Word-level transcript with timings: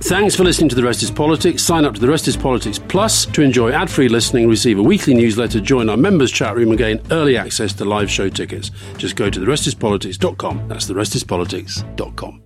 Thanks 0.00 0.36
for 0.36 0.44
listening 0.44 0.68
to 0.68 0.76
The 0.76 0.84
Rest 0.84 1.02
is 1.02 1.10
Politics. 1.10 1.60
Sign 1.60 1.84
up 1.84 1.92
to 1.94 2.00
The 2.00 2.08
Rest 2.08 2.28
is 2.28 2.36
Politics 2.36 2.78
Plus 2.78 3.26
to 3.26 3.42
enjoy 3.42 3.72
ad 3.72 3.90
free 3.90 4.08
listening, 4.08 4.48
receive 4.48 4.78
a 4.78 4.82
weekly 4.82 5.12
newsletter, 5.12 5.60
join 5.60 5.90
our 5.90 5.96
members' 5.96 6.30
chat 6.30 6.54
room, 6.54 6.68
and 6.68 6.78
gain 6.78 7.02
early 7.10 7.36
access 7.36 7.72
to 7.74 7.84
live 7.84 8.08
show 8.08 8.28
tickets. 8.28 8.70
Just 8.96 9.16
go 9.16 9.28
to 9.28 9.40
TheRestisPolitics.com. 9.40 10.68
That's 10.68 10.88
TheRestisPolitics.com. 10.88 12.42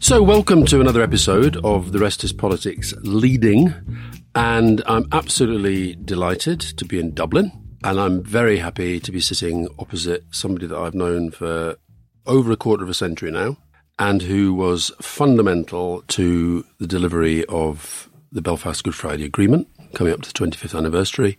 So, 0.00 0.22
welcome 0.22 0.66
to 0.66 0.80
another 0.80 1.00
episode 1.00 1.58
of 1.64 1.92
The 1.92 2.00
Rest 2.00 2.24
is 2.24 2.32
Politics 2.32 2.92
Leading. 3.02 3.72
And 4.34 4.82
I'm 4.86 5.06
absolutely 5.12 5.94
delighted 5.94 6.60
to 6.60 6.84
be 6.84 6.98
in 6.98 7.14
Dublin. 7.14 7.61
And 7.84 7.98
I'm 7.98 8.22
very 8.22 8.58
happy 8.58 9.00
to 9.00 9.10
be 9.10 9.20
sitting 9.20 9.68
opposite 9.78 10.24
somebody 10.30 10.66
that 10.68 10.78
I've 10.78 10.94
known 10.94 11.32
for 11.32 11.76
over 12.26 12.52
a 12.52 12.56
quarter 12.56 12.84
of 12.84 12.90
a 12.90 12.94
century 12.94 13.32
now 13.32 13.56
and 13.98 14.22
who 14.22 14.54
was 14.54 14.92
fundamental 15.00 16.02
to 16.08 16.64
the 16.78 16.86
delivery 16.86 17.44
of 17.46 18.08
the 18.30 18.40
Belfast 18.40 18.84
Good 18.84 18.94
Friday 18.94 19.24
Agreement 19.24 19.68
coming 19.94 20.12
up 20.12 20.22
to 20.22 20.32
the 20.32 20.38
25th 20.38 20.78
anniversary. 20.78 21.38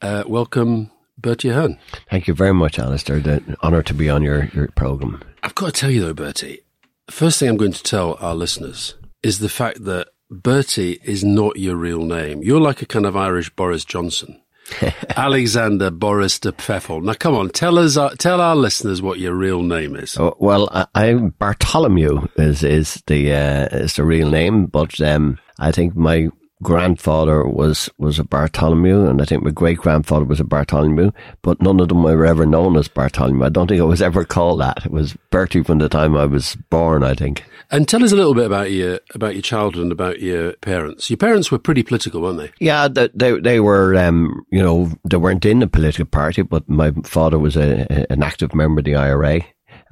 Uh, 0.00 0.24
welcome, 0.26 0.90
Bertie 1.18 1.50
Ahern. 1.50 1.78
Thank 2.10 2.26
you 2.26 2.34
very 2.34 2.54
much, 2.54 2.78
Alastair. 2.78 3.20
The 3.20 3.56
honour 3.62 3.82
to 3.82 3.94
be 3.94 4.08
on 4.08 4.22
your, 4.22 4.46
your 4.46 4.68
programme. 4.68 5.22
I've 5.42 5.54
got 5.54 5.66
to 5.66 5.72
tell 5.72 5.90
you 5.90 6.00
though, 6.00 6.14
Bertie, 6.14 6.60
the 7.06 7.12
first 7.12 7.38
thing 7.38 7.48
I'm 7.48 7.56
going 7.58 7.72
to 7.72 7.82
tell 7.82 8.16
our 8.20 8.34
listeners 8.34 8.94
is 9.22 9.38
the 9.38 9.48
fact 9.50 9.84
that 9.84 10.08
Bertie 10.30 10.98
is 11.04 11.22
not 11.22 11.58
your 11.58 11.76
real 11.76 12.02
name. 12.02 12.42
You're 12.42 12.60
like 12.60 12.80
a 12.80 12.86
kind 12.86 13.04
of 13.04 13.16
Irish 13.16 13.50
Boris 13.50 13.84
Johnson. 13.84 14.41
Alexander 15.16 15.90
Boris 15.90 16.38
de 16.38 16.52
Pfeffel. 16.52 17.02
Now, 17.02 17.14
come 17.14 17.34
on, 17.34 17.50
tell 17.50 17.78
us, 17.78 17.96
uh, 17.96 18.10
tell 18.18 18.40
our 18.40 18.56
listeners 18.56 19.02
what 19.02 19.18
your 19.18 19.34
real 19.34 19.62
name 19.62 19.96
is. 19.96 20.16
Oh, 20.18 20.36
well, 20.38 20.68
I, 20.72 20.86
I'm 20.94 21.30
Bartholomew 21.30 22.28
is 22.36 22.62
is 22.62 23.02
the 23.06 23.32
uh, 23.32 23.68
is 23.72 23.94
the 23.94 24.04
real 24.04 24.30
name, 24.30 24.66
but 24.66 25.00
um, 25.00 25.38
I 25.58 25.72
think 25.72 25.96
my 25.96 26.28
grandfather 26.62 27.46
was 27.46 27.90
was 27.98 28.18
a 28.18 28.24
Bartholomew, 28.24 29.06
and 29.06 29.20
I 29.20 29.24
think 29.24 29.42
my 29.42 29.50
great 29.50 29.78
grandfather 29.78 30.24
was 30.24 30.40
a 30.40 30.44
Bartholomew, 30.44 31.10
but 31.42 31.60
none 31.60 31.80
of 31.80 31.88
them 31.88 32.02
were 32.02 32.24
ever 32.24 32.46
known 32.46 32.76
as 32.76 32.88
Bartholomew. 32.88 33.44
I 33.44 33.48
don't 33.48 33.66
think 33.66 33.80
I 33.80 33.84
was 33.84 34.02
ever 34.02 34.24
called 34.24 34.60
that. 34.60 34.86
It 34.86 34.92
was 34.92 35.16
Bertie 35.30 35.62
from 35.62 35.78
the 35.78 35.88
time 35.88 36.16
I 36.16 36.26
was 36.26 36.56
born, 36.70 37.02
I 37.02 37.14
think. 37.14 37.44
And 37.72 37.88
tell 37.88 38.04
us 38.04 38.12
a 38.12 38.16
little 38.16 38.34
bit 38.34 38.44
about 38.44 38.70
your 38.70 39.00
about 39.14 39.34
your 39.34 39.40
childhood 39.40 39.82
and 39.82 39.92
about 39.92 40.20
your 40.20 40.52
parents. 40.56 41.08
Your 41.08 41.16
parents 41.16 41.50
were 41.50 41.58
pretty 41.58 41.82
political, 41.82 42.20
weren't 42.20 42.38
they? 42.38 42.52
Yeah, 42.60 42.86
they 42.86 43.08
they, 43.14 43.40
they 43.40 43.60
were, 43.60 43.96
um, 43.96 44.44
you 44.50 44.62
know, 44.62 44.90
they 45.08 45.16
weren't 45.16 45.46
in 45.46 45.62
a 45.62 45.66
political 45.66 46.04
party, 46.04 46.42
but 46.42 46.68
my 46.68 46.92
father 47.04 47.38
was 47.38 47.56
a, 47.56 47.86
an 48.12 48.22
active 48.22 48.54
member 48.54 48.80
of 48.80 48.84
the 48.84 48.94
IRA 48.94 49.40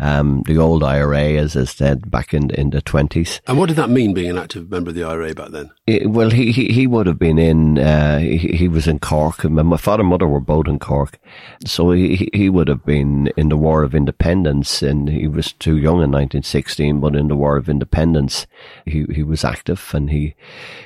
um, 0.00 0.42
the 0.46 0.58
old 0.58 0.82
IRA, 0.82 1.34
as 1.34 1.56
I 1.56 1.64
said, 1.64 2.10
back 2.10 2.34
in 2.34 2.50
in 2.50 2.70
the 2.70 2.80
twenties. 2.80 3.40
And 3.46 3.58
what 3.58 3.66
did 3.66 3.76
that 3.76 3.90
mean, 3.90 4.14
being 4.14 4.30
an 4.30 4.38
active 4.38 4.70
member 4.70 4.90
of 4.90 4.96
the 4.96 5.04
IRA 5.04 5.34
back 5.34 5.50
then? 5.50 5.70
It, 5.86 6.10
well, 6.10 6.30
he, 6.30 6.50
he 6.50 6.72
he 6.72 6.86
would 6.86 7.06
have 7.06 7.18
been 7.18 7.38
in. 7.38 7.78
Uh, 7.78 8.18
he, 8.18 8.38
he 8.38 8.68
was 8.68 8.88
in 8.88 8.98
Cork. 8.98 9.44
My 9.44 9.76
father 9.76 10.00
and 10.00 10.10
mother 10.10 10.26
were 10.26 10.40
both 10.40 10.66
in 10.66 10.78
Cork, 10.78 11.18
so 11.66 11.90
he 11.90 12.30
he 12.32 12.48
would 12.48 12.68
have 12.68 12.84
been 12.84 13.28
in 13.36 13.50
the 13.50 13.58
War 13.58 13.82
of 13.82 13.94
Independence, 13.94 14.82
and 14.82 15.08
he 15.08 15.28
was 15.28 15.52
too 15.52 15.76
young 15.76 16.02
in 16.02 16.10
1916. 16.10 17.00
But 17.00 17.14
in 17.14 17.28
the 17.28 17.36
War 17.36 17.56
of 17.56 17.68
Independence, 17.68 18.46
he 18.86 19.04
he 19.12 19.22
was 19.22 19.44
active, 19.44 19.90
and 19.94 20.10
he 20.10 20.34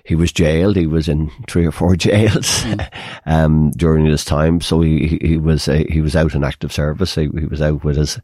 he 0.05 0.17
was 0.17 0.33
jailed. 0.33 0.77
He 0.77 0.87
was 0.87 1.09
in 1.09 1.31
three 1.49 1.67
or 1.67 1.73
four 1.73 1.95
jails 2.05 2.65
mm. 2.65 2.89
um, 3.27 3.71
during 3.73 4.07
his 4.07 4.25
time. 4.25 4.61
So 4.61 4.81
he 4.81 5.19
he 5.23 5.37
was 5.37 5.67
he 5.67 6.01
was 6.01 6.17
out 6.17 6.35
in 6.35 6.43
active 6.43 6.73
service. 6.73 7.15
He, 7.15 7.29
he 7.39 7.47
was 7.47 7.63
out 7.63 7.85
with 7.85 7.97
his 7.97 8.19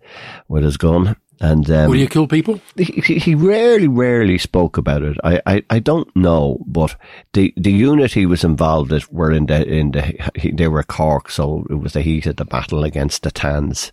with 0.48 0.64
his 0.64 0.79
gun. 0.80 1.16
And 1.42 1.70
um, 1.70 1.88
will 1.88 1.96
you 1.96 2.06
kill 2.06 2.26
people? 2.26 2.60
He, 2.76 3.18
he 3.18 3.34
rarely, 3.34 3.88
rarely 3.88 4.36
spoke 4.36 4.76
about 4.76 5.02
it. 5.02 5.16
I, 5.24 5.40
I, 5.46 5.62
I 5.70 5.78
don't 5.78 6.14
know, 6.14 6.62
but 6.66 6.96
the 7.32 7.54
the 7.56 7.72
unit 7.72 8.12
he 8.12 8.26
was 8.26 8.44
involved 8.44 8.92
in 8.92 9.00
were 9.10 9.32
in 9.32 9.46
the 9.46 9.66
in 9.66 9.92
the 9.92 10.52
they 10.52 10.68
were 10.68 10.82
Cork, 10.82 11.30
so 11.30 11.66
it 11.70 11.76
was 11.76 11.94
the 11.94 12.02
heat 12.02 12.26
of 12.26 12.36
the 12.36 12.44
battle 12.44 12.84
against 12.84 13.22
the 13.22 13.30
Tans. 13.30 13.90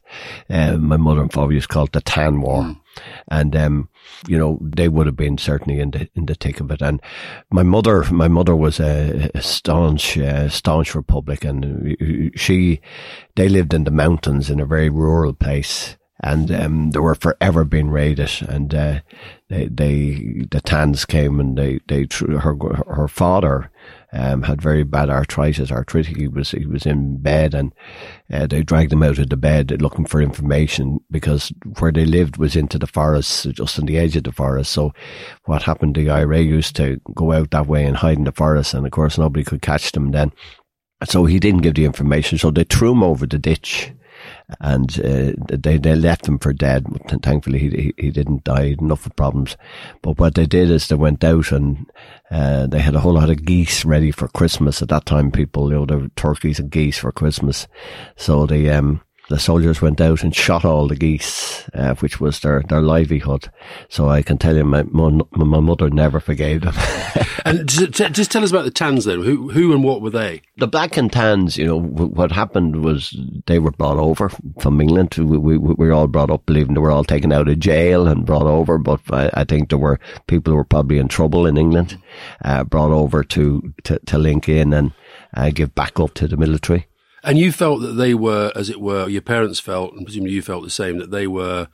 Um, 0.50 0.90
my 0.90 0.98
mother 0.98 1.22
and 1.22 1.32
father 1.32 1.54
used 1.54 1.70
to 1.70 1.74
call 1.74 1.86
it 1.86 1.94
the 1.94 2.02
Tan 2.02 2.42
War. 2.42 2.64
Mm. 2.64 2.82
And, 3.30 3.56
um, 3.56 3.90
you 4.28 4.38
know, 4.38 4.58
they 4.62 4.90
would 4.90 5.06
have 5.06 5.16
been 5.16 5.38
certainly 5.38 5.80
in 5.80 5.92
the, 5.92 6.10
in 6.16 6.26
the 6.26 6.34
thick 6.36 6.60
of 6.60 6.72
it. 6.72 6.82
And 6.82 7.00
my 7.52 7.64
mother, 7.64 8.04
my 8.12 8.28
mother 8.28 8.56
was 8.56 8.80
a, 8.80 9.30
a 9.36 9.42
staunch, 9.42 10.18
uh, 10.18 10.50
staunch 10.50 10.96
Republican. 10.96 12.32
She, 12.36 12.82
they 13.36 13.50
lived 13.50 13.74
in 13.74 13.84
the 13.84 13.92
mountains 13.92 14.50
in 14.50 14.60
a 14.60 14.66
very 14.66 14.90
rural 14.90 15.34
place 15.34 15.96
and 16.22 16.52
um, 16.52 16.92
they 16.92 17.00
were 17.00 17.16
forever 17.16 17.64
being 17.64 17.90
raided. 17.90 18.32
And 18.48 18.74
uh, 18.74 19.00
they, 19.50 19.68
they, 19.68 20.46
the 20.50 20.62
Tans 20.62 21.06
came 21.06 21.40
and 21.40 21.58
they, 21.58 21.80
they, 21.88 22.08
her, 22.20 22.56
her 22.88 23.08
father 23.08 23.70
um, 24.14 24.44
had 24.44 24.62
very 24.62 24.84
bad 24.84 25.10
arthritis, 25.10 25.72
arthritic. 25.72 26.18
He 26.18 26.28
was 26.28 26.52
he 26.52 26.66
was 26.66 26.86
in 26.86 27.18
bed, 27.18 27.54
and 27.54 27.74
uh, 28.32 28.48
they 28.48 28.64
dragged 28.64 28.94
him 28.94 29.04
out 29.04 29.20
of 29.20 29.30
the 29.30 29.38
bed 29.38 29.82
looking 29.82 30.06
for 30.06 30.22
information 30.22 31.00
because 31.12 31.52
where 31.80 31.92
they 31.92 32.06
lived 32.06 32.38
was 32.38 32.56
into 32.56 32.80
the 32.80 32.88
forest, 32.88 33.52
just 33.52 33.78
on 33.78 33.86
the 33.86 33.98
edge 33.98 34.16
of 34.16 34.24
the 34.24 34.32
forest. 34.32 34.72
So, 34.72 34.94
what 35.46 35.64
happened? 35.64 35.96
The 35.96 36.10
IRA 36.10 36.40
used 36.40 36.76
to 36.78 37.02
go 37.16 37.34
out 37.34 37.52
that 37.52 37.68
way 37.68 37.84
and 37.84 37.98
hide 37.98 38.18
in 38.18 38.24
the 38.24 38.32
forest, 38.32 38.74
and 38.74 38.86
of 38.86 38.92
course 38.92 39.18
nobody 39.18 39.44
could 39.44 39.62
catch 39.62 39.92
them 39.92 40.12
then. 40.12 40.32
So 41.06 41.26
he 41.26 41.40
didn't 41.40 41.62
give 41.62 41.76
the 41.76 41.86
information, 41.86 42.38
so 42.38 42.50
they 42.50 42.64
threw 42.64 42.94
him 42.94 43.04
over 43.04 43.28
the 43.28 43.38
ditch 43.38 43.92
and 44.60 45.00
uh, 45.00 45.34
they 45.50 45.78
they 45.78 45.96
left 45.96 46.28
him 46.28 46.40
for 46.40 46.54
dead. 46.54 46.86
Thankfully, 47.22 47.60
he 47.60 47.94
he 47.98 48.12
didn't 48.12 48.44
die. 48.44 48.76
Enough 48.80 49.06
of 49.06 49.16
problems. 49.16 49.58
But 50.02 50.20
what 50.20 50.36
they 50.36 50.46
did 50.46 50.70
is 50.70 50.88
they 50.88 50.96
went 50.96 51.24
out 51.24 51.52
and 51.52 51.90
uh, 52.32 52.68
they 52.68 52.80
had 52.80 52.96
a 52.96 53.00
whole 53.00 53.14
lot 53.14 53.30
of 53.30 53.46
geese 53.46 53.84
ready 53.86 54.12
for 54.12 54.28
Christmas. 54.30 54.82
At 54.82 54.90
that 54.90 55.06
time, 55.06 55.32
people 55.32 55.70
you 55.70 55.80
know 55.80 55.86
there 55.86 55.98
were 55.98 56.10
turkeys 56.16 56.60
and 56.60 56.70
geese 56.70 56.98
for 56.98 57.12
Christmas, 57.12 57.68
so 58.16 58.46
they 58.46 58.70
um 58.70 59.02
the 59.30 59.40
soldiers 59.40 59.82
went 59.82 60.00
out 60.00 60.24
and 60.24 60.34
shot 60.34 60.64
all 60.64 60.88
the 60.88 60.96
geese, 60.96 61.68
uh, 61.74 61.96
which 61.96 62.20
was 62.20 62.40
their, 62.40 62.64
their 62.70 62.82
livelihood. 62.82 63.50
So 63.90 64.10
I 64.10 64.22
can 64.22 64.38
tell 64.38 64.56
you, 64.56 64.64
my 64.64 64.84
my 64.84 65.60
mother 65.60 65.90
never 65.90 66.20
forgave 66.20 66.62
them. 66.62 66.76
and 67.46 67.68
just 67.68 68.32
tell 68.32 68.44
us 68.44 68.52
about 68.52 68.66
the 68.66 68.72
Tans 68.72 69.06
then. 69.06 69.22
Who 69.22 69.50
who 69.50 69.74
and 69.74 69.84
what 69.84 70.02
were 70.02 70.10
they? 70.10 70.42
The 70.58 70.68
Black 70.68 70.96
and 70.98 71.12
Tans. 71.12 71.58
You 71.58 71.66
know 71.66 71.80
what 71.80 72.32
happened 72.32 72.84
was 72.84 73.18
they 73.48 73.60
were 73.60 73.72
brought 73.72 73.98
over 73.98 74.30
from 74.60 74.80
England. 74.80 75.16
We, 75.18 75.38
we, 75.38 75.58
we 75.58 75.74
were 75.74 75.94
all 75.94 76.08
brought 76.08 76.32
up 76.32 76.46
believing 76.46 76.74
they 76.74 76.82
were 76.82 76.92
all 76.92 77.04
taken 77.04 77.34
out 77.34 77.50
of 77.50 77.60
jail 77.60 78.08
and 78.08 78.26
brought 78.26 78.48
over, 78.48 78.78
but 78.78 79.02
I, 79.12 79.30
I 79.34 79.44
think 79.44 79.70
there 79.70 79.78
were 79.78 80.00
people 80.28 80.52
who 80.52 80.58
were 80.58 80.64
probably 80.64 81.00
in 81.00 81.08
trouble 81.10 81.46
in 81.46 81.58
England, 81.58 81.98
uh, 82.46 82.64
brought 82.64 82.92
over 82.92 83.24
to, 83.24 83.74
to 83.84 84.00
to 84.00 84.18
link 84.18 84.48
in 84.48 84.74
and 84.74 84.94
uh, 85.36 85.50
give 85.50 85.76
back 85.76 86.00
up 86.00 86.14
to 86.16 86.28
the 86.28 86.38
military. 86.38 86.88
And 87.28 87.38
you 87.38 87.52
felt 87.52 87.82
that 87.82 87.98
they 87.98 88.14
were, 88.14 88.54
as 88.56 88.70
it 88.70 88.80
were, 88.80 89.10
your 89.10 89.22
parents 89.22 89.60
felt, 89.60 89.92
and 89.92 90.06
presumably 90.06 90.32
you 90.32 90.42
felt 90.42 90.64
the 90.64 90.70
same, 90.70 90.98
that 91.00 91.12
they 91.12 91.28
were 91.28 91.68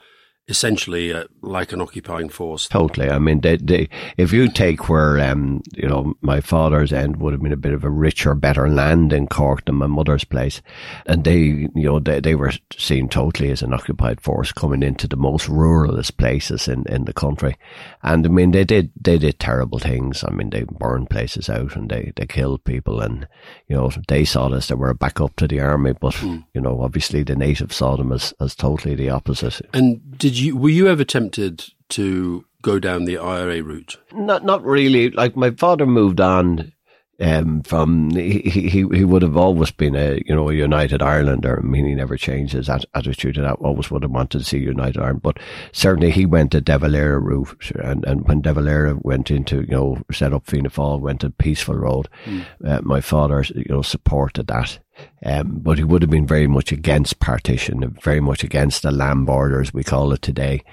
essentially 0.48 1.14
uh, 1.14 1.24
like 1.42 1.72
an 1.72 1.80
occupying 1.81 2.28
force. 2.28 2.68
Totally. 2.68 3.09
I 3.09 3.18
mean, 3.18 3.40
they, 3.42 3.58
they, 3.58 3.88
if 4.18 4.34
you 4.34 4.50
take 4.50 4.90
where, 4.90 5.20
um, 5.20 5.62
you 5.74 5.88
know, 5.88 6.16
my 6.22 6.42
father's 6.42 6.92
end 6.92 7.18
would 7.18 7.31
have 7.31 7.42
been 7.42 7.54
a 7.54 7.58
bit 7.58 7.74
of 7.74 7.86
a 7.86 7.90
richer, 7.90 8.36
better 8.36 8.70
land 8.70 9.14
in 9.14 9.28
Cork 9.28 9.64
than 9.66 9.76
my 9.76 9.88
mother's 9.88 10.26
place. 10.26 10.62
And 11.06 11.24
they, 11.24 11.38
you 11.38 11.72
know, 11.76 12.00
they, 12.00 12.20
they 12.20 12.36
were 12.36 12.52
seen 12.78 13.08
totally 13.08 13.52
as 13.52 13.62
an 13.62 13.74
occupied 13.74 14.20
force 14.20 14.52
coming 14.52 14.84
into 14.84 15.08
the 15.08 15.16
most 15.16 15.48
ruralist 15.48 16.18
places 16.18 16.68
in, 16.68 16.84
in 16.90 17.06
the 17.06 17.14
country. 17.14 17.56
And 18.02 18.26
I 18.26 18.30
mean, 18.30 18.52
they 18.52 18.66
did, 18.66 18.92
they 19.00 19.18
did 19.18 19.40
terrible 19.40 19.80
things. 19.80 20.26
I 20.28 20.32
mean, 20.32 20.50
they 20.50 20.66
burned 20.66 21.09
places 21.09 21.50
out 21.50 21.78
and 21.78 21.90
they, 21.90 22.12
they 22.18 22.26
killed 22.26 22.66
people 22.66 23.00
and, 23.00 23.28
you 23.70 23.78
know, 23.78 23.92
they 24.09 24.26
saw 24.26 24.50
this, 24.50 24.68
they 24.68 24.76
were 24.76 24.90
a 24.90 24.96
backup 24.96 25.38
to 25.38 25.48
the 25.48 25.62
army, 25.62 25.94
but, 25.94 26.16
mm. 26.16 26.44
you 26.53 26.59
know, 26.59 26.82
obviously 26.82 27.24
the 27.24 27.36
natives 27.36 27.78
saw 27.78 27.96
them 27.96 28.12
as, 28.12 28.34
as 28.42 28.56
totally 28.56 28.96
the 28.96 29.09
opposite. 29.09 29.62
And 29.73 30.17
did 30.17 30.33
did 30.34 30.41
you 30.41 30.58
were 30.58 30.70
you 30.70 30.88
ever 30.88 31.03
tempted 31.03 31.66
to 31.90 32.44
go 32.64 32.80
down 32.80 33.06
the 33.06 33.20
IRA 33.20 33.62
route? 33.62 33.97
Not 34.12 34.44
not 34.44 34.66
really. 34.66 35.12
Like 35.12 35.35
my 35.35 35.52
father 35.52 35.85
moved 35.85 36.20
on 36.20 36.72
um, 37.20 37.62
from 37.62 38.10
he, 38.10 38.40
he 38.40 38.70
he 38.70 39.04
would 39.04 39.22
have 39.22 39.38
always 39.38 39.70
been 39.72 39.96
a 39.96 40.20
you 40.26 40.34
know 40.36 40.50
a 40.50 40.54
United 40.54 41.02
Irelander. 41.02 41.60
I 41.60 41.62
mean, 41.62 41.86
he 41.86 41.94
never 41.94 42.18
changed 42.18 42.54
his 42.54 42.70
attitude, 42.70 43.38
and 43.38 43.46
I 43.46 43.52
always 43.52 43.92
would 43.92 44.02
have 44.02 44.12
wanted 44.12 44.40
to 44.40 44.44
see 44.44 44.58
United 44.58 45.00
Ireland. 45.00 45.22
But 45.22 45.38
certainly, 45.72 46.10
he 46.10 46.26
went 46.26 46.52
the 46.52 46.62
De 46.62 46.78
Valera 46.78 47.20
route, 47.20 47.72
and 47.76 48.04
and 48.06 48.28
when 48.28 48.42
De 48.42 48.52
Valera 48.52 48.98
went 49.02 49.30
into 49.30 49.62
you 49.62 49.68
know 49.68 49.98
set 50.12 50.34
up 50.34 50.48
Fianna 50.48 50.70
Fáil, 50.72 51.00
went 51.02 51.22
to 51.22 51.30
peaceful 51.30 51.76
road. 51.76 52.10
Mm. 52.26 52.46
Uh, 52.66 52.82
my 52.84 53.00
father 53.00 53.46
you 53.56 53.66
know 53.70 53.84
supported 53.84 54.48
that. 54.48 54.80
Um, 55.26 55.60
but 55.60 55.78
he 55.78 55.84
would 55.84 56.02
have 56.02 56.12
been 56.12 56.28
very 56.28 56.48
much 56.48 56.72
against 56.72 57.20
partition, 57.20 57.98
very 58.04 58.20
much 58.20 58.44
against 58.44 58.84
the 58.84 58.92
land 58.92 59.26
border, 59.26 59.62
as 59.62 59.74
we 59.74 59.84
call 59.84 60.12
it 60.14 60.22
today. 60.22 60.64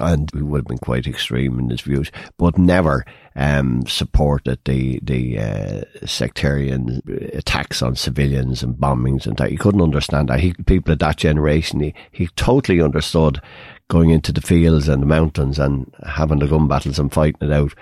and 0.00 0.30
he 0.34 0.42
would 0.42 0.58
have 0.58 0.66
been 0.66 0.78
quite 0.78 1.06
extreme 1.06 1.58
in 1.58 1.70
his 1.70 1.80
views, 1.80 2.10
but 2.36 2.58
never 2.58 3.04
um, 3.36 3.84
supported 3.86 4.58
the 4.64 5.00
the 5.02 5.38
uh, 5.38 6.06
sectarian 6.06 7.02
attacks 7.32 7.82
on 7.82 7.96
civilians 7.96 8.62
and 8.62 8.76
bombings 8.76 9.26
and 9.26 9.36
that. 9.38 9.50
He 9.50 9.56
couldn't 9.56 9.82
understand 9.82 10.28
that. 10.28 10.40
He, 10.40 10.54
people 10.66 10.92
of 10.92 11.00
that 11.00 11.16
generation, 11.16 11.80
he, 11.80 11.94
he 12.12 12.28
totally 12.36 12.80
understood 12.80 13.40
going 13.88 14.10
into 14.10 14.32
the 14.32 14.40
fields 14.40 14.88
and 14.88 15.02
the 15.02 15.06
mountains 15.06 15.58
and 15.58 15.92
having 16.06 16.38
the 16.38 16.46
gun 16.46 16.68
battles 16.68 16.98
and 16.98 17.12
fighting 17.12 17.48
it 17.48 17.52
out 17.52 17.74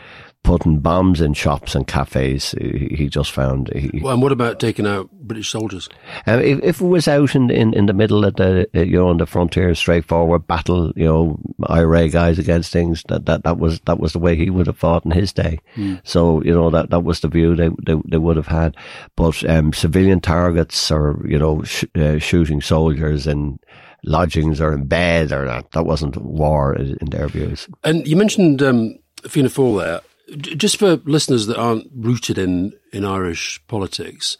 putting 0.42 0.80
bombs 0.80 1.20
in 1.20 1.32
shops 1.34 1.74
and 1.74 1.86
cafes. 1.86 2.54
He 2.60 3.08
just 3.08 3.30
found. 3.30 3.70
He, 3.74 4.00
well, 4.02 4.12
and 4.12 4.22
what 4.22 4.32
about 4.32 4.58
taking 4.58 4.86
out 4.86 5.10
British 5.12 5.50
soldiers? 5.50 5.88
Uh, 6.26 6.40
if, 6.42 6.62
if, 6.62 6.80
it 6.80 6.84
was 6.84 7.06
out 7.06 7.34
in, 7.34 7.50
in, 7.50 7.72
in 7.74 7.86
the 7.86 7.92
middle 7.92 8.24
of 8.24 8.34
the 8.36 8.68
uh, 8.74 8.80
you 8.80 8.98
know 8.98 9.08
on 9.08 9.18
the 9.18 9.26
frontier, 9.26 9.74
straightforward 9.74 10.46
battle, 10.46 10.92
you 10.96 11.04
know, 11.04 11.38
IRA 11.66 12.08
guys 12.08 12.38
against 12.38 12.72
things. 12.72 13.04
That, 13.08 13.26
that 13.26 13.44
that 13.44 13.58
was 13.58 13.80
that 13.80 14.00
was 14.00 14.12
the 14.12 14.18
way 14.18 14.36
he 14.36 14.50
would 14.50 14.66
have 14.66 14.78
fought 14.78 15.04
in 15.04 15.12
his 15.12 15.32
day. 15.32 15.58
Mm. 15.76 16.00
So 16.04 16.42
you 16.42 16.54
know 16.54 16.70
that 16.70 16.90
that 16.90 17.00
was 17.00 17.20
the 17.20 17.28
view 17.28 17.54
they 17.54 17.70
they, 17.84 18.00
they 18.08 18.18
would 18.18 18.36
have 18.36 18.48
had. 18.48 18.76
But 19.16 19.48
um, 19.48 19.72
civilian 19.72 20.20
targets 20.20 20.90
or 20.90 21.24
you 21.26 21.38
know 21.38 21.62
sh- 21.62 21.84
uh, 21.94 22.18
shooting 22.18 22.60
soldiers 22.60 23.26
and 23.26 23.58
lodgings 24.04 24.60
or 24.60 24.72
in 24.72 24.86
bed 24.86 25.32
or 25.32 25.46
that 25.46 25.70
that 25.72 25.84
wasn't 25.84 26.16
war 26.16 26.74
in 26.74 27.10
their 27.10 27.28
views. 27.28 27.68
And 27.84 28.06
you 28.06 28.16
mentioned 28.16 28.62
um, 28.62 28.98
Fianna 29.26 29.48
Fáil 29.48 29.80
there 29.80 30.00
just 30.36 30.76
for 30.76 30.96
listeners 31.04 31.46
that 31.46 31.58
aren't 31.58 31.90
rooted 31.94 32.38
in, 32.38 32.72
in 32.92 33.04
Irish 33.04 33.60
politics, 33.68 34.36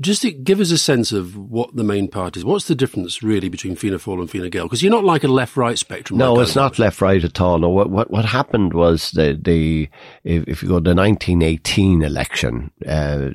just 0.00 0.22
to 0.22 0.32
give 0.32 0.58
us 0.58 0.72
a 0.72 0.78
sense 0.78 1.12
of 1.12 1.36
what 1.36 1.76
the 1.76 1.84
main 1.84 2.08
parties. 2.08 2.44
What's 2.44 2.66
the 2.66 2.74
difference 2.74 3.22
really 3.22 3.48
between 3.48 3.76
Fianna 3.76 3.98
Fáil 3.98 4.20
and 4.20 4.30
Fine 4.30 4.50
Gael? 4.50 4.64
Because 4.64 4.82
you're 4.82 4.90
not 4.90 5.04
like 5.04 5.22
a 5.22 5.28
left-right 5.28 5.78
spectrum. 5.78 6.18
No, 6.18 6.40
it's 6.40 6.56
not 6.56 6.78
left-right 6.78 7.22
at 7.22 7.40
all. 7.40 7.58
No, 7.58 7.68
what 7.68 7.90
what 7.90 8.10
what 8.10 8.24
happened 8.24 8.74
was 8.74 9.12
the 9.12 9.38
the 9.40 9.88
if, 10.24 10.44
if 10.48 10.62
you 10.62 10.68
go 10.68 10.80
to 10.80 10.90
the 10.90 10.96
1918 10.96 12.02
election, 12.02 12.72
uh, 12.86 13.30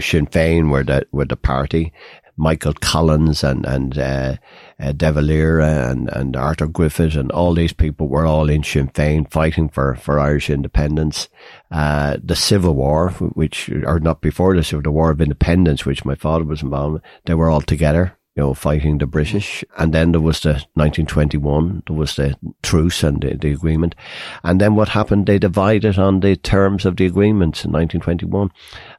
Sinn 0.00 0.26
Féin 0.26 0.70
were 0.70 0.82
the 0.82 1.06
were 1.12 1.26
the 1.26 1.36
party, 1.36 1.92
Michael 2.42 2.74
Collins 2.74 3.44
and 3.44 3.64
and 3.64 3.96
uh, 3.96 4.36
uh, 4.80 4.90
De 4.90 5.12
Valera 5.12 5.88
and 5.90 6.08
and 6.08 6.36
Arthur 6.36 6.66
Griffith 6.66 7.14
and 7.14 7.30
all 7.30 7.54
these 7.54 7.72
people 7.72 8.08
were 8.08 8.26
all 8.26 8.50
in 8.50 8.64
Sinn 8.64 8.88
Féin 8.88 9.30
fighting 9.30 9.68
for 9.68 9.94
for 9.94 10.18
Irish 10.18 10.50
independence. 10.50 11.28
Uh, 11.70 12.16
the 12.20 12.34
Civil 12.34 12.74
War, 12.74 13.10
which 13.10 13.70
or 13.86 14.00
not 14.00 14.20
before 14.20 14.56
the 14.56 14.64
Civil 14.64 14.82
the 14.82 14.90
War 14.90 15.12
of 15.12 15.20
Independence, 15.20 15.86
which 15.86 16.04
my 16.04 16.16
father 16.16 16.44
was 16.44 16.62
involved, 16.62 16.96
in, 16.96 17.02
they 17.26 17.34
were 17.34 17.48
all 17.48 17.60
together 17.60 18.18
you 18.36 18.42
know, 18.42 18.54
fighting 18.54 18.98
the 18.98 19.06
British. 19.06 19.62
And 19.76 19.92
then 19.92 20.12
there 20.12 20.20
was 20.20 20.40
the 20.40 20.52
1921, 20.74 21.82
there 21.86 21.96
was 21.96 22.16
the 22.16 22.36
truce 22.62 23.02
and 23.02 23.20
the, 23.20 23.36
the, 23.36 23.52
agreement. 23.52 23.94
And 24.42 24.60
then 24.60 24.74
what 24.74 24.88
happened? 24.88 25.26
They 25.26 25.38
divided 25.38 25.98
on 25.98 26.20
the 26.20 26.36
terms 26.36 26.86
of 26.86 26.96
the 26.96 27.06
agreement 27.06 27.64
in 27.64 27.72
1921. 27.72 28.50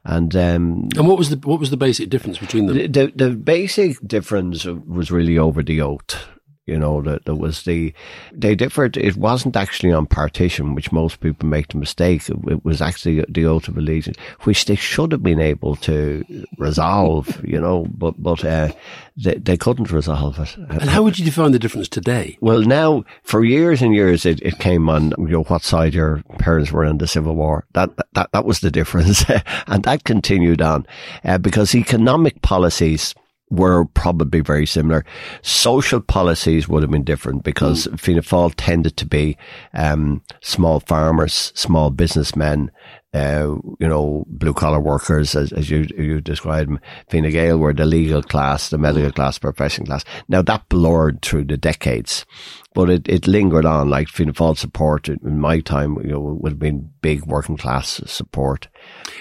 And, 0.04 0.36
um, 0.36 0.88
and 0.96 1.08
what 1.08 1.18
was 1.18 1.30
the, 1.30 1.36
what 1.48 1.58
was 1.58 1.70
the 1.70 1.76
basic 1.76 2.10
difference 2.10 2.38
between 2.38 2.66
them? 2.66 2.76
The, 2.76 2.86
the, 2.86 3.12
the 3.14 3.30
basic 3.30 3.96
difference 4.06 4.64
was 4.64 5.10
really 5.10 5.36
over 5.36 5.62
the 5.62 5.80
oath. 5.80 6.28
You 6.66 6.78
know, 6.78 7.02
that 7.02 7.26
there 7.26 7.34
was 7.34 7.64
the, 7.64 7.92
they 8.32 8.54
differed. 8.54 8.96
It 8.96 9.16
wasn't 9.16 9.54
actually 9.54 9.92
on 9.92 10.06
partition, 10.06 10.74
which 10.74 10.92
most 10.92 11.20
people 11.20 11.46
make 11.46 11.68
the 11.68 11.76
mistake. 11.76 12.22
It 12.28 12.64
was 12.64 12.80
actually 12.80 13.22
the 13.28 13.44
oath 13.44 13.68
of 13.68 13.76
allegiance, 13.76 14.16
which 14.44 14.64
they 14.64 14.74
should 14.74 15.12
have 15.12 15.22
been 15.22 15.40
able 15.40 15.76
to 15.76 16.24
resolve, 16.56 17.44
you 17.44 17.60
know, 17.60 17.86
but, 17.90 18.22
but, 18.22 18.44
uh, 18.44 18.72
they, 19.16 19.34
they 19.34 19.56
couldn't 19.56 19.92
resolve 19.92 20.38
it. 20.38 20.56
And 20.56 20.88
how 20.88 21.02
would 21.02 21.18
you 21.18 21.24
define 21.24 21.52
the 21.52 21.58
difference 21.58 21.88
today? 21.88 22.36
Well, 22.40 22.62
now, 22.62 23.04
for 23.22 23.44
years 23.44 23.82
and 23.82 23.94
years, 23.94 24.26
it, 24.26 24.40
it 24.42 24.58
came 24.58 24.88
on, 24.88 25.12
you 25.18 25.28
know, 25.28 25.42
what 25.44 25.62
side 25.62 25.94
your 25.94 26.22
parents 26.38 26.72
were 26.72 26.84
in 26.84 26.98
the 26.98 27.06
Civil 27.06 27.34
War. 27.34 27.64
That, 27.74 27.90
that, 28.14 28.32
that 28.32 28.44
was 28.44 28.60
the 28.60 28.70
difference. 28.70 29.24
and 29.66 29.84
that 29.84 30.04
continued 30.04 30.62
on, 30.62 30.86
uh, 31.24 31.38
because 31.38 31.74
economic 31.74 32.42
policies, 32.42 33.14
were 33.54 33.84
probably 33.86 34.40
very 34.40 34.66
similar. 34.66 35.04
Social 35.42 36.00
policies 36.00 36.68
would 36.68 36.82
have 36.82 36.90
been 36.90 37.04
different 37.04 37.44
because 37.44 37.86
mm. 37.86 37.98
Fianna 37.98 38.22
Fáil 38.22 38.52
tended 38.56 38.96
to 38.96 39.06
be 39.06 39.36
um, 39.72 40.22
small 40.40 40.80
farmers, 40.80 41.52
small 41.54 41.90
businessmen, 41.90 42.70
uh, 43.14 43.54
you 43.78 43.88
know, 43.88 44.24
blue 44.26 44.52
collar 44.52 44.80
workers, 44.80 45.36
as, 45.36 45.52
as 45.52 45.70
you 45.70 45.86
you 45.96 46.20
described 46.20 46.68
them. 46.68 46.80
Fine 47.08 47.30
Gael 47.30 47.58
were 47.58 47.72
the 47.72 47.84
legal 47.86 48.22
class, 48.22 48.70
the 48.70 48.78
medical 48.78 49.10
mm. 49.10 49.14
class, 49.14 49.38
professional 49.38 49.86
class. 49.86 50.04
Now 50.28 50.42
that 50.42 50.68
blurred 50.68 51.22
through 51.22 51.44
the 51.44 51.56
decades, 51.56 52.26
but 52.74 52.90
it, 52.90 53.08
it 53.08 53.28
lingered 53.28 53.64
on. 53.64 53.88
Like 53.88 54.08
Fianna 54.08 54.32
Fáil 54.32 54.58
support 54.58 55.08
in 55.08 55.38
my 55.38 55.60
time, 55.60 55.96
you 56.02 56.10
know, 56.10 56.20
would 56.20 56.52
have 56.52 56.58
been 56.58 56.90
big 57.02 57.24
working 57.24 57.56
class 57.56 58.00
support. 58.06 58.68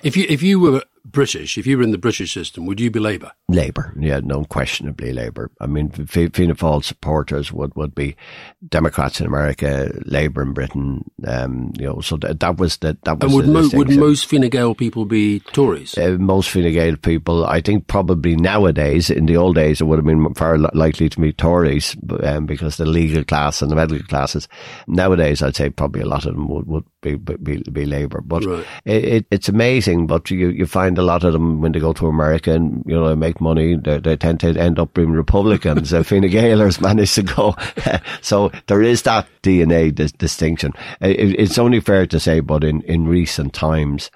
If 0.02 0.18
you 0.18 0.26
if 0.28 0.42
you 0.42 0.60
were 0.60 0.84
British, 1.06 1.58
if 1.58 1.68
you 1.68 1.78
were 1.78 1.84
in 1.84 1.92
the 1.92 1.98
British 1.98 2.34
system, 2.34 2.66
would 2.66 2.80
you 2.80 2.90
be 2.90 3.00
Labour? 3.00 3.32
Labour, 3.50 3.94
yeah, 4.00 4.22
no, 4.24 4.40
unquestionably 4.40 5.12
Labour. 5.12 5.52
I 5.60 5.68
mean, 5.68 5.90
Fianna 5.90 6.56
Fáil 6.56 6.84
supporters 6.84 7.52
would, 7.52 7.76
would 7.76 7.94
be 7.94 8.16
Democrats 8.70 9.20
in 9.20 9.28
America, 9.28 9.92
Labour 10.06 10.44
in 10.44 10.54
Britain, 10.54 11.04
um, 11.28 11.74
you 11.78 11.86
know, 11.86 12.00
so 12.00 12.16
that, 12.18 12.40
that 12.40 12.58
was 12.58 12.78
the, 12.78 12.98
that 13.04 13.22
was 13.22 13.34
And 13.34 13.34
would, 13.34 13.48
mo- 13.48 13.78
would 13.78 13.90
most 13.98 14.28
Fine 14.28 14.48
Gael 14.50 14.76
people 14.76 15.06
be 15.06 15.42
Tories? 15.52 15.98
Uh, 15.98 16.18
most 16.20 16.50
Fine 16.50 16.72
Gael 16.72 16.96
people, 16.96 17.46
I 17.46 17.60
think 17.60 17.88
probably 17.88 18.38
nowadays, 18.38 19.10
in 19.10 19.26
the 19.26 19.36
old 19.36 19.56
days, 19.56 19.82
it 19.82 19.86
would 19.86 20.00
have 20.00 20.06
been 20.06 20.34
far 20.36 20.58
likely 20.58 21.10
to 21.10 21.20
be 21.20 21.34
Tories, 21.34 21.98
um, 22.24 22.46
because 22.46 22.78
the 22.78 22.86
legal 22.86 23.26
class 23.26 23.62
and 23.62 23.70
the 23.70 23.76
medical 23.76 24.08
classes. 24.08 24.48
Nowadays, 24.88 25.42
I'd 25.42 25.56
say 25.56 25.70
probably 25.70 26.02
a 26.02 26.08
lot 26.08 26.26
of 26.26 26.36
them 26.36 26.48
would, 26.48 26.66
would 26.66 26.86
be, 27.04 27.16
be, 27.16 27.62
be 27.72 27.86
Labour. 27.86 28.22
But 28.22 28.46
right. 28.46 28.66
it, 28.86 29.04
it, 29.04 29.26
it's 29.30 29.50
amazing, 29.50 30.08
but 30.08 30.32
you, 30.32 30.50
you 30.50 30.66
find 30.66 30.98
a 30.98 31.04
lot 31.04 31.24
of 31.24 31.34
them 31.34 31.62
when 31.62 31.74
they 31.74 31.80
go 31.80 31.94
to 31.94 32.08
America 32.08 32.54
and, 32.54 32.84
you 32.88 32.96
know, 32.96 33.16
make 33.16 33.40
money, 33.40 33.76
they, 33.76 34.00
they 34.00 34.16
tend 34.16 34.40
to 34.40 34.58
end 34.58 34.80
up 34.80 34.94
being 34.94 35.12
Republicans. 35.12 35.94
uh, 35.94 36.02
Fine 36.02 36.24
Gaelers 36.24 36.82
managed 36.82 37.16
to 37.16 37.24
go. 37.24 37.56
so 38.22 38.52
there 38.68 38.82
is 38.82 39.04
that 39.04 39.28
DNA 39.44 39.94
dis- 39.94 40.12
distinction. 40.14 40.74
It, 41.02 41.40
it's 41.40 41.60
only 41.60 41.80
fair 41.80 42.08
to 42.08 42.20
say, 42.20 42.40
but 42.40 42.64
in, 42.64 42.82
in 42.84 43.08
recent 43.08 43.54
times, 43.54 44.10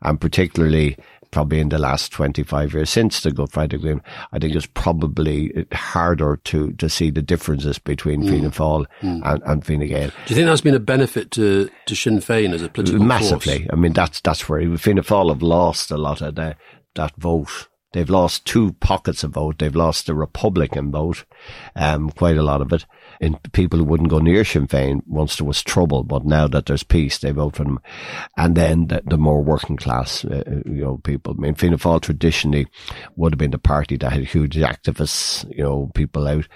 and 0.00 0.20
particularly 0.20 0.96
probably 1.30 1.60
in 1.60 1.68
the 1.68 1.78
last 1.78 2.12
25 2.12 2.74
years 2.74 2.90
since 2.90 3.22
the 3.22 3.30
Good 3.30 3.50
Friday 3.50 3.76
Agreement, 3.76 4.02
I 4.32 4.38
think 4.38 4.54
it's 4.54 4.66
probably 4.66 5.66
harder 5.72 6.36
to, 6.44 6.72
to 6.72 6.88
see 6.88 7.10
the 7.10 7.22
differences 7.22 7.78
between 7.78 8.22
mm. 8.22 8.30
Fianna 8.30 8.50
Fáil 8.50 8.86
mm. 9.00 9.20
and, 9.24 9.42
and 9.44 9.66
Fine 9.66 9.86
Gael. 9.86 10.08
Do 10.08 10.14
you 10.28 10.36
think 10.36 10.46
that's 10.46 10.60
been 10.60 10.74
a 10.74 10.80
benefit 10.80 11.30
to, 11.32 11.70
to 11.86 11.94
Sinn 11.94 12.18
Féin 12.18 12.54
as 12.54 12.62
a 12.62 12.68
political 12.68 13.04
Massively. 13.04 13.58
Force? 13.58 13.70
I 13.72 13.76
mean, 13.76 13.92
that's, 13.92 14.20
that's 14.20 14.48
where 14.48 14.76
Fianna 14.76 15.02
Fáil 15.02 15.30
have 15.30 15.42
lost 15.42 15.90
a 15.90 15.98
lot 15.98 16.20
of 16.20 16.34
the, 16.34 16.56
that 16.94 17.14
vote 17.16 17.67
They've 17.92 18.10
lost 18.10 18.44
two 18.44 18.72
pockets 18.74 19.24
of 19.24 19.30
vote. 19.30 19.58
They've 19.58 19.74
lost 19.74 20.06
the 20.06 20.14
Republican 20.14 20.90
vote, 20.90 21.24
um, 21.74 22.10
quite 22.10 22.36
a 22.36 22.42
lot 22.42 22.60
of 22.60 22.70
it. 22.72 22.84
In 23.18 23.38
people 23.52 23.78
who 23.78 23.84
wouldn't 23.86 24.10
go 24.10 24.18
near 24.18 24.44
Sinn 24.44 24.68
Féin 24.68 25.00
once 25.06 25.36
there 25.36 25.46
was 25.46 25.62
trouble, 25.62 26.04
but 26.04 26.26
now 26.26 26.46
that 26.48 26.66
there's 26.66 26.82
peace, 26.82 27.18
they 27.18 27.30
vote 27.30 27.56
for 27.56 27.64
them. 27.64 27.80
And 28.36 28.54
then 28.54 28.88
the, 28.88 29.02
the 29.06 29.16
more 29.16 29.42
working 29.42 29.76
class, 29.76 30.24
uh, 30.24 30.42
uh 30.46 30.50
you 30.66 30.82
know, 30.82 30.98
people. 30.98 31.34
I 31.38 31.40
mean, 31.40 31.54
Fianna 31.54 31.78
Fáil 31.78 32.02
traditionally 32.02 32.66
would 33.16 33.32
have 33.32 33.38
been 33.38 33.52
the 33.52 33.58
party 33.58 33.96
that 33.96 34.12
had 34.12 34.24
huge 34.24 34.56
activists, 34.56 35.50
you 35.50 35.64
know, 35.64 35.90
people 35.94 36.28
out. 36.28 36.46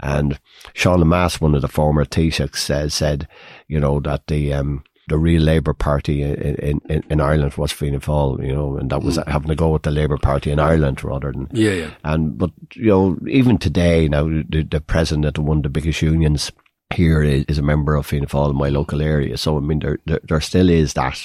And 0.00 0.38
Sean 0.74 1.00
Lemass, 1.00 1.40
one 1.40 1.54
of 1.54 1.62
the 1.62 1.68
former 1.68 2.04
Taoiseachs, 2.04 2.56
said, 2.56 2.92
said, 2.92 3.28
you 3.66 3.80
know, 3.80 3.98
that 4.00 4.26
the, 4.26 4.52
um, 4.52 4.84
the 5.08 5.18
real 5.18 5.42
Labour 5.42 5.74
Party 5.74 6.22
in, 6.22 6.80
in, 6.88 7.02
in 7.10 7.20
Ireland 7.20 7.54
was 7.54 7.72
Fianna 7.72 8.00
Fáil, 8.00 8.46
you 8.46 8.54
know, 8.54 8.76
and 8.76 8.90
that 8.90 9.02
was 9.02 9.18
mm. 9.18 9.26
having 9.26 9.48
to 9.48 9.56
go 9.56 9.70
with 9.70 9.82
the 9.82 9.90
Labour 9.90 10.16
Party 10.16 10.50
in 10.50 10.60
Ireland 10.60 11.02
rather 11.02 11.32
than. 11.32 11.48
Yeah, 11.52 11.72
yeah. 11.72 11.90
And, 12.04 12.38
but, 12.38 12.50
you 12.74 12.86
know, 12.86 13.18
even 13.28 13.58
today 13.58 14.08
now, 14.08 14.24
the, 14.24 14.66
the 14.68 14.80
president 14.80 15.38
of 15.38 15.44
one 15.44 15.58
of 15.58 15.62
the 15.64 15.68
biggest 15.70 16.02
unions 16.02 16.52
here 16.94 17.22
is, 17.22 17.44
is 17.48 17.58
a 17.58 17.62
member 17.62 17.94
of 17.96 18.06
Fianna 18.06 18.26
Fáil 18.26 18.50
in 18.50 18.56
my 18.56 18.68
local 18.68 19.02
area. 19.02 19.36
So, 19.36 19.56
I 19.56 19.60
mean, 19.60 19.80
there, 19.80 19.98
there, 20.06 20.20
there 20.22 20.40
still 20.40 20.68
is 20.68 20.92
that, 20.94 21.20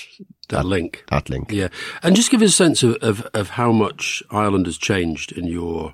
that, 0.49 0.57
that, 0.57 0.65
link. 0.65 1.03
That 1.11 1.29
link. 1.29 1.51
Yeah. 1.51 1.67
And 2.01 2.15
just 2.15 2.31
give 2.31 2.41
us 2.41 2.49
a 2.49 2.53
sense 2.53 2.81
of, 2.83 2.95
of, 2.95 3.21
of 3.33 3.49
how 3.51 3.71
much 3.71 4.23
Ireland 4.31 4.65
has 4.65 4.77
changed 4.77 5.31
in 5.31 5.45
your 5.45 5.93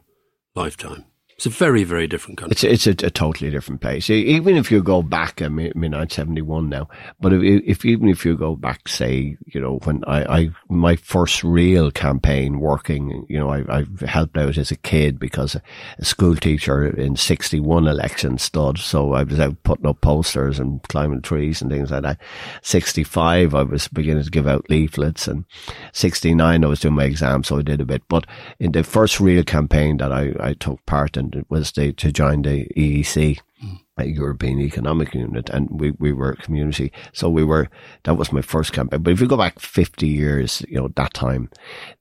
lifetime. 0.55 1.05
It's 1.45 1.53
a 1.53 1.59
very, 1.59 1.83
very 1.83 2.07
different 2.07 2.38
country. 2.38 2.53
It's 2.53 2.85
it's 2.85 3.03
a, 3.03 3.07
a 3.07 3.09
totally 3.09 3.51
different 3.51 3.81
place. 3.81 4.09
Even 4.09 4.55
if 4.55 4.71
you 4.71 4.81
go 4.81 5.01
back, 5.01 5.41
I 5.41 5.50
mean, 5.50 5.73
I 5.75 5.77
mean 5.77 5.93
I'm 5.93 6.09
71 6.09 6.69
now, 6.69 6.88
but 7.19 7.33
if, 7.33 7.41
if, 7.65 7.83
even 7.83 8.07
if 8.07 8.23
you 8.23 8.38
go 8.38 8.55
back, 8.55 8.88
say, 8.88 9.35
you 9.47 9.59
know, 9.59 9.79
when 9.83 10.05
I, 10.07 10.38
I 10.38 10.50
my 10.69 10.95
first 10.95 11.43
real 11.43 11.91
campaign 11.91 12.62
working, 12.62 13.25
you 13.27 13.38
know, 13.38 13.50
I, 13.50 13.79
I 13.79 14.05
helped 14.05 14.38
out 14.38 14.57
as 14.57 14.71
a 14.71 14.77
kid 14.77 15.19
because 15.19 15.57
a 16.00 16.05
school 16.05 16.38
teacher 16.38 16.88
in 16.88 17.17
61 17.17 17.88
election 17.88 18.38
stood, 18.38 18.77
so 18.77 19.12
I 19.12 19.23
was 19.23 19.38
out 19.38 19.62
putting 19.63 19.88
up 19.88 20.00
posters 20.00 20.59
and 20.59 20.81
climbing 20.83 21.23
trees 21.23 21.62
and 21.62 21.69
things 21.69 21.91
like 21.91 22.03
that. 22.03 22.21
65, 22.62 23.53
I 23.53 23.63
was 23.63 23.89
beginning 23.89 24.23
to 24.23 24.31
give 24.31 24.47
out 24.47 24.69
leaflets, 24.69 25.27
and 25.27 25.43
69, 25.91 26.63
I 26.63 26.67
was 26.67 26.79
doing 26.79 26.93
my 26.93 27.03
exam, 27.03 27.43
so 27.43 27.59
I 27.59 27.63
did 27.63 27.81
a 27.81 27.85
bit. 27.85 28.03
But 28.07 28.27
in 28.59 28.71
the 28.71 28.85
first 28.85 29.19
real 29.19 29.43
campaign 29.43 29.97
that 29.97 30.13
I, 30.13 30.33
I 30.39 30.53
took 30.53 30.85
part 30.85 31.17
in, 31.17 31.32
was 31.49 31.71
the, 31.71 31.93
to 31.93 32.11
join 32.11 32.41
the 32.43 32.67
EEC. 32.77 33.39
European 34.01 34.59
Economic 34.59 35.13
Unit, 35.13 35.49
and 35.51 35.69
we, 35.69 35.91
we 35.91 36.11
were 36.11 36.31
a 36.31 36.37
community. 36.37 36.91
So 37.13 37.29
we 37.29 37.43
were, 37.43 37.69
that 38.03 38.15
was 38.15 38.31
my 38.31 38.41
first 38.41 38.73
campaign. 38.73 39.03
But 39.03 39.13
if 39.13 39.21
you 39.21 39.27
go 39.27 39.37
back 39.37 39.59
50 39.59 40.07
years, 40.07 40.65
you 40.67 40.79
know, 40.79 40.87
that 40.95 41.13
time, 41.13 41.49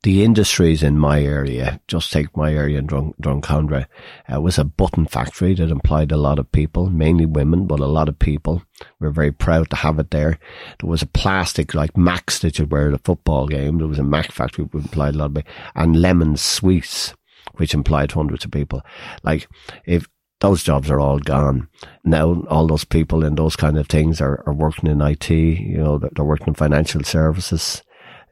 the 0.03 0.25
industries 0.25 0.83
in 0.83 0.99
my 0.99 1.23
area, 1.23 1.81
just 1.89 2.11
take 2.11 2.35
my 2.35 2.55
area 2.55 2.79
in 2.79 2.87
Drun- 2.87 3.15
Drumcondra, 3.21 3.87
uh, 4.33 4.41
was 4.41 4.59
a 4.59 4.65
button 4.65 5.07
factory 5.07 5.55
that 5.55 5.71
employed 5.71 6.13
a 6.13 6.17
lot 6.17 6.39
of 6.39 6.51
people, 6.51 6.89
mainly 6.89 7.27
women, 7.27 7.67
but 7.67 7.81
a 7.81 7.87
lot 7.87 8.09
of 8.09 8.19
people. 8.19 8.63
We 8.99 9.07
are 9.07 9.13
very 9.13 9.33
proud 9.33 9.69
to 9.71 9.77
have 9.77 9.99
it 9.99 10.11
there. 10.11 10.39
There 10.81 10.91
was 10.91 11.03
a 11.03 11.07
plastic 11.07 11.75
like 11.75 11.97
Max 11.97 12.39
that 12.39 12.59
you 12.59 12.65
wear 12.65 12.89
at 12.89 12.95
a 12.95 12.99
football 12.99 13.47
game. 13.47 13.79
There 13.79 13.87
was 13.87 13.99
a 13.99 14.05
Mac 14.05 14.33
factory 14.33 14.65
which 14.65 14.85
employed 14.85 15.15
a 15.15 15.19
lot 15.19 15.27
of 15.27 15.35
people, 15.35 15.53
and 15.75 16.01
Lemon 16.01 16.39
Sweets 16.39 17.15
which 17.57 17.75
employed 17.75 18.13
hundreds 18.13 18.45
of 18.45 18.51
people. 18.51 18.83
Like, 19.23 19.49
if 19.85 20.07
those 20.43 20.65
jobs 20.65 20.91
are 20.91 20.99
all 20.99 21.21
gone. 21.21 21.69
Now 22.05 22.43
all 22.49 22.67
those 22.67 22.85
people 22.85 23.25
in 23.25 23.37
those 23.37 23.55
kind 23.55 23.79
of 23.79 23.87
things 23.87 24.21
are, 24.21 24.43
are 24.45 24.53
working 24.53 24.91
in 24.91 25.01
IT, 25.01 25.31
you 25.31 25.79
know, 25.79 25.99
they're 25.99 26.25
working 26.25 26.49
in 26.49 26.55
financial 26.55 27.05
services. 27.05 27.83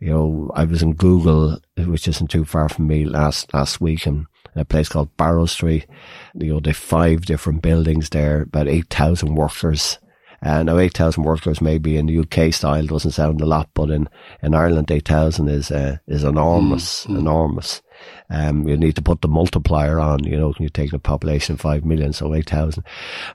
You 0.01 0.11
know, 0.11 0.51
I 0.55 0.65
was 0.65 0.83
in 0.83 0.95
Google, 0.95 1.61
which 1.77 2.09
isn't 2.09 2.29
too 2.29 2.45
far 2.45 2.69
from 2.69 2.89
me 2.89 3.05
last, 3.05 3.55
last 3.55 3.81
week 3.81 4.09
in 4.09 4.27
a 4.57 4.65
place 4.65 4.89
called 4.89 5.17
Barrow 5.17 5.47
Street. 5.47 5.87
You 6.35 6.55
know, 6.55 6.61
they 6.61 6.73
five 6.73 7.27
different 7.27 7.63
buildings 7.63 8.11
there, 8.11 8.43
about 8.43 8.67
8,000 8.67 9.37
workers. 9.37 9.99
Uh, 10.43 10.63
now 10.63 10.79
8,000 10.79 11.23
workers 11.23 11.61
maybe 11.61 11.97
in 11.97 12.07
the 12.07 12.19
UK 12.19 12.53
style 12.53 12.87
doesn't 12.87 13.11
sound 13.11 13.41
a 13.41 13.47
lot, 13.47 13.69
but 13.75 13.91
in, 13.91 14.09
in 14.43 14.55
Ireland 14.55 14.91
8,000 14.91 15.49
is, 15.49 15.71
uh, 15.71 15.99
is 16.07 16.25
enormous, 16.25 17.07
mm, 17.07 17.19
enormous. 17.19 17.83
Um, 18.31 18.67
you 18.67 18.77
need 18.77 18.95
to 18.97 19.03
put 19.03 19.21
the 19.21 19.29
multiplier 19.29 19.99
on, 19.99 20.25
you 20.25 20.39
know, 20.39 20.55
you 20.59 20.69
take 20.69 20.93
the 20.93 20.99
population 20.99 21.55
of 21.55 21.61
5 21.61 21.85
million, 21.85 22.13
so 22.13 22.35
8,000. 22.35 22.85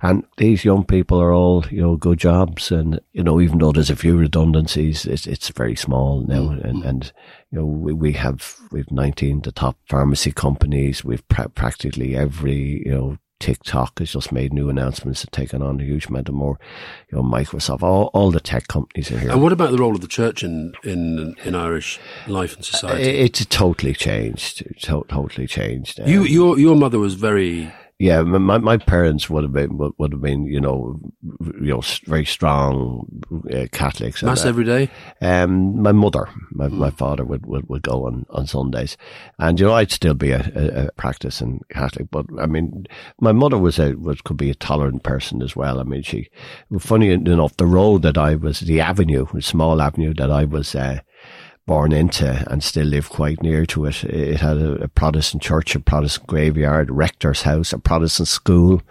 And 0.02 0.24
these 0.38 0.66
young 0.66 0.84
people 0.84 1.22
are 1.22 1.34
all, 1.34 1.66
you 1.70 1.82
know, 1.82 1.96
good 1.96 2.18
jobs. 2.18 2.72
And, 2.72 3.00
you 3.14 3.24
know, 3.24 3.40
even 3.40 3.60
though 3.60 3.72
there's 3.72 3.90
a 3.90 3.96
few 3.96 4.18
redundancies, 4.18 5.06
it's, 5.06 5.28
it's 5.28 5.50
very 5.50 5.76
small 5.76 6.22
now. 6.22 6.50
Mm-hmm. 6.50 6.68
And, 6.68 6.84
and, 6.84 7.14
you 7.52 7.60
know, 7.60 7.66
we, 7.66 7.94
we 7.94 8.14
have, 8.14 8.58
we've 8.72 8.90
19 8.90 9.42
the 9.42 9.52
top 9.52 9.78
pharmacy 9.90 10.32
companies. 10.32 11.04
We've 11.04 11.28
pra- 11.28 11.50
practically 11.50 12.16
every, 12.16 12.84
you 12.86 12.92
know, 12.92 13.18
TikTok 13.46 14.00
has 14.00 14.12
just 14.12 14.32
made 14.32 14.54
new 14.54 14.70
announcements 14.70 15.22
to 15.22 15.28
taking 15.28 15.62
on 15.62 15.80
a 15.80 15.84
huge 15.84 16.08
amount 16.08 16.30
of 16.30 16.34
more, 16.34 16.58
you 17.12 17.16
know, 17.16 17.24
Microsoft, 17.24 17.84
all, 17.84 18.10
all 18.12 18.32
the 18.32 18.40
tech 18.40 18.68
companies 18.68 19.12
are 19.12 19.20
here. 19.20 19.30
And 19.30 19.40
what 19.40 19.52
about 19.52 19.70
the 19.70 19.78
role 19.78 19.94
of 19.94 20.02
the 20.02 20.08
church 20.08 20.44
in, 20.44 20.74
in, 20.84 21.36
in 21.46 21.54
Irish 21.54 22.00
life 22.26 22.56
and 22.56 22.66
society? 22.66 23.04
It's 23.04 23.46
totally 23.46 23.94
changed. 23.94 24.64
totally 24.82 25.46
changed. 25.46 26.00
You, 26.08 26.22
um, 26.22 26.28
your, 26.28 26.58
your 26.58 26.76
mother 26.76 26.98
was 26.98 27.14
very 27.14 27.72
yeah, 27.98 28.24
my 28.24 28.58
my 28.58 28.76
parents 28.76 29.30
would 29.30 29.44
have 29.44 29.54
been 29.54 29.78
would, 29.78 30.12
have 30.12 30.22
been 30.22 30.46
you 30.48 30.60
know 30.60 31.00
you 31.42 31.74
know 31.74 31.82
very 32.06 32.26
strong 32.26 33.08
uh, 33.50 33.68
Catholics. 33.72 34.22
Mass 34.22 34.42
and, 34.42 34.48
uh, 34.48 34.50
every 34.50 34.66
day. 34.66 34.90
Um, 35.22 35.82
my 35.82 35.94
mother, 35.94 36.28
my, 36.52 36.68
mm. 36.68 36.74
my 36.74 36.90
father 36.90 37.24
would, 37.24 37.46
would, 37.46 37.70
would 37.70 37.84
go 37.84 38.06
on, 38.06 38.26
on 38.32 38.48
Sundays, 38.48 38.98
and 39.40 39.58
you 39.58 39.68
know 39.68 39.74
I'd 39.74 39.92
still 39.92 40.14
be 40.14 40.32
a, 40.32 40.52
a, 40.56 40.88
a 40.88 40.92
practicing 40.94 41.62
Catholic, 41.70 42.12
but 42.12 42.26
I 42.38 42.48
mean 42.48 42.86
my 43.22 43.32
mother 43.32 43.58
was 43.58 43.80
a 43.80 43.94
was 43.94 44.20
could 44.22 44.38
be 44.38 44.50
a 44.50 44.56
tolerant 44.56 45.04
person 45.04 45.42
as 45.42 45.56
well. 45.56 45.80
I 45.80 45.84
mean 45.84 46.04
she, 46.04 46.30
funny 46.78 47.12
enough, 47.12 47.56
the 47.56 47.66
road 47.66 48.02
that 48.02 48.18
I 48.18 48.36
was, 48.36 48.60
the 48.60 48.82
avenue, 48.82 49.26
the 49.34 49.42
small 49.42 49.82
avenue 49.82 50.14
that 50.16 50.30
I 50.30 50.44
was. 50.44 50.76
Uh, 50.76 51.00
born 51.66 51.92
into 51.92 52.46
and 52.52 52.64
still 52.64 52.86
live 52.86 53.10
quite 53.10 53.42
near 53.42 53.66
to 53.66 53.86
it. 53.86 54.04
It 54.04 54.40
had 54.40 54.58
a, 54.58 54.84
a, 54.84 54.88
Protestant 54.88 55.42
church, 55.42 55.76
a 55.76 55.80
Protestant 55.80 56.28
graveyard, 56.28 56.92
rector's 56.92 57.42
house, 57.42 57.74
a 57.74 57.80
Protestant 57.80 58.28
school, 58.28 58.82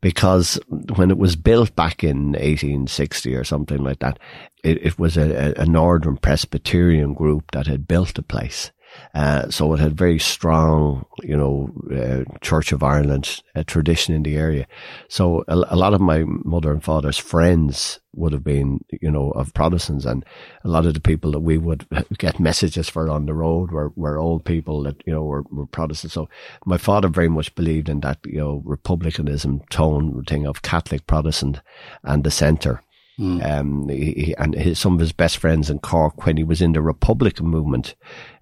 because 0.00 0.58
when 0.94 1.10
it 1.10 1.18
was 1.18 1.36
built 1.36 1.76
back 1.76 2.02
in 2.02 2.32
1860 2.32 3.34
or 3.34 3.44
something 3.44 3.82
like 3.84 3.98
that, 3.98 4.18
it, 4.64 4.84
it 4.84 4.98
was 4.98 5.16
a, 5.16 5.54
a 5.58 5.66
Northern 5.66 6.16
Presbyterian 6.16 7.12
group 7.12 7.50
that 7.52 7.66
had 7.66 7.86
built 7.86 8.14
the 8.14 8.22
place. 8.22 8.70
Uh, 9.14 9.48
so 9.48 9.72
it 9.72 9.80
had 9.80 9.96
very 9.96 10.18
strong, 10.18 11.06
you 11.22 11.36
know, 11.36 11.70
uh, 11.90 12.22
Church 12.40 12.70
of 12.72 12.82
Ireland 12.82 13.40
uh, 13.54 13.64
tradition 13.66 14.14
in 14.14 14.22
the 14.22 14.36
area. 14.36 14.66
So 15.08 15.42
a, 15.48 15.54
a, 15.54 15.76
lot 15.76 15.94
of 15.94 16.02
my 16.02 16.24
mother 16.26 16.70
and 16.70 16.84
father's 16.84 17.16
friends 17.16 17.98
would 18.12 18.32
have 18.32 18.44
been, 18.44 18.84
you 19.00 19.10
know, 19.10 19.30
of 19.30 19.54
Protestants, 19.54 20.04
and 20.04 20.22
a 20.64 20.68
lot 20.68 20.84
of 20.84 20.92
the 20.92 21.00
people 21.00 21.32
that 21.32 21.40
we 21.40 21.56
would 21.56 21.86
get 22.18 22.38
messages 22.38 22.90
for 22.90 23.08
on 23.08 23.24
the 23.24 23.32
road 23.34 23.70
were, 23.70 23.90
were 23.96 24.18
old 24.18 24.44
people 24.44 24.82
that 24.82 25.02
you 25.06 25.12
know 25.14 25.22
were, 25.22 25.44
were 25.50 25.66
Protestants. 25.66 26.14
So 26.14 26.28
my 26.66 26.76
father 26.76 27.08
very 27.08 27.28
much 27.28 27.54
believed 27.54 27.88
in 27.88 28.00
that, 28.00 28.18
you 28.26 28.38
know, 28.38 28.62
republicanism 28.66 29.62
tone 29.70 30.24
thing 30.24 30.46
of 30.46 30.62
Catholic, 30.62 31.06
Protestant, 31.06 31.60
and 32.04 32.22
the 32.22 32.30
centre. 32.30 32.82
Mm. 33.18 33.50
Um, 33.50 33.88
he, 33.88 34.34
and 34.36 34.54
his, 34.54 34.78
some 34.78 34.94
of 34.94 35.00
his 35.00 35.12
best 35.12 35.38
friends 35.38 35.70
in 35.70 35.78
Cork 35.78 36.26
when 36.26 36.36
he 36.36 36.44
was 36.44 36.60
in 36.60 36.72
the 36.72 36.82
Republican 36.82 37.46
movement 37.46 37.94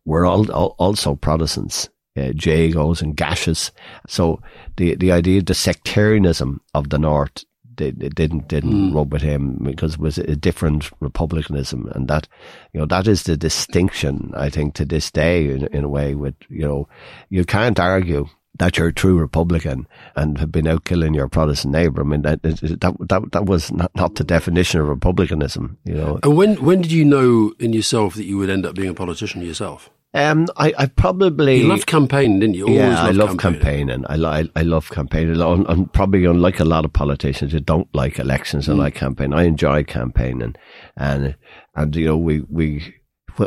were 0.05 0.27
all, 0.27 0.51
all, 0.51 0.75
also 0.79 1.15
Protestants. 1.15 1.89
Uh, 2.17 2.31
Jagos 2.31 3.03
and 3.03 3.17
Gashes. 3.17 3.73
So 4.07 4.41
the, 4.77 4.95
the 4.95 5.11
idea, 5.11 5.39
of 5.39 5.47
the 5.47 5.55
sectarianism 5.55 6.61
of 6.73 6.91
the 6.91 6.99
North, 7.01 7.45
it 7.77 8.15
didn't, 8.15 8.47
didn't 8.47 8.93
mm. 8.93 8.95
rub 8.95 9.13
with 9.13 9.23
him 9.23 9.59
because 9.65 9.95
it 9.95 9.99
was 9.99 10.19
a 10.19 10.37
different 10.37 10.93
republicanism. 11.01 11.91
And 11.93 12.07
that, 12.07 12.29
you 12.73 12.79
know, 12.79 12.87
that 12.87 13.09
is 13.09 13.25
the 13.25 13.37
distinction, 13.37 14.31
I 14.37 14.49
think, 14.49 14.75
to 14.75 14.85
this 14.85 15.11
day 15.11 15.49
in, 15.49 15.67
in 15.73 15.83
a 15.83 15.89
way 15.89 16.15
with, 16.15 16.37
you 16.49 16.63
know, 16.63 16.89
you 17.31 17.45
can't 17.45 17.81
argue 17.81 18.29
that 18.59 18.79
you're 18.79 18.89
a 18.89 18.93
true 18.93 19.19
Republican 19.19 19.89
and 20.15 20.39
have 20.39 20.53
been 20.53 20.69
out 20.69 20.85
killing 20.85 21.15
your 21.15 21.29
Protestant 21.29 21.73
neighbour. 21.73 22.03
I 22.03 22.05
mean, 22.05 22.23
that 22.23 22.43
that 22.43 22.97
that, 23.09 23.33
that 23.33 23.47
was 23.47 23.73
not, 23.73 23.91
not 23.97 24.15
the 24.15 24.25
definition 24.25 24.81
of 24.81 24.89
republicanism, 24.89 25.79
you 25.85 25.95
know. 25.95 26.21
And 26.23 26.37
when 26.37 26.63
when 26.65 26.83
did 26.83 26.93
you 26.93 27.05
know 27.05 27.53
in 27.59 27.73
yourself 27.73 28.15
that 28.15 28.25
you 28.25 28.39
would 28.39 28.51
end 28.51 28.65
up 28.65 28.77
being 28.77 28.91
a 28.91 28.95
politician 28.95 29.43
yourself? 29.43 29.91
Um, 30.15 30.47
I, 30.57 30.73
I 30.79 30.87
probably 30.87 31.63
you 31.63 31.67
loved 31.67 31.87
campaigning, 31.87 32.39
didn't 32.39 32.55
you? 32.55 32.67
Always 32.67 32.79
yeah, 32.79 33.03
I 33.03 33.11
love 33.11 33.37
campaigning. 33.37 33.89
campaigning. 33.89 34.25
I, 34.25 34.41
I, 34.41 34.49
I 34.55 34.63
love 34.63 34.89
campaigning. 34.91 35.41
I'm, 35.41 35.67
I'm, 35.67 35.87
probably 35.87 36.25
unlike 36.25 36.61
a 36.61 36.65
lot 36.65 36.85
of 36.85 36.93
politicians 36.93 37.51
who 37.51 37.59
don't 37.59 37.93
like 37.93 38.21
elections 38.21 38.69
and 38.69 38.77
mm. 38.77 38.83
like 38.83 38.95
campaign. 38.95 39.35
I 39.35 39.43
enjoy 39.43 39.83
campaigning, 39.83 40.55
and 40.97 41.37
and 41.75 41.97
you 41.97 42.07
know 42.07 42.17
we 42.17 42.43
we 42.49 42.95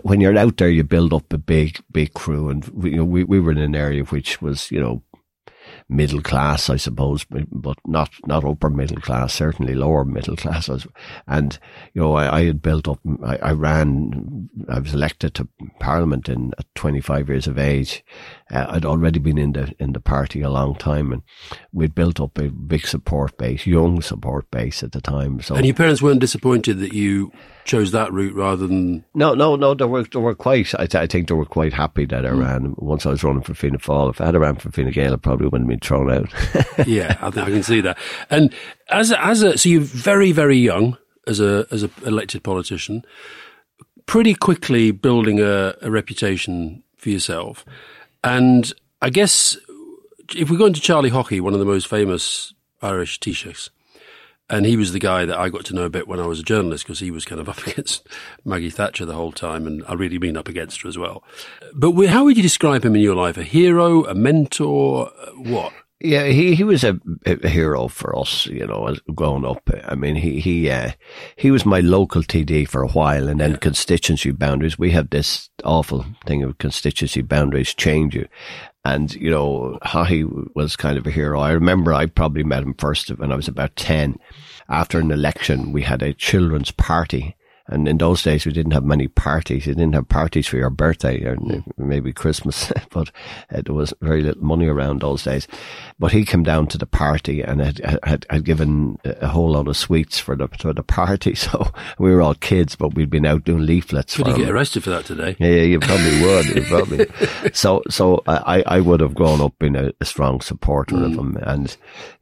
when 0.04 0.20
you're 0.20 0.38
out 0.38 0.58
there, 0.58 0.70
you 0.70 0.84
build 0.84 1.14
up 1.14 1.32
a 1.32 1.38
big, 1.38 1.80
big 1.92 2.14
crew. 2.14 2.50
And 2.50 2.68
we, 2.70 2.92
you 2.92 2.98
know, 2.98 3.06
we, 3.06 3.24
we 3.24 3.40
were 3.40 3.52
in 3.52 3.58
an 3.58 3.76
area 3.76 4.04
which 4.04 4.42
was, 4.42 4.70
you 4.72 4.80
know, 4.80 5.04
middle 5.90 6.22
class, 6.22 6.70
I 6.70 6.76
suppose, 6.76 7.26
but 7.26 7.78
not, 7.86 8.10
not 8.26 8.44
upper 8.44 8.70
middle 8.70 9.00
class, 9.02 9.34
certainly 9.34 9.74
lower 9.74 10.04
middle 10.04 10.36
class. 10.36 10.70
And, 11.28 11.58
you 11.94 12.02
know, 12.02 12.16
I, 12.16 12.40
I 12.40 12.46
had 12.46 12.62
built 12.62 12.88
up, 12.88 13.00
I, 13.24 13.38
I, 13.38 13.52
ran, 13.54 14.50
I 14.68 14.80
was 14.80 14.94
elected 14.94 15.34
to 15.36 15.48
parliament 15.80 16.28
in 16.28 16.54
at 16.58 16.66
25 16.76 17.30
years 17.30 17.48
of 17.48 17.58
age. 17.58 18.04
Uh, 18.52 18.66
I'd 18.70 18.86
already 18.86 19.20
been 19.20 19.38
in 19.38 19.54
the, 19.54 19.74
in 19.80 19.94
the 19.94 20.00
party 20.00 20.42
a 20.42 20.50
long 20.50 20.76
time 20.76 21.12
and 21.12 21.22
we'd 21.74 21.96
built 21.96 22.20
up 22.20 22.38
a 22.38 22.50
big 22.50 22.88
support 22.88 23.38
base, 23.38 23.66
young 23.66 24.02
support 24.02 24.50
base 24.52 24.84
at 24.84 24.94
the 24.94 25.02
time. 25.02 25.42
So, 25.42 25.56
and 25.56 25.66
your 25.66 25.76
parents 25.76 26.02
weren't 26.02 26.22
disappointed 26.22 26.80
that 26.80 26.94
you 26.94 27.32
chose 27.68 27.92
that 27.92 28.12
route 28.14 28.34
rather 28.34 28.66
than 28.66 29.04
no, 29.14 29.34
no, 29.34 29.56
no. 29.56 29.74
They 29.74 29.86
were 29.86 30.04
they 30.04 30.20
were 30.20 30.34
quite. 30.34 30.74
I, 30.76 30.88
th- 30.88 30.96
I 30.96 31.06
think 31.06 31.28
they 31.28 31.36
were 31.36 31.46
quite 31.46 31.74
happy 31.74 32.06
that 32.06 32.26
I 32.26 32.30
mm. 32.30 32.44
ran. 32.44 32.74
Once 32.78 33.06
I 33.06 33.10
was 33.10 33.24
running 33.24 33.44
for 33.44 33.54
Fianna 33.54 33.78
Fáil, 33.78 34.10
if 34.10 34.22
I 34.22 34.28
had 34.28 34.36
ran 34.36 34.56
for 34.56 34.72
Fine 34.72 34.92
Gael, 34.92 35.14
I 35.14 35.18
probably 35.18 35.48
wouldn't 35.48 35.70
have 35.70 35.80
been 35.80 35.86
thrown 35.86 36.12
out. 36.12 36.88
yeah, 36.88 37.18
I, 37.22 37.30
think 37.30 37.48
I 37.48 37.52
can 37.52 37.64
see 37.64 37.82
that. 37.82 37.98
And 38.30 38.54
as 38.90 39.12
a, 39.12 39.24
as 39.24 39.44
a 39.44 39.58
so 39.58 39.70
you're 39.70 39.82
very 39.82 40.32
very 40.32 40.58
young 40.58 40.98
as 41.28 41.40
a 41.40 41.68
as 41.70 41.84
a 41.84 41.92
elected 42.06 42.44
politician, 42.44 43.04
pretty 44.06 44.34
quickly 44.34 44.92
building 44.92 45.40
a, 45.40 45.76
a 45.82 45.92
reputation 45.92 46.84
for 46.96 47.10
yourself, 47.10 47.66
and 48.24 48.72
I 49.02 49.10
guess 49.10 49.58
if 50.36 50.50
we 50.50 50.58
go 50.58 50.66
into 50.66 50.82
Charlie 50.82 51.12
Haughey, 51.12 51.42
one 51.42 51.54
of 51.54 51.60
the 51.60 51.66
most 51.66 51.88
famous 51.88 52.54
Irish 52.82 53.20
Taoiseachs, 53.20 53.70
and 54.50 54.66
he 54.66 54.78
was 54.78 54.94
the 54.94 55.00
guy 55.00 55.26
that 55.26 55.38
I 55.38 55.50
got 55.50 55.66
to 55.66 55.76
know 55.76 55.84
a 55.84 55.90
bit 55.90 56.08
when 56.08 56.20
I 56.20 56.26
was 56.26 56.40
a 56.40 56.44
journalist 56.44 56.86
because 56.86 57.00
he 57.00 57.12
was 57.12 57.26
kind 57.26 57.42
of 57.42 57.50
up 57.54 57.66
against 57.68 58.08
Maggie 58.46 58.70
Thatcher 58.70 59.06
the 59.06 59.16
whole 59.16 59.32
time, 59.32 59.68
and 59.68 59.84
I 59.88 59.94
really 59.94 60.20
mean 60.20 60.38
up 60.38 60.48
against 60.48 60.82
her 60.82 60.90
as 60.90 60.98
well. 60.98 61.24
But 61.74 61.94
how 62.08 62.24
would 62.24 62.38
you 62.38 62.44
describe 62.44 62.86
him 62.86 62.96
in 62.96 63.02
your 63.02 63.16
life? 63.16 63.38
A 63.38 63.44
hero, 63.44 64.06
a 64.06 64.16
mentor, 64.16 65.12
what? 65.36 65.74
Yeah, 66.00 66.26
he, 66.26 66.54
he 66.54 66.64
was 66.64 66.84
a, 66.84 67.00
a 67.26 67.48
hero 67.48 67.88
for 67.88 68.16
us, 68.18 68.46
you 68.46 68.68
know, 68.68 68.88
as 68.88 69.00
growing 69.16 69.46
up. 69.46 69.68
I 69.84 69.96
mean, 69.96 70.16
he 70.16 70.40
he 70.40 70.70
uh, 70.70 70.92
he 71.36 71.50
was 71.50 71.66
my 71.66 71.80
local 71.80 72.22
TD 72.22 72.68
for 72.68 72.84
a 72.84 72.88
while, 72.90 73.28
and 73.28 73.40
then 73.40 73.52
yeah. 73.52 73.58
constituency 73.58 74.30
boundaries. 74.30 74.78
We 74.78 74.92
have 74.92 75.10
this 75.10 75.50
awful 75.64 76.06
thing 76.28 76.44
of 76.44 76.60
constituency 76.60 77.24
boundaries 77.24 77.74
change 77.74 78.14
you, 78.14 78.28
and, 78.88 79.14
you 79.16 79.30
know, 79.30 79.78
Haughey 79.84 80.24
was 80.56 80.78
kind 80.78 80.98
of 80.98 81.06
a 81.06 81.12
hero. 81.12 81.42
I 81.42 81.52
remember 81.52 81.94
I 81.94 82.06
probably 82.06 82.44
met 82.44 82.64
him 82.64 82.74
first 82.76 83.10
when 83.10 83.34
I 83.34 83.36
was 83.36 83.50
about 83.50 83.76
10. 83.76 84.18
After 84.70 85.00
an 85.00 85.12
election, 85.12 85.74
we 85.74 85.82
had 85.82 86.02
a 86.02 86.14
children's 86.14 86.72
party 86.72 87.36
And 87.68 87.88
in 87.88 87.98
those 87.98 88.24
days, 88.24 88.46
we 88.46 88.52
didn't 88.54 88.72
have 88.74 88.84
many 88.86 89.08
parties. 89.08 89.66
You 89.68 89.76
didn't 89.76 89.94
have 89.96 90.08
parties 90.08 90.48
for 90.48 90.58
your 90.58 90.70
birthday 90.70 91.24
or 91.26 91.36
Hmm. 91.36 91.60
maybe 91.78 92.14
Christmas, 92.14 92.72
but 92.92 93.12
uh, 93.54 93.62
there 93.66 93.76
was 93.76 93.94
very 94.02 94.22
little 94.24 94.44
money 94.44 94.68
around 94.68 95.02
those 95.02 95.24
days. 95.24 95.48
But 96.00 96.12
he 96.14 96.24
came 96.26 96.44
down 96.44 96.68
to 96.68 96.78
the 96.78 96.86
party 96.86 97.42
and 97.42 97.60
had, 97.62 97.80
had, 98.04 98.26
had 98.30 98.44
given 98.46 98.98
a 99.04 99.28
whole 99.28 99.52
lot 99.52 99.68
of 99.68 99.76
sweets 99.78 100.20
for 100.20 100.36
the, 100.36 100.48
for 100.60 100.74
the 100.74 100.84
party. 100.84 101.36
So 101.48 101.72
we 102.00 102.12
were 102.12 102.22
all 102.22 102.34
kids, 102.36 102.76
but 102.76 102.94
we'd 102.96 103.10
been 103.10 103.26
out 103.26 103.44
doing 103.44 103.66
leaflets 103.66 104.16
Could 104.18 104.28
you 104.28 104.34
him. 104.34 104.40
get 104.42 104.50
arrested 104.50 104.84
for 104.84 104.90
that 104.92 105.06
today? 105.06 105.36
Yeah, 105.40 105.48
yeah, 105.50 105.62
you 105.64 105.80
probably 105.80 106.22
would. 106.26 106.46
You 106.48 106.62
probably. 106.64 107.06
So, 107.54 107.84
so 107.90 108.24
I, 108.28 108.64
I 108.66 108.80
would 108.80 109.00
have 109.02 109.14
grown 109.14 109.40
up 109.42 109.54
being 109.60 109.76
a, 109.76 109.92
a 110.02 110.06
strong 110.06 110.42
supporter 110.42 110.96
of 110.96 111.14
him. 111.14 111.38
And 111.42 111.76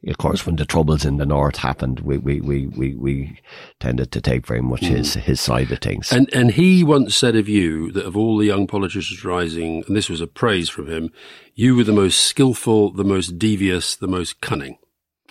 of 0.08 0.18
course, 0.18 0.44
when 0.46 0.56
the 0.56 0.64
troubles 0.66 1.04
in 1.04 1.16
the 1.18 1.26
north 1.26 1.56
happened, 1.56 2.00
we, 2.00 2.18
we, 2.18 2.40
we, 2.40 2.66
we, 2.68 2.94
we 2.94 3.38
tended 3.80 4.12
to 4.12 4.20
take 4.20 4.46
very 4.46 4.60
much 4.62 4.80
his, 4.80 5.14
his 5.14 5.35
side 5.36 5.70
of 5.72 5.78
things. 5.78 6.12
And 6.12 6.32
and 6.34 6.52
he 6.52 6.84
once 6.84 7.16
said 7.16 7.36
of 7.36 7.48
you 7.48 7.92
that 7.92 8.06
of 8.06 8.16
all 8.16 8.36
the 8.36 8.46
young 8.46 8.66
politicians 8.66 9.24
rising, 9.24 9.84
and 9.86 9.96
this 9.96 10.08
was 10.08 10.20
a 10.20 10.26
praise 10.26 10.68
from 10.68 10.88
him, 10.88 11.12
you 11.54 11.76
were 11.76 11.84
the 11.84 11.92
most 11.92 12.20
skillful, 12.20 12.92
the 12.92 13.04
most 13.04 13.38
devious, 13.38 13.96
the 13.96 14.08
most 14.08 14.40
cunning. 14.40 14.78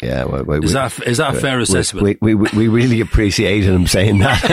Yeah, 0.02 0.25
well, 0.25 0.44
we, 0.44 0.60
Is 0.60 0.74
that 0.74 1.00
is 1.08 1.18
that 1.18 1.36
a 1.36 1.40
fair 1.40 1.60
assessment? 1.60 2.22
we, 2.22 2.36
we, 2.36 2.50
we, 2.56 2.68
really 2.68 3.00
appreciated 3.00 3.70
him 3.70 3.88
saying 3.88 4.20
that. 4.20 4.44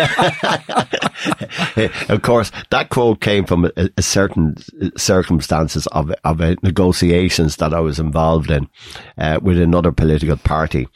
of 2.08 2.22
course, 2.22 2.52
that 2.70 2.90
quote 2.90 3.20
came 3.20 3.44
from 3.44 3.64
a, 3.76 3.90
a 3.96 4.02
certain 4.02 4.56
circumstances 4.96 5.87
of 5.88 6.12
of 6.25 6.40
uh, 6.40 6.54
negotiations 6.62 7.56
that 7.56 7.75
I 7.75 7.80
was 7.80 7.99
involved 7.99 8.50
in 8.50 8.68
uh, 9.18 9.40
with 9.42 9.58
another 9.61 9.90
political 9.90 10.37
party, 10.37 10.87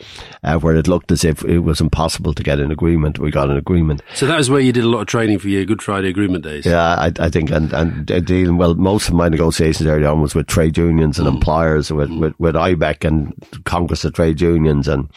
uh, 0.45 0.59
where 0.59 0.76
it 0.76 0.87
looked 0.87 1.11
as 1.11 1.25
if 1.25 1.45
it 1.45 1.61
was 1.61 1.81
impossible 1.81 2.33
to 2.35 2.43
get 2.43 2.61
an 2.61 2.71
agreement. 2.71 3.19
We 3.19 3.31
got 3.31 3.50
an 3.50 3.57
agreement. 3.57 4.03
so 4.15 4.26
that 4.26 4.38
was 4.38 4.49
where 4.49 4.61
you 4.61 4.73
did 4.73 4.85
a 4.85 4.88
lot 4.88 5.00
of 5.00 5.07
training 5.07 5.41
for 5.41 5.49
your 5.49 5.65
Good 5.65 5.83
Friday 5.83 6.09
Agreement 6.09 6.45
days. 6.45 6.65
Yeah, 6.67 6.95
I, 6.95 7.12
I 7.19 7.31
think, 7.31 7.50
and, 7.50 7.73
and 7.73 8.07
dealing, 8.07 8.57
well, 8.57 8.75
most 8.75 9.09
of 9.09 9.15
my 9.15 9.29
negotiations 9.29 9.88
early 9.88 10.07
on 10.07 10.21
was 10.21 10.35
with 10.35 10.47
trade 10.47 10.79
unions 10.79 11.19
and 11.19 11.26
employers, 11.26 11.93
with, 11.93 12.11
with, 12.11 12.38
with 12.38 12.55
IBEC 12.55 13.05
and 13.05 13.35
Congress 13.65 14.05
of 14.05 14.15
Trade 14.15 14.36
Unions 14.40 14.88
and, 14.88 15.09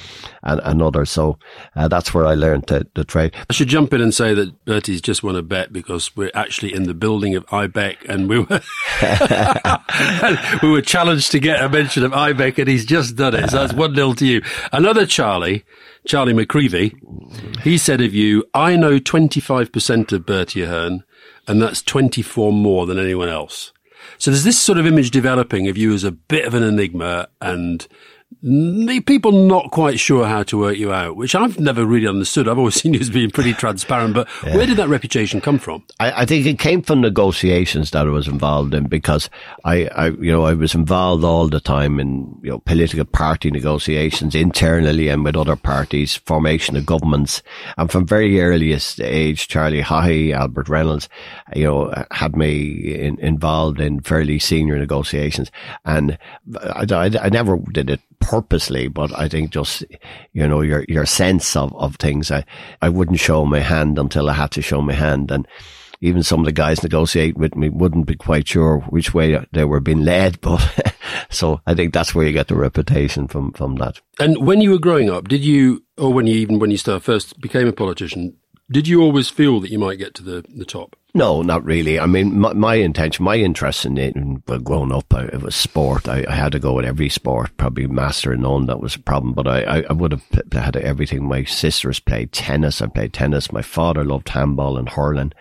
and, 0.44 0.62
and 0.64 0.82
others. 0.82 1.10
So, 1.10 1.38
uh, 1.76 1.88
that's 1.88 2.14
where 2.14 2.26
I 2.26 2.36
learned 2.36 2.66
the 2.68 3.04
trade. 3.06 3.36
I 3.50 3.54
should 3.54 3.68
jump 3.68 3.94
in 3.94 4.02
and 4.02 4.14
say 4.14 4.34
that 4.34 4.66
Bertie's 4.66 5.02
just 5.02 5.24
won 5.24 5.36
a 5.36 5.42
bet 5.42 5.74
because 5.74 6.16
we're 6.16 6.32
actually 6.34 6.74
in 6.74 6.84
the 6.84 6.94
building 6.94 7.36
of 7.36 7.46
IBEC 7.48 8.08
and 8.08 8.30
we 8.30 8.40
were 8.40 8.62
and 9.02 10.40
we 10.64 10.70
were 10.70 10.82
challenged 10.82 11.32
to 11.32 11.40
get 11.40 11.64
a 11.64 11.70
mention 11.70 12.04
of 12.04 12.12
IBEC 12.12 12.60
and 12.60 12.68
he's 12.68 12.86
just 12.86 13.16
done 13.16 13.36
it. 13.36 13.50
So 13.50 13.58
that's 13.58 13.74
one 13.74 13.94
nil 13.94 14.14
to 14.16 14.26
you. 14.26 14.42
Another 14.72 15.06
Charlie, 15.06 15.64
Charlie 16.06 16.34
McCreevy, 16.34 16.94
he 17.62 17.78
said 17.78 18.02
of 18.02 18.14
you, 18.14 18.46
I 18.54 18.76
know 18.76 19.00
25% 19.00 20.12
of 20.12 20.26
Bertie 20.26 20.64
Ahern 20.64 21.04
and 21.48 21.62
that's 21.62 21.82
24 21.82 22.54
more 22.54 22.86
than 22.86 23.00
anyone 23.00 23.30
else. 23.30 23.74
So 24.18 24.32
there's 24.32 24.44
this 24.44 24.60
sort 24.60 24.78
of 24.78 24.86
image 24.86 25.12
developing 25.12 25.68
of 25.68 25.78
you 25.78 25.94
as 25.94 26.04
a 26.04 26.12
bit 26.12 26.46
of 26.46 26.54
an 26.54 26.64
enigma 26.64 27.28
and 27.42 27.88
the 28.42 29.02
people 29.02 29.34
not 29.34 29.70
quite 29.72 30.00
sure 30.00 30.26
how 30.26 30.44
to 30.44 30.58
work 30.58 30.78
you 30.78 30.94
out, 30.94 31.18
which 31.18 31.36
I've 31.36 31.60
never 31.60 31.86
really 31.86 32.08
understood. 32.08 32.48
I've 32.48 32.58
always 32.58 32.76
seen 32.82 32.94
you 32.94 33.00
as 33.02 33.10
being 33.10 33.32
pretty 33.32 33.54
transparent, 33.54 34.14
but 34.14 34.30
where 34.44 34.66
did 34.66 34.78
that 34.78 34.88
reputation 34.88 35.42
come 35.42 35.60
from? 35.60 35.84
I, 36.00 36.22
I 36.22 36.26
think 36.26 36.46
it 36.46 36.58
came 36.58 36.82
from 36.82 37.02
negotiations 37.02 37.92
that 37.92 38.08
I 38.08 38.10
was 38.10 38.28
involved 38.28 38.74
in 38.74 38.88
because 38.88 39.30
I, 39.66 39.88
I, 39.88 40.08
you 40.08 40.32
know, 40.32 40.44
I 40.44 40.54
was 40.54 40.74
involved 40.74 41.24
all 41.26 41.50
the 41.50 41.60
time 41.60 42.00
in, 42.00 42.40
you 42.42 42.52
know, 42.52 42.60
political 42.60 43.04
party 43.04 43.52
negotiations 43.52 44.36
internally 44.36 45.10
and 45.10 45.26
with 45.26 45.36
other 45.36 45.58
parties, 45.58 46.16
formation 46.16 46.78
of 46.78 46.86
governments. 46.86 47.44
And 47.78 47.92
from 47.92 48.06
very 48.06 48.40
earliest 48.42 49.02
age, 49.02 49.50
Charlie 49.50 49.82
Haughey, 49.82 50.34
Albert 50.34 50.70
Reynolds, 50.70 51.10
you 51.56 51.66
know, 51.66 52.06
had 52.12 52.38
me 52.38 52.96
in, 52.96 53.20
involved 53.20 53.82
in 53.82 54.00
fairly 54.00 54.40
senior 54.40 54.80
negotiations. 54.80 55.52
And 55.84 56.18
I, 56.62 56.86
I, 56.90 57.12
I 57.24 57.30
never 57.30 57.58
did 57.58 57.90
it 57.90 58.00
purposely, 58.30 58.88
but 58.88 59.18
I 59.18 59.28
think 59.28 59.50
just, 59.50 59.84
you 60.34 60.48
know, 60.48 60.62
your, 60.62 60.86
your 60.88 61.06
sense 61.08 61.56
of, 61.56 61.76
of 61.76 61.96
things. 61.96 62.30
I, 62.30 62.46
I 62.80 62.90
wouldn't 62.90 63.20
show 63.20 63.44
my 63.44 63.60
hand 63.60 63.98
until 63.98 64.30
I 64.30 64.34
had 64.34 64.52
to 64.52 64.62
show 64.62 64.82
my 64.82 64.94
hand. 64.94 65.32
And 65.32 65.48
even 66.02 66.22
some 66.22 66.40
of 66.40 66.46
the 66.46 66.52
guys 66.52 66.84
negotiate 66.84 67.38
with 67.38 67.56
me 67.56 67.70
wouldn't 67.70 68.06
be 68.06 68.16
quite 68.16 68.48
sure 68.48 68.82
which 68.90 69.16
way 69.16 69.44
they 69.52 69.66
were 69.66 69.80
being 69.80 70.06
led. 70.06 70.40
But 70.50 70.94
so 71.30 71.60
I 71.66 71.74
think 71.74 71.94
that's 71.94 72.14
where 72.14 72.26
you 72.26 72.32
get 72.32 72.50
the 72.50 72.56
reputation 72.56 73.28
from, 73.28 73.52
from 73.54 73.78
that. 73.78 74.00
And 74.20 74.46
when 74.46 74.62
you 74.62 74.72
were 74.72 74.80
growing 74.80 75.10
up, 75.10 75.28
did 75.28 75.44
you, 75.44 75.84
or 75.98 76.14
when 76.14 76.28
you 76.28 76.36
even 76.36 76.60
when 76.60 76.70
you 76.70 76.78
first 76.78 77.40
became 77.42 77.68
a 77.68 77.74
politician, 77.74 78.38
did 78.72 78.88
you 78.88 79.02
always 79.02 79.30
feel 79.30 79.60
that 79.62 79.72
you 79.72 79.80
might 79.80 79.98
get 79.98 80.14
to 80.16 80.24
the, 80.24 80.46
the 80.56 80.66
top? 80.66 80.96
No, 81.16 81.42
not 81.42 81.66
really. 81.66 82.00
I 82.00 82.06
mean, 82.06 82.40
my, 82.40 82.54
my 82.54 82.76
intention, 82.76 83.26
my 83.26 83.36
interest 83.36 83.84
in 83.84 83.98
it, 83.98 84.16
well, 84.48 84.60
growing 84.60 84.92
up, 84.92 85.12
I, 85.12 85.24
it 85.24 85.42
was 85.42 85.56
sport. 85.56 86.08
I, 86.08 86.24
I 86.30 86.36
had 86.36 86.52
to 86.52 86.60
go 86.60 86.74
with 86.74 86.86
every 86.86 87.10
sport, 87.10 87.50
probably 87.58 87.88
master 87.88 88.32
and 88.32 88.44
none. 88.44 88.68
That 88.68 88.80
was 88.80 88.94
a 88.96 89.00
problem, 89.00 89.34
but 89.34 89.48
I, 89.48 89.62
I, 89.64 89.84
I 89.90 89.94
would 89.94 90.12
have 90.12 90.24
had 90.52 90.76
everything. 90.76 91.28
My 91.28 91.46
sisters 91.46 92.00
played 92.00 92.32
tennis. 92.32 92.80
I 92.80 92.86
played 92.86 93.14
tennis. 93.14 93.52
My 93.52 93.64
father 93.64 94.04
loved 94.04 94.30
handball 94.30 94.78
and 94.78 94.88
hurling. 94.88 95.34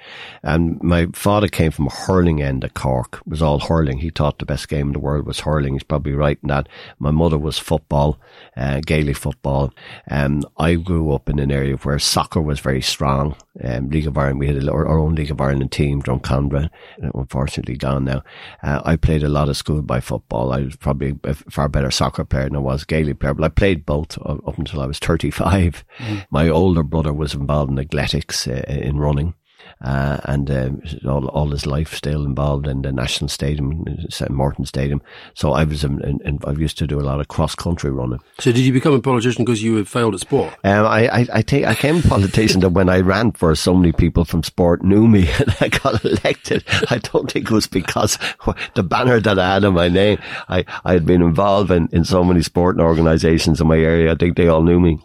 And 0.43 0.83
my 0.83 1.07
father 1.13 1.49
came 1.49 1.71
from 1.71 1.89
a 1.89 1.95
hurling 1.95 2.41
end 2.41 2.65
of 2.65 2.73
Cork. 2.73 3.19
It 3.27 3.31
was 3.31 3.43
all 3.43 3.61
hurling. 3.61 3.99
He 3.99 4.09
thought 4.09 4.39
the 4.39 4.47
best 4.47 4.69
game 4.71 4.87
in 4.87 4.93
the 4.95 4.99
world 4.99 5.27
was 5.27 5.41
hurling. 5.41 5.75
He's 5.75 5.83
probably 5.83 6.13
right 6.13 6.39
in 6.43 6.49
that. 6.49 6.67
My 6.99 7.11
mother 7.11 7.37
was 7.37 7.59
football, 7.59 8.19
uh, 8.57 8.81
Gaelic 8.87 9.19
football. 9.19 9.75
Um, 10.11 10.45
I 10.57 10.77
grew 10.77 11.13
up 11.13 11.29
in 11.29 11.39
an 11.39 11.53
area 11.53 11.77
where 11.77 11.99
soccer 11.99 12.41
was 12.41 12.59
very 12.59 12.81
strong. 12.81 13.37
Um, 13.63 13.91
League 13.91 14.07
of 14.07 14.17
Ireland, 14.17 14.39
we 14.39 14.47
had 14.47 14.67
our 14.67 14.89
own 14.89 15.15
League 15.15 15.31
of 15.31 15.41
Ireland 15.41 15.68
team, 15.69 16.03
Drumcondra, 16.03 16.69
unfortunately 16.99 17.77
gone 17.77 18.05
now. 18.05 18.23
Uh, 18.63 18.81
I 18.85 18.97
played 18.97 19.23
a 19.23 19.29
lot 19.29 19.49
of 19.49 19.57
schoolboy 19.57 20.01
football. 20.01 20.53
I 20.53 20.61
was 20.61 20.77
probably 20.77 21.19
a 21.25 21.35
far 21.35 21.69
better 21.69 21.91
soccer 21.91 22.25
player 22.25 22.45
than 22.45 22.57
I 22.57 22.61
was 22.61 22.85
Gaelic 22.85 23.21
player, 23.21 23.35
but 23.35 23.45
I 23.45 23.49
played 23.49 23.87
both 23.87 24.19
up 24.19 24.59
until 24.59 24.81
I 24.81 24.87
was 24.87 24.99
35. 24.99 25.85
My 26.31 26.49
older 26.49 26.83
brother 26.83 27.13
was 27.13 27.35
involved 27.35 27.71
in 27.71 27.79
athletics, 27.79 28.47
uh, 28.47 28.65
in 28.69 28.99
running. 28.99 29.35
Uh, 29.81 30.19
and 30.25 30.51
um, 30.51 30.83
all, 31.07 31.29
all 31.29 31.51
his 31.51 31.65
life 31.65 31.95
still 31.95 32.25
involved 32.25 32.67
in 32.67 32.83
the 32.83 32.91
National 32.91 33.29
Stadium, 33.29 33.85
St 34.11 34.31
Martin 34.31 34.65
Stadium. 34.65 35.01
So 35.35 35.53
I 35.53 35.65
was, 35.65 35.85
in, 35.85 36.01
in, 36.25 36.41
I 36.45 36.51
used 36.53 36.79
to 36.79 36.87
do 36.87 36.99
a 36.99 37.03
lot 37.03 37.21
of 37.21 37.29
cross 37.29 37.55
country 37.55 37.91
running. 37.91 38.19
So 38.41 38.51
did 38.51 38.63
you 38.63 38.73
become 38.73 38.95
a 38.95 39.01
politician 39.01 39.45
because 39.45 39.63
you 39.63 39.77
had 39.77 39.87
failed 39.87 40.15
at 40.15 40.21
sport? 40.21 40.53
Um, 40.65 40.85
I, 40.85 41.09
I, 41.09 41.27
I 41.35 41.43
think 41.43 41.67
I 41.67 41.75
came 41.75 42.03
politician 42.03 42.61
that 42.63 42.71
when 42.71 42.89
I 42.89 43.01
ran 43.01 43.33
for 43.33 43.55
so 43.55 43.73
many 43.75 43.93
people 43.93 44.25
from 44.25 44.43
sport 44.43 44.83
knew 44.83 45.07
me 45.07 45.29
and 45.39 45.57
I 45.61 45.69
got 45.69 46.05
elected. 46.05 46.65
I 46.91 46.99
don't 46.99 47.31
think 47.31 47.47
it 47.47 47.55
was 47.55 47.69
because 47.69 48.19
the 48.75 48.83
banner 48.83 49.21
that 49.21 49.39
I 49.39 49.55
had 49.55 49.65
on 49.65 49.75
my 49.75 49.89
name. 49.89 50.19
I, 50.49 50.65
I 50.85 50.93
had 50.93 51.07
been 51.07 51.23
involved 51.23 51.71
in, 51.71 51.89
in 51.93 52.05
so 52.05 52.25
many 52.25 52.43
sporting 52.43 52.83
organisations 52.83 53.61
in 53.61 53.69
my 53.69 53.79
area. 53.79 54.13
I 54.13 54.17
think 54.17 54.37
they 54.37 54.49
all 54.49 54.63
knew 54.63 54.81
me. 54.81 54.99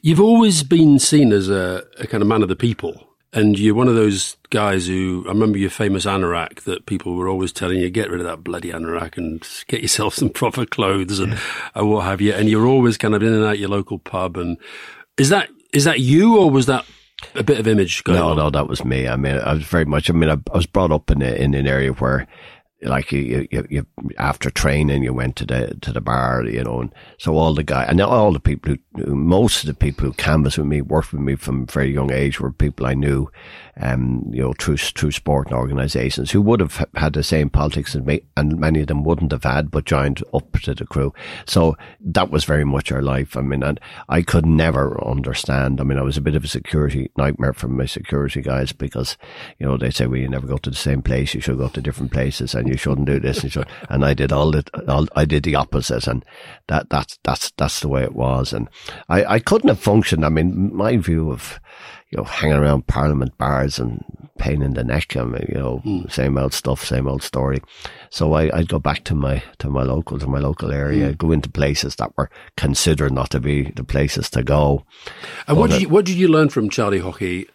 You've 0.00 0.20
always 0.20 0.62
been 0.62 0.98
seen 0.98 1.32
as 1.32 1.48
a, 1.48 1.84
a 1.98 2.06
kind 2.06 2.22
of 2.22 2.28
man 2.28 2.42
of 2.42 2.48
the 2.48 2.56
people. 2.56 3.05
And 3.36 3.58
you're 3.58 3.74
one 3.74 3.86
of 3.88 3.94
those 3.94 4.36
guys 4.50 4.86
who, 4.86 5.22
I 5.26 5.28
remember 5.28 5.58
your 5.58 5.68
famous 5.70 6.06
anorak 6.06 6.62
that 6.62 6.86
people 6.86 7.14
were 7.14 7.28
always 7.28 7.52
telling 7.52 7.78
you, 7.78 7.90
get 7.90 8.10
rid 8.10 8.20
of 8.20 8.26
that 8.26 8.42
bloody 8.42 8.70
anorak 8.72 9.18
and 9.18 9.46
get 9.68 9.82
yourself 9.82 10.14
some 10.14 10.30
proper 10.30 10.64
clothes 10.64 11.18
and, 11.20 11.38
and 11.74 11.90
what 11.90 12.06
have 12.06 12.20
you. 12.22 12.32
And 12.32 12.48
you're 12.48 12.66
always 12.66 12.96
kind 12.96 13.14
of 13.14 13.22
in 13.22 13.32
and 13.34 13.44
out 13.44 13.58
your 13.58 13.68
local 13.68 13.98
pub. 13.98 14.38
And 14.38 14.56
is 15.18 15.28
that, 15.28 15.50
is 15.72 15.84
that 15.84 16.00
you 16.00 16.38
or 16.38 16.50
was 16.50 16.64
that 16.66 16.86
a 17.34 17.42
bit 17.42 17.58
of 17.60 17.68
image 17.68 18.02
going 18.04 18.18
No, 18.18 18.30
on? 18.30 18.36
no, 18.38 18.50
that 18.50 18.68
was 18.68 18.84
me. 18.86 19.06
I 19.06 19.16
mean, 19.16 19.36
I 19.36 19.52
was 19.52 19.64
very 19.64 19.84
much, 19.84 20.08
I 20.08 20.14
mean, 20.14 20.30
I, 20.30 20.38
I 20.52 20.56
was 20.56 20.66
brought 20.66 20.90
up 20.90 21.10
in, 21.10 21.20
a, 21.20 21.34
in 21.34 21.52
an 21.54 21.66
area 21.66 21.92
where 21.92 22.26
like 22.86 23.12
you, 23.12 23.46
you, 23.50 23.66
you, 23.68 23.86
after 24.18 24.50
training, 24.50 25.02
you 25.02 25.12
went 25.12 25.36
to 25.36 25.46
the, 25.46 25.76
to 25.82 25.92
the 25.92 26.00
bar, 26.00 26.44
you 26.44 26.62
know, 26.62 26.80
and 26.80 26.94
so 27.18 27.36
all 27.36 27.54
the 27.54 27.62
guys, 27.62 27.88
and 27.88 28.00
all 28.00 28.32
the 28.32 28.40
people 28.40 28.74
who, 28.96 29.14
most 29.14 29.62
of 29.62 29.66
the 29.66 29.74
people 29.74 30.06
who 30.06 30.12
canvassed 30.12 30.58
with 30.58 30.66
me, 30.66 30.80
worked 30.80 31.12
with 31.12 31.22
me 31.22 31.36
from 31.36 31.62
a 31.62 31.72
very 31.72 31.92
young 31.92 32.12
age 32.12 32.40
were 32.40 32.52
people 32.52 32.86
I 32.86 32.94
knew, 32.94 33.30
um, 33.80 34.28
you 34.32 34.42
know, 34.42 34.54
through, 34.58 34.78
through 34.78 35.12
sporting 35.12 35.52
organisations 35.52 36.30
who 36.30 36.40
would 36.40 36.60
have 36.60 36.86
had 36.94 37.12
the 37.12 37.22
same 37.22 37.50
politics 37.50 37.94
as 37.94 38.02
me, 38.02 38.22
and 38.36 38.58
many 38.58 38.80
of 38.80 38.86
them 38.86 39.04
wouldn't 39.04 39.32
have 39.32 39.44
had, 39.44 39.70
but 39.70 39.84
joined 39.84 40.22
up 40.32 40.52
to 40.60 40.74
the 40.74 40.86
crew. 40.86 41.12
So 41.46 41.76
that 42.00 42.30
was 42.30 42.44
very 42.44 42.64
much 42.64 42.90
our 42.90 43.02
life. 43.02 43.36
I 43.36 43.42
mean, 43.42 43.62
and 43.62 43.78
I 44.08 44.22
could 44.22 44.46
never 44.46 45.02
understand. 45.04 45.80
I 45.80 45.84
mean, 45.84 45.98
I 45.98 46.02
was 46.02 46.16
a 46.16 46.22
bit 46.22 46.36
of 46.36 46.44
a 46.44 46.48
security 46.48 47.10
nightmare 47.16 47.52
for 47.52 47.68
my 47.68 47.86
security 47.86 48.40
guys 48.40 48.72
because, 48.72 49.18
you 49.58 49.66
know, 49.66 49.76
they 49.76 49.90
say, 49.90 50.06
well, 50.06 50.20
you 50.20 50.28
never 50.28 50.46
go 50.46 50.56
to 50.58 50.70
the 50.70 50.76
same 50.76 51.02
place. 51.02 51.34
You 51.34 51.40
should 51.40 51.58
go 51.58 51.68
to 51.68 51.82
different 51.82 52.12
places 52.12 52.54
and 52.54 52.68
you 52.68 52.76
shouldn't 52.76 53.06
do 53.06 53.20
this 53.20 53.42
and 53.42 53.52
should. 53.52 53.68
And 53.90 54.04
I 54.04 54.14
did 54.14 54.32
all 54.32 54.50
the, 54.50 54.64
all, 54.88 55.06
I 55.14 55.26
did 55.26 55.42
the 55.42 55.54
opposite 55.54 56.06
and 56.06 56.24
that, 56.68 56.88
that's, 56.88 57.18
that's, 57.24 57.50
that's 57.56 57.80
the 57.80 57.88
way 57.88 58.02
it 58.02 58.14
was. 58.14 58.52
And 58.52 58.68
I, 59.08 59.24
I 59.24 59.38
couldn't 59.38 59.68
have 59.68 59.80
functioned. 59.80 60.24
I 60.24 60.30
mean, 60.30 60.74
my 60.74 60.96
view 60.96 61.30
of, 61.30 61.60
you 62.10 62.18
know, 62.18 62.24
hanging 62.24 62.56
around 62.56 62.86
Parliament 62.86 63.36
bars 63.36 63.78
and 63.78 64.04
pain 64.38 64.62
in 64.62 64.74
the 64.74 64.84
neck. 64.84 65.16
and 65.16 65.32
you 65.48 65.54
know, 65.54 65.82
mm. 65.84 66.10
same 66.10 66.38
old 66.38 66.52
stuff, 66.52 66.84
same 66.84 67.08
old 67.08 67.22
story. 67.22 67.58
So 68.10 68.34
I, 68.34 68.56
I'd 68.56 68.68
go 68.68 68.78
back 68.78 69.04
to 69.04 69.14
my, 69.14 69.42
to 69.58 69.68
my 69.68 69.82
local, 69.82 70.18
to 70.18 70.26
my 70.26 70.38
local 70.38 70.72
area, 70.72 71.12
mm. 71.12 71.18
go 71.18 71.32
into 71.32 71.48
places 71.48 71.96
that 71.96 72.16
were 72.16 72.30
considered 72.56 73.12
not 73.12 73.30
to 73.30 73.40
be 73.40 73.70
the 73.72 73.84
places 73.84 74.30
to 74.30 74.42
go. 74.42 74.84
And 75.48 75.56
what 75.58 75.70
did 75.70 75.82
you, 75.82 75.88
what 75.88 76.04
did 76.04 76.16
you 76.16 76.28
learn 76.28 76.48
from 76.48 76.70
Charlie 76.70 77.00
Haughey 77.00 77.48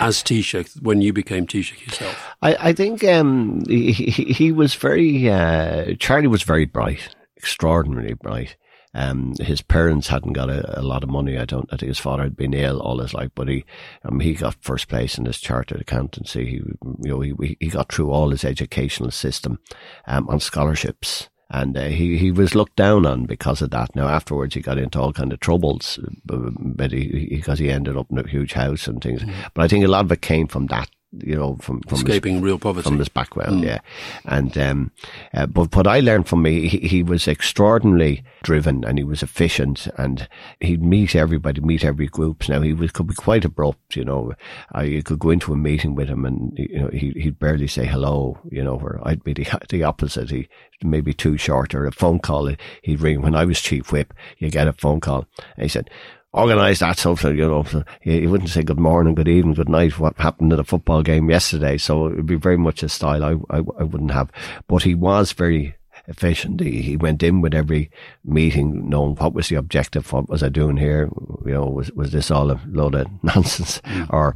as 0.00 0.22
Taoiseach 0.22 0.80
when 0.82 1.02
you 1.02 1.12
became 1.12 1.46
Taoiseach 1.46 1.86
yourself? 1.86 2.34
I, 2.40 2.56
I 2.68 2.72
think 2.72 3.04
um, 3.04 3.62
he, 3.68 3.92
he, 3.92 4.32
he 4.32 4.52
was 4.52 4.74
very, 4.74 5.28
uh, 5.28 5.94
Charlie 5.98 6.28
was 6.28 6.42
very 6.42 6.64
bright, 6.64 7.14
extraordinarily 7.36 8.14
bright. 8.14 8.56
Um, 8.94 9.34
his 9.40 9.62
parents 9.62 10.08
hadn't 10.08 10.34
got 10.34 10.50
a, 10.50 10.80
a, 10.80 10.82
lot 10.82 11.02
of 11.02 11.08
money. 11.08 11.38
I 11.38 11.46
don't. 11.46 11.68
I 11.72 11.76
think 11.76 11.88
his 11.88 11.98
father 11.98 12.24
had 12.24 12.36
been 12.36 12.52
ill 12.52 12.80
all 12.80 12.98
his 12.98 13.14
life, 13.14 13.30
but 13.34 13.48
he, 13.48 13.64
um, 14.04 14.20
he 14.20 14.34
got 14.34 14.56
first 14.60 14.88
place 14.88 15.16
in 15.16 15.24
his 15.24 15.40
chartered 15.40 15.80
accountancy. 15.80 16.44
He, 16.44 16.56
you 16.56 17.10
know, 17.10 17.20
he 17.20 17.56
he 17.58 17.68
got 17.68 17.90
through 17.90 18.10
all 18.10 18.30
his 18.30 18.44
educational 18.44 19.10
system, 19.10 19.58
um, 20.06 20.28
on 20.28 20.40
scholarships. 20.40 21.28
And 21.54 21.76
uh, 21.76 21.84
he 21.84 22.16
he 22.16 22.30
was 22.30 22.54
looked 22.54 22.76
down 22.76 23.04
on 23.04 23.26
because 23.26 23.60
of 23.60 23.70
that. 23.70 23.94
Now 23.94 24.08
afterwards, 24.08 24.54
he 24.54 24.62
got 24.62 24.78
into 24.78 24.98
all 24.98 25.12
kind 25.12 25.32
of 25.32 25.40
troubles, 25.40 25.98
but 26.24 26.92
he, 26.92 27.28
because 27.30 27.58
he 27.58 27.70
ended 27.70 27.96
up 27.96 28.10
in 28.10 28.18
a 28.18 28.28
huge 28.28 28.54
house 28.54 28.86
and 28.86 29.02
things. 29.02 29.22
Mm. 29.22 29.34
But 29.52 29.64
I 29.64 29.68
think 29.68 29.84
a 29.84 29.88
lot 29.88 30.06
of 30.06 30.12
it 30.12 30.22
came 30.22 30.48
from 30.48 30.66
that 30.68 30.88
you 31.18 31.34
know, 31.34 31.56
from, 31.60 31.80
from 31.82 31.98
escaping 31.98 32.34
his, 32.34 32.42
real 32.42 32.58
poverty 32.58 32.88
from 32.88 32.98
this 32.98 33.08
background, 33.08 33.62
mm. 33.62 33.66
yeah. 33.66 33.80
And 34.24 34.56
um, 34.56 34.92
uh, 35.34 35.46
but 35.46 35.74
what 35.74 35.86
I 35.86 36.00
learned 36.00 36.26
from 36.26 36.42
me, 36.42 36.68
he, 36.68 36.78
he, 36.78 37.02
was 37.02 37.28
extraordinarily 37.28 38.24
driven 38.42 38.84
and 38.84 38.98
he 38.98 39.04
was 39.04 39.22
efficient, 39.22 39.88
and 39.98 40.28
he'd 40.60 40.82
meet 40.82 41.14
everybody, 41.14 41.60
meet 41.60 41.84
every 41.84 42.06
group. 42.06 42.48
Now 42.48 42.62
he 42.62 42.72
was 42.72 42.92
could 42.92 43.08
be 43.08 43.14
quite 43.14 43.44
abrupt, 43.44 43.96
you 43.96 44.04
know. 44.04 44.32
I 44.72 44.84
you 44.84 45.02
could 45.02 45.18
go 45.18 45.30
into 45.30 45.52
a 45.52 45.56
meeting 45.56 45.94
with 45.94 46.08
him, 46.08 46.24
and 46.24 46.52
you 46.56 46.80
know 46.80 46.88
he 46.88 47.10
he'd 47.10 47.38
barely 47.38 47.66
say 47.66 47.84
hello, 47.84 48.38
you 48.50 48.64
know. 48.64 48.76
Where 48.76 49.00
I'd 49.06 49.22
be 49.22 49.34
the 49.34 49.46
the 49.68 49.82
opposite. 49.82 50.30
He 50.30 50.48
maybe 50.82 51.12
too 51.12 51.36
short, 51.36 51.74
or 51.74 51.86
a 51.86 51.92
phone 51.92 52.18
call 52.18 52.50
he'd 52.82 53.00
ring 53.00 53.22
when 53.22 53.34
I 53.34 53.44
was 53.44 53.60
chief 53.60 53.92
whip. 53.92 54.14
You 54.38 54.50
get 54.50 54.68
a 54.68 54.72
phone 54.72 55.00
call, 55.00 55.26
and 55.56 55.64
he 55.64 55.68
said 55.68 55.90
organise 56.32 56.80
that 56.80 56.98
something, 56.98 57.36
you 57.36 57.46
know. 57.46 57.64
He, 58.00 58.26
wouldn't 58.26 58.50
say 58.50 58.62
good 58.62 58.80
morning, 58.80 59.14
good 59.14 59.28
evening, 59.28 59.54
good 59.54 59.68
night, 59.68 59.98
what 59.98 60.16
happened 60.18 60.52
at 60.52 60.58
a 60.58 60.64
football 60.64 61.02
game 61.02 61.30
yesterday. 61.30 61.78
So 61.78 62.06
it 62.06 62.16
would 62.16 62.26
be 62.26 62.36
very 62.36 62.56
much 62.56 62.82
a 62.82 62.88
style 62.88 63.24
I, 63.24 63.32
I, 63.50 63.58
I 63.58 63.82
wouldn't 63.84 64.12
have. 64.12 64.30
But 64.66 64.82
he 64.82 64.94
was 64.94 65.32
very 65.32 65.76
efficient. 66.08 66.60
He, 66.60 66.82
he 66.82 66.96
went 66.96 67.22
in 67.22 67.40
with 67.40 67.54
every 67.54 67.90
meeting 68.24 68.88
knowing 68.88 69.16
what 69.16 69.34
was 69.34 69.48
the 69.48 69.56
objective, 69.56 70.12
what 70.12 70.28
was 70.28 70.42
I 70.42 70.48
doing 70.48 70.76
here, 70.76 71.08
you 71.44 71.52
know, 71.52 71.66
was, 71.66 71.90
was 71.92 72.12
this 72.12 72.30
all 72.30 72.50
a 72.50 72.60
load 72.68 72.94
of 72.94 73.08
nonsense? 73.22 73.80
Mm. 73.80 74.10
Or, 74.10 74.34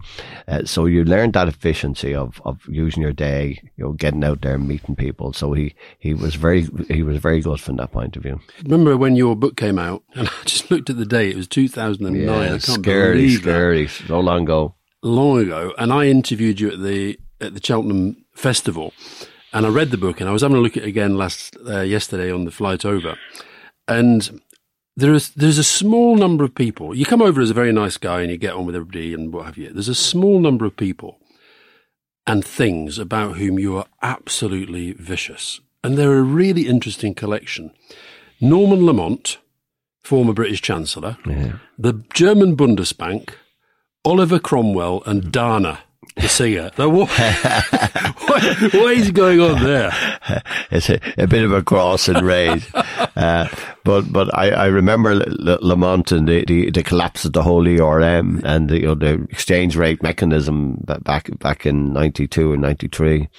uh, 0.48 0.64
so 0.64 0.86
you 0.86 1.04
learned 1.04 1.34
that 1.34 1.48
efficiency 1.48 2.14
of, 2.14 2.40
of 2.44 2.60
using 2.68 3.02
your 3.02 3.12
day, 3.12 3.60
you 3.76 3.84
know, 3.84 3.92
getting 3.92 4.24
out 4.24 4.42
there 4.42 4.54
and 4.54 4.68
meeting 4.68 4.96
people. 4.96 5.32
So 5.32 5.52
he, 5.52 5.74
he 5.98 6.14
was 6.14 6.34
very, 6.34 6.68
he 6.88 7.02
was 7.02 7.18
very 7.18 7.40
good 7.40 7.60
from 7.60 7.76
that 7.76 7.92
point 7.92 8.16
of 8.16 8.22
view. 8.22 8.40
Remember 8.62 8.96
when 8.96 9.16
your 9.16 9.36
book 9.36 9.56
came 9.56 9.78
out 9.78 10.02
and 10.14 10.28
I 10.28 10.44
just 10.44 10.70
looked 10.70 10.90
at 10.90 10.96
the 10.96 11.06
date, 11.06 11.32
it 11.32 11.36
was 11.36 11.48
2009. 11.48 12.22
Yeah, 12.22 12.42
I 12.42 12.48
can't 12.48 12.62
scary, 12.62 13.16
believe 13.16 13.40
scary, 13.40 13.86
that. 13.86 14.08
so 14.08 14.20
long 14.20 14.42
ago. 14.42 14.74
Long 15.02 15.38
ago. 15.38 15.72
And 15.78 15.92
I 15.92 16.06
interviewed 16.06 16.60
you 16.60 16.70
at 16.70 16.82
the, 16.82 17.18
at 17.40 17.54
the 17.54 17.60
Cheltenham 17.62 18.24
Festival 18.34 18.92
and 19.56 19.64
I 19.64 19.70
read 19.70 19.90
the 19.90 19.96
book 19.96 20.20
and 20.20 20.28
I 20.28 20.34
was 20.34 20.42
having 20.42 20.58
a 20.58 20.60
look 20.60 20.76
at 20.76 20.82
it 20.82 20.88
again 20.88 21.16
last, 21.16 21.56
uh, 21.66 21.80
yesterday 21.80 22.30
on 22.30 22.44
the 22.44 22.50
flight 22.50 22.84
over. 22.84 23.16
And 23.88 24.42
there 24.98 25.14
is, 25.14 25.30
there's 25.30 25.56
a 25.56 25.64
small 25.64 26.14
number 26.16 26.44
of 26.44 26.54
people. 26.54 26.94
You 26.94 27.06
come 27.06 27.22
over 27.22 27.40
as 27.40 27.48
a 27.48 27.54
very 27.54 27.72
nice 27.72 27.96
guy 27.96 28.20
and 28.20 28.30
you 28.30 28.36
get 28.36 28.52
on 28.52 28.66
with 28.66 28.76
everybody 28.76 29.14
and 29.14 29.32
what 29.32 29.46
have 29.46 29.56
you. 29.56 29.70
There's 29.72 29.88
a 29.88 29.94
small 29.94 30.40
number 30.40 30.66
of 30.66 30.76
people 30.76 31.18
and 32.26 32.44
things 32.44 32.98
about 32.98 33.38
whom 33.38 33.58
you 33.58 33.78
are 33.78 33.86
absolutely 34.02 34.92
vicious. 34.92 35.62
And 35.82 35.96
they're 35.96 36.18
a 36.18 36.22
really 36.22 36.68
interesting 36.68 37.14
collection. 37.14 37.72
Norman 38.42 38.84
Lamont, 38.84 39.38
former 40.02 40.34
British 40.34 40.60
Chancellor, 40.60 41.16
yeah. 41.24 41.60
the 41.78 42.04
German 42.12 42.58
Bundesbank, 42.58 43.30
Oliver 44.04 44.38
Cromwell, 44.38 45.02
and 45.06 45.32
Dana, 45.32 45.78
the 46.16 46.28
singer. 46.28 46.70
Now, 46.78 46.88
what, 46.88 47.08
what, 48.26 48.42
what 48.74 48.96
is 48.96 49.10
going 49.10 49.40
on 49.40 49.62
there? 49.62 49.92
It's 50.68 50.90
a, 50.90 50.98
a 51.16 51.28
bit 51.28 51.44
of 51.44 51.52
a 51.52 51.62
cross 51.62 52.08
and 52.08 52.22
raise. 52.22 52.66
Uh, 53.16 53.48
but 53.82 54.12
but 54.12 54.28
I, 54.36 54.50
I 54.50 54.66
remember 54.66 55.14
Lamont 55.14 56.12
and 56.12 56.28
the, 56.28 56.44
the, 56.44 56.70
the, 56.70 56.82
collapse 56.82 57.24
of 57.24 57.32
the 57.32 57.42
whole 57.42 57.66
ERM 57.66 58.42
and 58.44 58.68
the, 58.68 58.80
you 58.80 58.86
know, 58.88 58.94
the 58.94 59.26
exchange 59.30 59.74
rate 59.74 60.02
mechanism 60.02 60.84
back 61.02 61.30
back 61.38 61.64
in 61.64 61.94
92 61.94 62.52
and 62.52 62.60
93. 62.60 63.30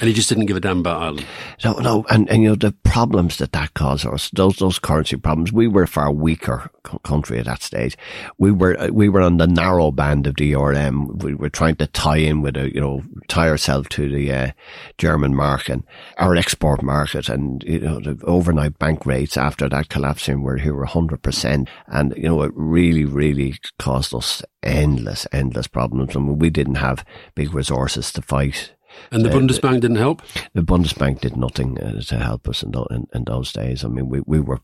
And 0.00 0.08
he 0.08 0.14
just 0.14 0.28
didn't 0.28 0.46
give 0.46 0.56
a 0.56 0.60
damn 0.60 0.78
about 0.78 1.02
Ireland. 1.02 1.26
No, 1.64 1.74
no, 1.74 2.06
and, 2.08 2.28
and 2.30 2.42
you 2.42 2.50
know 2.50 2.54
the 2.54 2.72
problems 2.84 3.36
that 3.38 3.52
that 3.52 3.74
caused 3.74 4.06
us, 4.06 4.30
those 4.30 4.56
those 4.56 4.78
currency 4.78 5.16
problems. 5.16 5.52
We 5.52 5.68
were 5.68 5.82
a 5.82 5.88
far 5.88 6.10
weaker 6.10 6.70
country 7.04 7.38
at 7.38 7.44
that 7.46 7.62
stage. 7.62 7.98
We 8.38 8.50
were 8.50 8.88
we 8.92 9.08
were 9.08 9.20
on 9.20 9.36
the 9.36 9.46
narrow 9.46 9.90
band 9.90 10.26
of 10.26 10.36
the 10.36 10.54
ERM. 10.54 11.18
We 11.18 11.34
were 11.34 11.50
trying 11.50 11.76
to 11.76 11.86
tie 11.86 12.16
in 12.16 12.40
with 12.40 12.56
a 12.56 12.72
you 12.74 12.80
know 12.80 13.02
tie 13.28 13.48
ourselves 13.48 13.88
to 13.90 14.08
the 14.08 14.32
uh, 14.32 14.52
German 14.96 15.34
market, 15.34 15.82
our 16.16 16.34
export 16.34 16.82
market, 16.82 17.28
and 17.28 17.62
you 17.64 17.80
know 17.80 18.00
the 18.00 18.18
overnight 18.24 18.78
bank 18.78 19.04
rates 19.04 19.36
after 19.36 19.68
that 19.68 19.90
collapsing 19.90 20.42
were 20.42 20.56
here 20.56 20.74
were 20.74 20.86
hundred 20.86 21.22
percent, 21.22 21.68
and 21.88 22.14
you 22.16 22.28
know 22.28 22.42
it 22.42 22.52
really 22.54 23.04
really 23.04 23.58
caused 23.78 24.14
us 24.14 24.42
endless 24.62 25.26
endless 25.32 25.66
problems. 25.66 26.16
I 26.16 26.20
mean, 26.20 26.38
we 26.38 26.48
didn't 26.48 26.76
have 26.76 27.04
big 27.34 27.52
resources 27.52 28.12
to 28.12 28.22
fight 28.22 28.72
and 29.10 29.24
the 29.24 29.30
uh, 29.30 29.34
Bundesbank 29.34 29.80
didn't 29.80 29.96
help? 29.96 30.22
The 30.54 30.62
Bundesbank 30.62 31.20
did 31.20 31.36
nothing 31.36 31.78
uh, 31.78 32.00
to 32.00 32.16
help 32.16 32.48
us 32.48 32.62
in, 32.62 32.72
the, 32.72 32.82
in, 32.84 33.06
in, 33.14 33.24
those 33.24 33.52
days. 33.52 33.84
I 33.84 33.88
mean, 33.88 34.08
we, 34.08 34.20
we 34.26 34.40
were 34.40 34.60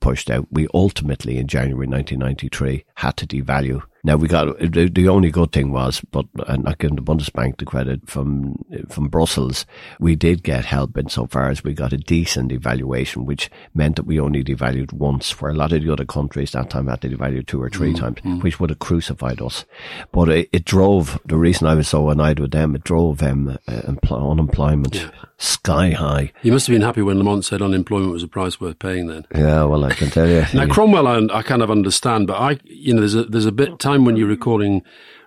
pushed 0.00 0.30
out. 0.30 0.46
We 0.50 0.68
ultimately, 0.74 1.38
in 1.38 1.46
January 1.46 1.86
1993, 1.86 2.84
had 2.94 3.16
to 3.18 3.26
devalue 3.26 3.82
now 4.02 4.16
we 4.16 4.28
got 4.28 4.58
the, 4.58 4.88
the 4.88 5.08
only 5.08 5.30
good 5.30 5.52
thing 5.52 5.72
was, 5.72 6.00
but 6.10 6.26
not 6.34 6.78
giving 6.78 6.96
the 6.96 7.02
Bundesbank 7.02 7.58
the 7.58 7.66
credit 7.66 8.08
from 8.08 8.56
from 8.88 9.08
Brussels. 9.08 9.66
We 9.98 10.16
did 10.16 10.42
get 10.42 10.64
help 10.64 10.96
insofar 10.96 11.50
as 11.50 11.62
we 11.62 11.74
got 11.74 11.92
a 11.92 11.98
decent 11.98 12.50
devaluation, 12.52 13.26
which 13.26 13.50
meant 13.74 13.96
that 13.96 14.06
we 14.06 14.18
only 14.18 14.42
devalued 14.42 14.92
once, 14.92 15.40
where 15.40 15.50
a 15.50 15.54
lot 15.54 15.72
of 15.72 15.82
the 15.82 15.92
other 15.92 16.06
countries 16.06 16.52
that 16.52 16.70
time 16.70 16.86
had 16.86 17.02
to 17.02 17.10
devalue 17.10 17.46
two 17.46 17.60
or 17.60 17.68
3 17.68 17.92
mm, 17.92 17.98
times, 17.98 18.16
mm. 18.20 18.42
which 18.42 18.58
would 18.58 18.70
have 18.70 18.78
crucified 18.78 19.42
us. 19.42 19.66
But 20.12 20.30
it, 20.30 20.48
it, 20.52 20.64
drove 20.64 21.18
the 21.26 21.36
reason 21.36 21.66
I 21.66 21.74
was 21.74 21.88
so 21.88 22.08
annoyed 22.08 22.38
with 22.38 22.52
them. 22.52 22.74
It 22.74 22.84
drove 22.84 23.18
them 23.18 23.58
um, 23.68 23.98
unemployment 24.10 24.94
yeah. 24.94 25.10
Sky 25.40 25.90
high. 25.90 26.32
You 26.42 26.52
must 26.52 26.66
have 26.66 26.74
been 26.74 26.82
happy 26.82 27.02
when 27.02 27.18
Lamont 27.18 27.44
said 27.44 27.62
unemployment 27.62 28.12
was 28.12 28.22
a 28.22 28.28
price 28.28 28.60
worth 28.60 28.78
paying. 28.78 29.06
Then, 29.06 29.26
yeah, 29.34 29.64
well, 29.64 29.84
I 29.84 29.94
can 29.94 30.10
tell 30.10 30.28
you. 30.28 30.44
now 30.54 30.66
Cromwell, 30.66 31.06
I, 31.06 31.38
I 31.38 31.42
kind 31.42 31.62
of 31.62 31.70
understand, 31.70 32.26
but 32.26 32.34
I, 32.34 32.58
you 32.64 32.94
know, 32.94 33.00
there's 33.00 33.14
a 33.14 33.24
there's 33.24 33.46
a 33.46 33.52
bit 33.52 33.78
time 33.78 34.04
when 34.04 34.16
you're 34.16 34.28
recording 34.28 34.82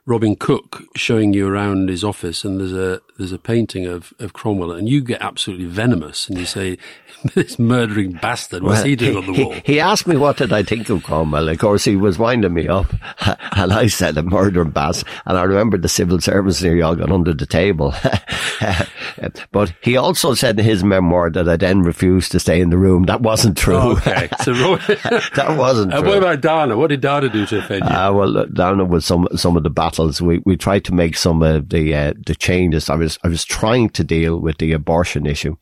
Robin 0.05 0.35
Cook 0.35 0.83
showing 0.95 1.33
you 1.33 1.47
around 1.47 1.89
his 1.89 2.03
office, 2.03 2.45
and 2.45 2.59
there's 2.59 2.73
a 2.73 3.01
there's 3.23 3.31
a 3.31 3.39
painting 3.39 3.85
of, 3.85 4.13
of 4.19 4.33
Cromwell, 4.33 4.71
and 4.71 4.89
you 4.89 5.01
get 5.01 5.21
absolutely 5.21 5.65
venomous, 5.65 6.27
and 6.27 6.37
you 6.37 6.45
say, 6.45 6.77
"This 7.35 7.57
murdering 7.57 8.11
bastard, 8.13 8.63
what's 8.63 8.79
well, 8.79 8.85
he 8.85 8.95
doing 8.97 9.13
he, 9.13 9.17
on 9.17 9.25
the 9.25 9.43
wall?" 9.43 9.53
He, 9.53 9.73
he, 9.73 9.79
asked 9.79 10.07
me 10.07 10.17
what 10.17 10.37
did 10.37 10.51
I 10.51 10.61
think 10.61 10.89
of 10.89 11.03
Cromwell. 11.03 11.47
Of 11.47 11.57
course, 11.57 11.85
he 11.85 11.95
was 11.95 12.19
winding 12.19 12.53
me 12.53 12.67
up, 12.67 12.93
and 13.55 13.71
I 13.71 13.87
said, 13.87 14.17
"A 14.17 14.23
murdering 14.23 14.71
bastard." 14.71 15.07
And 15.25 15.37
I 15.37 15.43
remember 15.43 15.77
the 15.77 15.87
civil 15.87 16.19
servants 16.19 16.61
nearly 16.61 16.81
all 16.81 16.95
got 16.95 17.11
under 17.11 17.33
the 17.33 17.45
table. 17.45 17.93
but 19.51 19.73
he 19.81 19.95
also 19.95 20.33
said 20.33 20.59
in 20.59 20.65
his 20.65 20.83
memoir 20.83 21.29
that 21.29 21.47
I 21.47 21.55
then 21.55 21.81
refused 21.81 22.33
to 22.33 22.39
stay 22.39 22.59
in 22.59 22.71
the 22.71 22.77
room. 22.77 23.03
That 23.03 23.21
wasn't 23.21 23.57
true. 23.57 23.75
Okay, 23.75 24.27
so 24.41 24.53
that 24.53 25.55
wasn't. 25.57 25.93
And 25.93 26.03
true. 26.03 26.09
what 26.09 26.17
about 26.17 26.41
Dana? 26.41 26.77
What 26.77 26.87
did 26.87 26.99
Dana 26.99 27.29
do 27.29 27.45
to 27.45 27.59
offend 27.59 27.85
you? 27.85 27.89
Uh, 27.89 28.11
well, 28.11 28.45
Dana 28.47 28.83
was 28.83 29.05
some 29.05 29.29
some 29.35 29.55
of 29.55 29.63
the 29.63 29.69
battles. 29.69 30.21
We 30.21 30.39
we 30.39 30.57
tried 30.57 30.83
to 30.85 30.93
make 30.93 31.15
some 31.15 31.41
of 31.41 31.69
the 31.69 31.95
uh, 31.95 32.13
the 32.25 32.35
changes. 32.35 32.89
I 32.89 32.95
was 32.95 33.12
I 33.23 33.27
was 33.27 33.45
trying 33.45 33.89
to 33.91 34.03
deal 34.03 34.39
with 34.39 34.57
the 34.57 34.73
abortion 34.73 35.25
issue, 35.25 35.55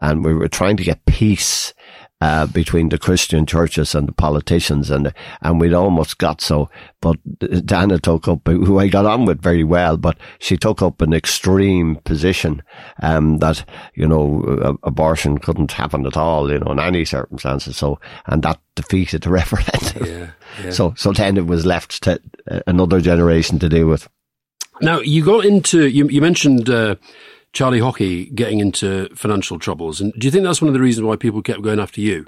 and 0.00 0.24
we 0.24 0.34
were 0.34 0.48
trying 0.48 0.76
to 0.78 0.84
get 0.84 1.04
peace. 1.06 1.74
Uh, 2.20 2.46
between 2.46 2.88
the 2.88 2.98
Christian 2.98 3.44
churches 3.46 3.96
and 3.96 4.06
the 4.06 4.12
politicians, 4.12 4.92
and 4.92 5.12
and 5.40 5.60
we'd 5.60 5.74
almost 5.74 6.18
got 6.18 6.40
so. 6.40 6.70
But 7.00 7.16
Dana 7.66 7.98
took 7.98 8.28
up, 8.28 8.46
who 8.46 8.78
I 8.78 8.86
got 8.86 9.06
on 9.06 9.24
with 9.24 9.42
very 9.42 9.64
well, 9.64 9.96
but 9.96 10.16
she 10.38 10.56
took 10.56 10.82
up 10.82 11.02
an 11.02 11.12
extreme 11.12 11.96
position 12.04 12.62
um, 13.02 13.38
that 13.38 13.64
you 13.96 14.06
know 14.06 14.78
abortion 14.84 15.38
couldn't 15.38 15.72
happen 15.72 16.06
at 16.06 16.16
all, 16.16 16.48
you 16.48 16.60
know, 16.60 16.70
in 16.70 16.78
any 16.78 17.04
circumstances. 17.04 17.76
So, 17.76 17.98
and 18.26 18.44
that 18.44 18.60
defeated 18.76 19.22
the 19.22 19.30
referendum. 19.40 20.06
Yeah, 20.06 20.30
yeah. 20.62 20.70
So, 20.70 20.94
so 20.96 21.10
then 21.10 21.36
it 21.36 21.46
was 21.46 21.66
left 21.66 22.04
to 22.04 22.20
uh, 22.48 22.60
another 22.68 23.00
generation 23.00 23.58
to 23.58 23.68
deal 23.68 23.88
with. 23.88 24.08
Now 24.82 25.00
you 25.00 25.24
got 25.24 25.44
into 25.44 25.88
you, 25.88 26.08
you 26.08 26.20
mentioned 26.20 26.68
uh, 26.68 26.96
Charlie 27.52 27.80
Haughey 27.80 28.34
getting 28.34 28.60
into 28.60 29.08
financial 29.14 29.58
troubles, 29.58 30.00
and 30.00 30.12
do 30.14 30.26
you 30.26 30.30
think 30.30 30.44
that's 30.44 30.60
one 30.60 30.68
of 30.68 30.74
the 30.74 30.80
reasons 30.80 31.04
why 31.04 31.16
people 31.16 31.42
kept 31.42 31.62
going 31.62 31.78
after 31.78 32.00
you? 32.00 32.26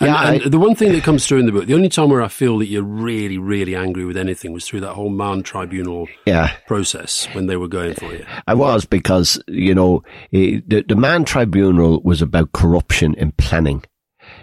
And, 0.00 0.08
yeah, 0.08 0.30
and 0.32 0.52
the 0.52 0.58
one 0.58 0.74
thing 0.74 0.92
that 0.92 1.04
comes 1.04 1.26
through 1.26 1.38
in 1.38 1.46
the 1.46 1.52
book, 1.52 1.66
the 1.66 1.74
only 1.74 1.88
time 1.88 2.10
where 2.10 2.22
I 2.22 2.28
feel 2.28 2.58
that 2.58 2.66
you're 2.66 2.82
really, 2.82 3.38
really 3.38 3.76
angry 3.76 4.04
with 4.04 4.16
anything 4.16 4.52
was 4.52 4.66
through 4.66 4.80
that 4.80 4.94
whole 4.94 5.10
Mahon 5.10 5.42
Tribunal 5.42 6.08
yeah. 6.26 6.56
process 6.66 7.26
when 7.32 7.46
they 7.46 7.56
were 7.56 7.68
going 7.68 7.94
for 7.94 8.12
you. 8.12 8.26
I 8.46 8.54
was 8.54 8.84
because 8.84 9.40
you 9.46 9.74
know 9.74 10.02
the 10.32 10.62
the 10.66 10.96
Mahon 10.96 11.24
Tribunal 11.24 12.00
was 12.02 12.20
about 12.20 12.52
corruption 12.52 13.14
in 13.14 13.32
planning. 13.32 13.84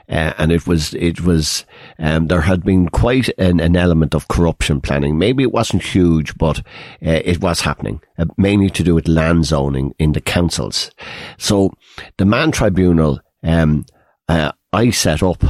uh, 0.10 0.34
and 0.38 0.52
it 0.52 0.68
was 0.68 0.94
it 0.96 1.22
was 1.22 1.66
um, 2.00 2.28
there 2.28 2.42
had 2.42 2.64
been 2.64 2.90
quite 2.90 3.30
an, 3.38 3.60
an, 3.60 3.76
element 3.76 4.16
of 4.16 4.28
corruption 4.28 4.82
planning. 4.82 5.18
Maybe 5.18 5.44
it 5.44 5.52
wasn't 5.52 5.84
huge, 5.84 6.38
but 6.38 6.60
uh, 6.60 7.22
it 7.24 7.42
was 7.42 7.62
happening, 7.62 8.02
uh, 8.18 8.26
mainly 8.38 8.70
to 8.72 8.84
do 8.84 8.96
with 8.96 9.08
land 9.08 9.46
zoning 9.46 9.94
in 10.00 10.14
the 10.14 10.22
councils. 10.22 10.92
So 11.38 11.74
the 12.18 12.26
Mahon 12.26 12.52
Tribunal 12.52 13.20
um, 13.44 13.86
uh, 14.28 14.52
I 14.72 14.90
set 14.90 15.22
up 15.22 15.44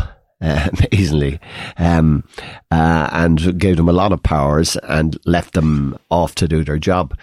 uh, 0.44 0.70
amazingly, 0.92 1.40
um, 1.78 2.24
uh, 2.70 3.10
and 3.12 3.58
gave 3.58 3.78
them 3.78 3.88
a 3.88 3.94
lot 3.94 4.12
of 4.12 4.22
powers 4.22 4.76
and 4.84 5.18
left 5.26 5.54
them 5.54 5.98
off 6.12 6.36
to 6.36 6.48
do 6.48 6.64
their 6.64 6.78
job. 6.78 7.18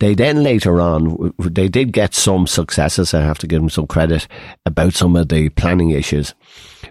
They 0.00 0.14
then 0.14 0.42
later 0.42 0.80
on, 0.80 1.32
they 1.38 1.68
did 1.68 1.92
get 1.92 2.14
some 2.14 2.46
successes. 2.46 3.14
I 3.14 3.20
have 3.20 3.38
to 3.38 3.46
give 3.46 3.60
them 3.60 3.70
some 3.70 3.86
credit 3.86 4.26
about 4.64 4.94
some 4.94 5.14
of 5.14 5.28
the 5.28 5.48
planning 5.50 5.90
issues. 5.90 6.34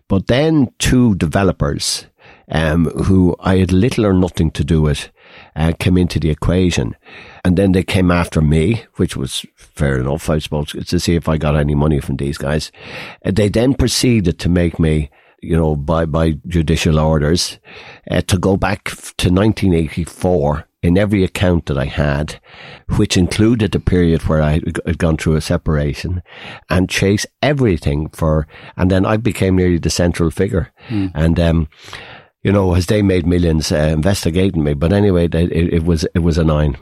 But 0.08 0.28
then 0.28 0.72
two 0.80 1.16
developers, 1.16 2.06
um, 2.50 2.86
who 2.86 3.36
I 3.40 3.58
had 3.58 3.72
little 3.72 4.06
or 4.06 4.14
nothing 4.14 4.52
to 4.52 4.64
do 4.64 4.82
with, 4.82 5.10
uh, 5.56 5.74
came 5.80 5.98
into 5.98 6.20
the 6.20 6.30
equation. 6.30 6.96
And 7.44 7.58
then 7.58 7.72
they 7.72 7.84
came 7.84 8.12
after 8.12 8.42
me, 8.42 8.86
which 8.96 9.16
was 9.16 9.46
fair 9.56 10.00
enough, 10.00 10.30
I 10.30 10.40
suppose, 10.40 10.72
to 10.72 11.00
see 11.00 11.16
if 11.16 11.28
I 11.28 11.38
got 11.38 11.56
any 11.56 11.76
money 11.76 12.00
from 12.00 12.18
these 12.18 12.38
guys. 12.38 12.72
Uh, 13.26 13.32
they 13.32 13.50
then 13.50 13.74
proceeded 13.74 14.40
to 14.40 14.50
make 14.50 14.80
me 14.80 15.10
you 15.42 15.56
know, 15.56 15.76
by, 15.76 16.06
by 16.06 16.32
judicial 16.48 17.00
orders, 17.00 17.60
uh, 18.10 18.22
to 18.22 18.38
go 18.38 18.58
back 18.58 18.86
to 19.18 19.30
1984 19.30 20.68
in 20.86 20.98
every 20.98 21.24
account 21.24 21.66
that 21.66 21.78
I 21.78 21.86
had, 21.86 22.40
which 22.98 23.18
included 23.18 23.72
the 23.72 23.80
period 23.80 24.22
where 24.24 24.42
I 24.42 24.62
had 24.86 24.98
gone 24.98 25.18
through 25.18 25.36
a 25.36 25.42
separation 25.42 26.22
and 26.70 26.90
chase 26.90 27.26
everything 27.42 28.10
for, 28.10 28.48
and 28.78 28.92
then 28.92 29.06
I 29.06 29.18
became 29.18 29.56
nearly 29.56 29.80
the 29.80 29.90
central 29.90 30.30
figure. 30.30 30.72
Mm. 30.90 31.12
And, 31.16 31.40
um, 31.40 31.68
you 32.44 32.52
know, 32.52 32.76
as 32.76 32.86
they 32.86 33.02
made 33.02 33.26
millions 33.26 33.72
uh, 33.72 33.76
investigating 33.78 34.64
me, 34.64 34.76
but 34.76 34.94
anyway, 34.94 35.26
it, 35.26 35.52
it 35.52 35.84
was, 35.84 36.06
it 36.14 36.20
was 36.20 36.38
a 36.38 36.44
nine. 36.44 36.78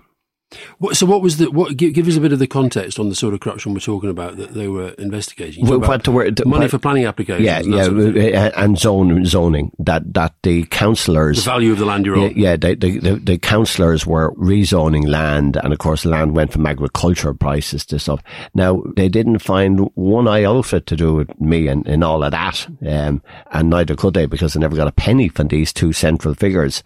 So, 0.94 1.06
what 1.06 1.22
was 1.22 1.38
the? 1.38 1.50
What 1.52 1.78
give, 1.78 1.94
give, 1.94 2.08
us 2.08 2.16
a 2.16 2.22
bit 2.22 2.34
of 2.34 2.39
the 2.39 2.48
context 2.48 3.00
on 3.00 3.10
the 3.10 3.16
sort 3.16 3.34
of 3.34 3.39
corruption 3.39 3.74
we're 3.74 3.80
talking 3.80 4.10
about 4.10 4.38
that 4.38 4.54
they 4.54 4.68
were 4.68 4.89
investigating. 4.92 5.66
Well, 5.66 5.80
what 5.80 6.04
the, 6.04 6.44
money 6.46 6.68
for 6.68 6.78
planning 6.78 7.06
applications. 7.06 7.46
Yeah, 7.46 7.62
yeah, 7.62 7.84
sort 7.86 7.98
of 8.00 8.16
uh, 8.18 8.52
and 8.56 8.78
zone 8.78 9.26
zoning. 9.26 9.72
That 9.80 10.13
that 10.13 10.36
the 10.44 10.66
councillors, 10.66 11.38
the 11.38 11.50
value 11.50 11.72
of 11.72 11.80
the 11.80 11.86
land 11.86 12.06
you're 12.06 12.18
on. 12.18 12.34
Yeah, 12.36 12.56
the, 12.58 12.76
the 13.24 13.38
councillors 13.38 14.06
were 14.06 14.34
rezoning 14.36 15.08
land, 15.08 15.58
and 15.58 15.74
of 15.74 15.80
course, 15.80 16.06
land 16.06 16.36
went 16.36 16.52
from 16.52 16.66
agricultural 16.66 17.36
prices 17.36 17.86
to 17.88 18.00
stuff. 18.00 18.22
Now 18.54 18.84
they 18.96 19.10
didn't 19.10 19.39
find 19.39 19.89
one 19.96 20.28
iota 20.28 20.82
to 20.82 20.96
do 20.96 21.16
with 21.16 21.39
me 21.39 21.68
and, 21.68 21.88
and 21.88 22.04
all 22.04 22.24
of 22.24 22.32
that, 22.32 22.68
um, 22.86 23.22
and 23.52 23.70
neither 23.70 23.96
could 23.96 24.13
they 24.13 24.26
because 24.26 24.54
they 24.54 24.60
never 24.60 24.76
got 24.76 24.88
a 24.88 24.92
penny 24.92 25.30
from 25.30 25.48
these 25.48 25.74
two 25.74 25.94
central 25.94 26.34
figures. 26.34 26.84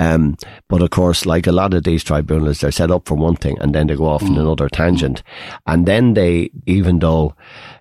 Um, 0.00 0.36
but 0.68 0.82
of 0.82 0.90
course, 0.90 1.26
like 1.26 1.46
a 1.46 1.52
lot 1.52 1.74
of 1.74 1.84
these 1.84 2.02
tribunals, 2.02 2.60
they're 2.60 2.72
set 2.72 2.90
up 2.90 3.06
for 3.06 3.14
one 3.14 3.36
thing 3.36 3.58
and 3.60 3.74
then 3.74 3.86
they 3.86 3.94
go 3.94 4.06
off 4.06 4.22
mm. 4.22 4.30
in 4.30 4.38
another 4.38 4.68
tangent. 4.68 5.22
And 5.66 5.86
then 5.86 6.14
they, 6.14 6.50
even 6.66 6.98
though 6.98 7.36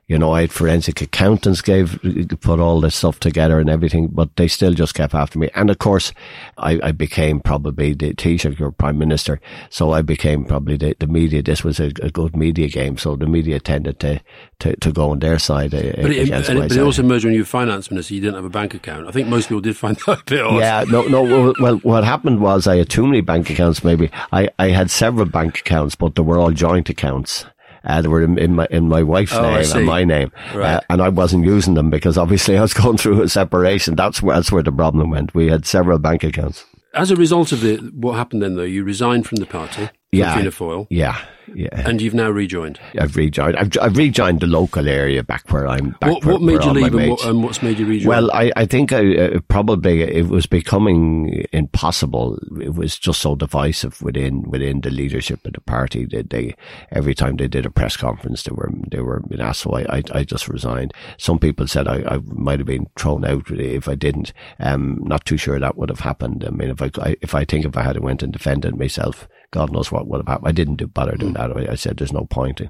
you 0.09 0.17
know, 0.17 0.33
I 0.33 0.41
had 0.41 0.51
forensic 0.51 1.01
accountants 1.01 1.61
gave, 1.61 1.99
put 2.41 2.59
all 2.59 2.81
this 2.81 2.95
stuff 2.95 3.19
together 3.19 3.59
and 3.59 3.69
everything, 3.69 4.07
but 4.07 4.35
they 4.37 4.47
still 4.47 4.73
just 4.73 4.95
kept 4.95 5.13
after 5.13 5.37
me. 5.37 5.51
And 5.53 5.69
of 5.69 5.77
course, 5.77 6.13
I, 6.57 6.79
I 6.81 6.91
became 6.93 7.39
probably 7.39 7.93
the 7.93 8.15
Taoiseach, 8.15 8.57
your 8.57 8.71
prime 8.71 8.97
minister. 8.97 9.39
So 9.69 9.91
I 9.91 10.01
became 10.01 10.45
probably 10.45 10.77
the, 10.77 10.95
the 10.97 11.05
media. 11.05 11.43
This 11.43 11.63
was 11.63 11.79
a, 11.79 11.91
a, 12.01 12.09
good 12.09 12.35
media 12.35 12.69
game. 12.69 12.97
So 12.97 13.15
the 13.15 13.27
media 13.27 13.59
tended 13.59 13.99
to, 13.99 14.19
to, 14.61 14.75
to 14.77 14.91
go 14.91 15.11
on 15.11 15.19
their 15.19 15.37
side. 15.37 15.75
Uh, 15.75 15.93
but 16.01 16.11
it, 16.11 16.29
but 16.31 16.71
it 16.71 16.79
also 16.79 17.03
emerged 17.03 17.25
when 17.25 17.35
you 17.35 17.41
were 17.41 17.45
finance 17.45 17.91
minister, 17.91 18.15
you 18.15 18.21
didn't 18.21 18.35
have 18.35 18.45
a 18.45 18.49
bank 18.49 18.73
account. 18.73 19.07
I 19.07 19.11
think 19.11 19.27
most 19.27 19.49
people 19.49 19.61
did 19.61 19.77
find 19.77 19.95
that 20.07 20.21
a 20.21 20.23
bit 20.23 20.41
odd. 20.41 20.59
Yeah, 20.59 20.85
no, 20.87 21.03
no. 21.03 21.53
Well, 21.59 21.77
what 21.83 22.03
happened 22.03 22.41
was 22.41 22.65
I 22.65 22.77
had 22.77 22.89
too 22.89 23.05
many 23.05 23.21
bank 23.21 23.51
accounts, 23.51 23.83
maybe. 23.83 24.09
I, 24.31 24.49
I 24.57 24.69
had 24.69 24.89
several 24.89 25.27
bank 25.27 25.59
accounts, 25.59 25.93
but 25.93 26.15
they 26.15 26.23
were 26.23 26.39
all 26.39 26.49
joint 26.49 26.89
accounts. 26.89 27.45
Uh, 27.83 28.01
they 28.01 28.07
were 28.07 28.23
in, 28.23 28.37
in, 28.37 28.55
my 28.55 28.67
in 28.69 28.87
my 28.87 29.03
wife's 29.03 29.33
oh, 29.33 29.41
name 29.41 29.65
and 29.73 29.85
my 29.85 30.03
name, 30.03 30.31
right. 30.53 30.75
uh, 30.75 30.81
and 30.89 31.01
I 31.01 31.09
wasn't 31.09 31.45
using 31.45 31.75
them 31.75 31.89
because 31.89 32.17
obviously 32.17 32.57
I 32.57 32.61
was 32.61 32.73
going 32.83 32.97
through 32.97 33.21
a 33.21 33.29
separation. 33.29 33.95
That's 33.95 34.21
where 34.21 34.35
that's 34.35 34.51
where 34.51 34.63
the 34.63 34.71
problem 34.71 35.11
went. 35.11 35.33
We 35.33 35.47
had 35.47 35.65
several 35.65 35.99
bank 35.99 36.23
accounts. 36.23 36.65
As 36.93 37.11
a 37.11 37.15
result 37.15 37.51
of 37.51 37.61
the 37.61 37.77
what 37.93 38.13
happened 38.13 38.41
then, 38.41 38.55
though, 38.55 38.63
you 38.63 38.83
resigned 38.83 39.27
from 39.27 39.37
the 39.37 39.45
party. 39.45 39.89
Yeah, 40.11 40.49
Fianna. 40.49 40.87
Yeah, 40.89 41.21
yeah. 41.53 41.87
And 41.87 42.01
you've 42.01 42.15
now 42.15 42.31
rejoined. 42.31 42.79
I've 42.99 43.15
rejoined. 43.15 43.55
I've, 43.57 43.69
I've 43.79 43.95
rejoined 43.95 44.39
the 44.39 44.47
local 44.47 44.89
area 44.89 45.23
back 45.23 45.51
where 45.51 45.67
I'm. 45.67 45.91
Back 45.99 46.09
what, 46.09 46.25
what 46.25 46.41
made 46.41 46.63
you 46.63 46.71
leave, 46.71 46.93
and, 46.95 47.11
what, 47.11 47.25
and, 47.25 47.43
what's 47.43 47.61
made 47.61 47.77
you 47.77 47.85
rejoin? 47.85 48.07
Well, 48.07 48.31
I, 48.31 48.51
I 48.55 48.65
think 48.65 48.91
I, 48.91 49.15
uh, 49.15 49.39
probably 49.49 50.01
it 50.01 50.27
was 50.27 50.47
becoming 50.47 51.45
impossible. 51.53 52.39
It 52.59 52.73
was 52.73 52.97
just 52.97 53.21
so 53.21 53.35
divisive 53.35 54.01
within 54.01 54.49
within 54.49 54.81
the 54.81 54.89
leadership 54.89 55.45
of 55.45 55.53
the 55.53 55.61
party. 55.61 56.05
They, 56.05 56.23
they 56.23 56.55
every 56.91 57.13
time 57.13 57.37
they 57.37 57.47
did 57.47 57.67
a 57.67 57.71
press 57.71 57.95
conference, 57.95 58.43
they 58.43 58.51
were 58.51 58.71
they 58.89 59.01
were 59.01 59.21
being 59.29 59.41
asked. 59.41 59.61
So 59.61 59.73
I, 59.73 59.97
I, 59.97 60.03
I 60.13 60.23
just 60.23 60.47
resigned. 60.47 60.91
Some 61.17 61.37
people 61.37 61.67
said 61.67 61.87
I, 61.87 62.15
I 62.15 62.19
might 62.25 62.59
have 62.59 62.67
been 62.67 62.87
thrown 62.97 63.25
out 63.25 63.51
if 63.51 63.87
I 63.87 63.93
didn't. 63.93 64.33
Um, 64.59 65.03
not 65.03 65.25
too 65.25 65.37
sure 65.37 65.59
that 65.59 65.77
would 65.77 65.89
have 65.89 65.99
happened. 65.99 66.43
I 66.45 66.49
mean, 66.49 66.71
if 66.71 66.81
I, 66.81 67.15
if 67.21 67.35
I 67.35 67.45
think 67.45 67.65
if 67.65 67.77
I 67.77 67.83
had 67.83 67.99
went 67.99 68.23
and 68.23 68.33
defended 68.33 68.75
myself 68.75 69.27
God 69.51 69.71
knows 69.71 69.91
what 69.91 70.07
would 70.07 70.19
have 70.19 70.27
happened. 70.27 70.47
I 70.47 70.51
didn't 70.51 70.75
do 70.75 70.87
bother 70.87 71.15
doing 71.15 71.33
mm. 71.33 71.55
that. 71.55 71.69
I 71.69 71.75
said 71.75 71.97
there's 71.97 72.13
no 72.13 72.25
point 72.25 72.61
in 72.61 72.69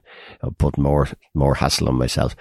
putting 0.57 0.83
more 0.83 1.07
more 1.33 1.55
hassle 1.55 1.89
on 1.89 1.95
myself. 1.95 2.35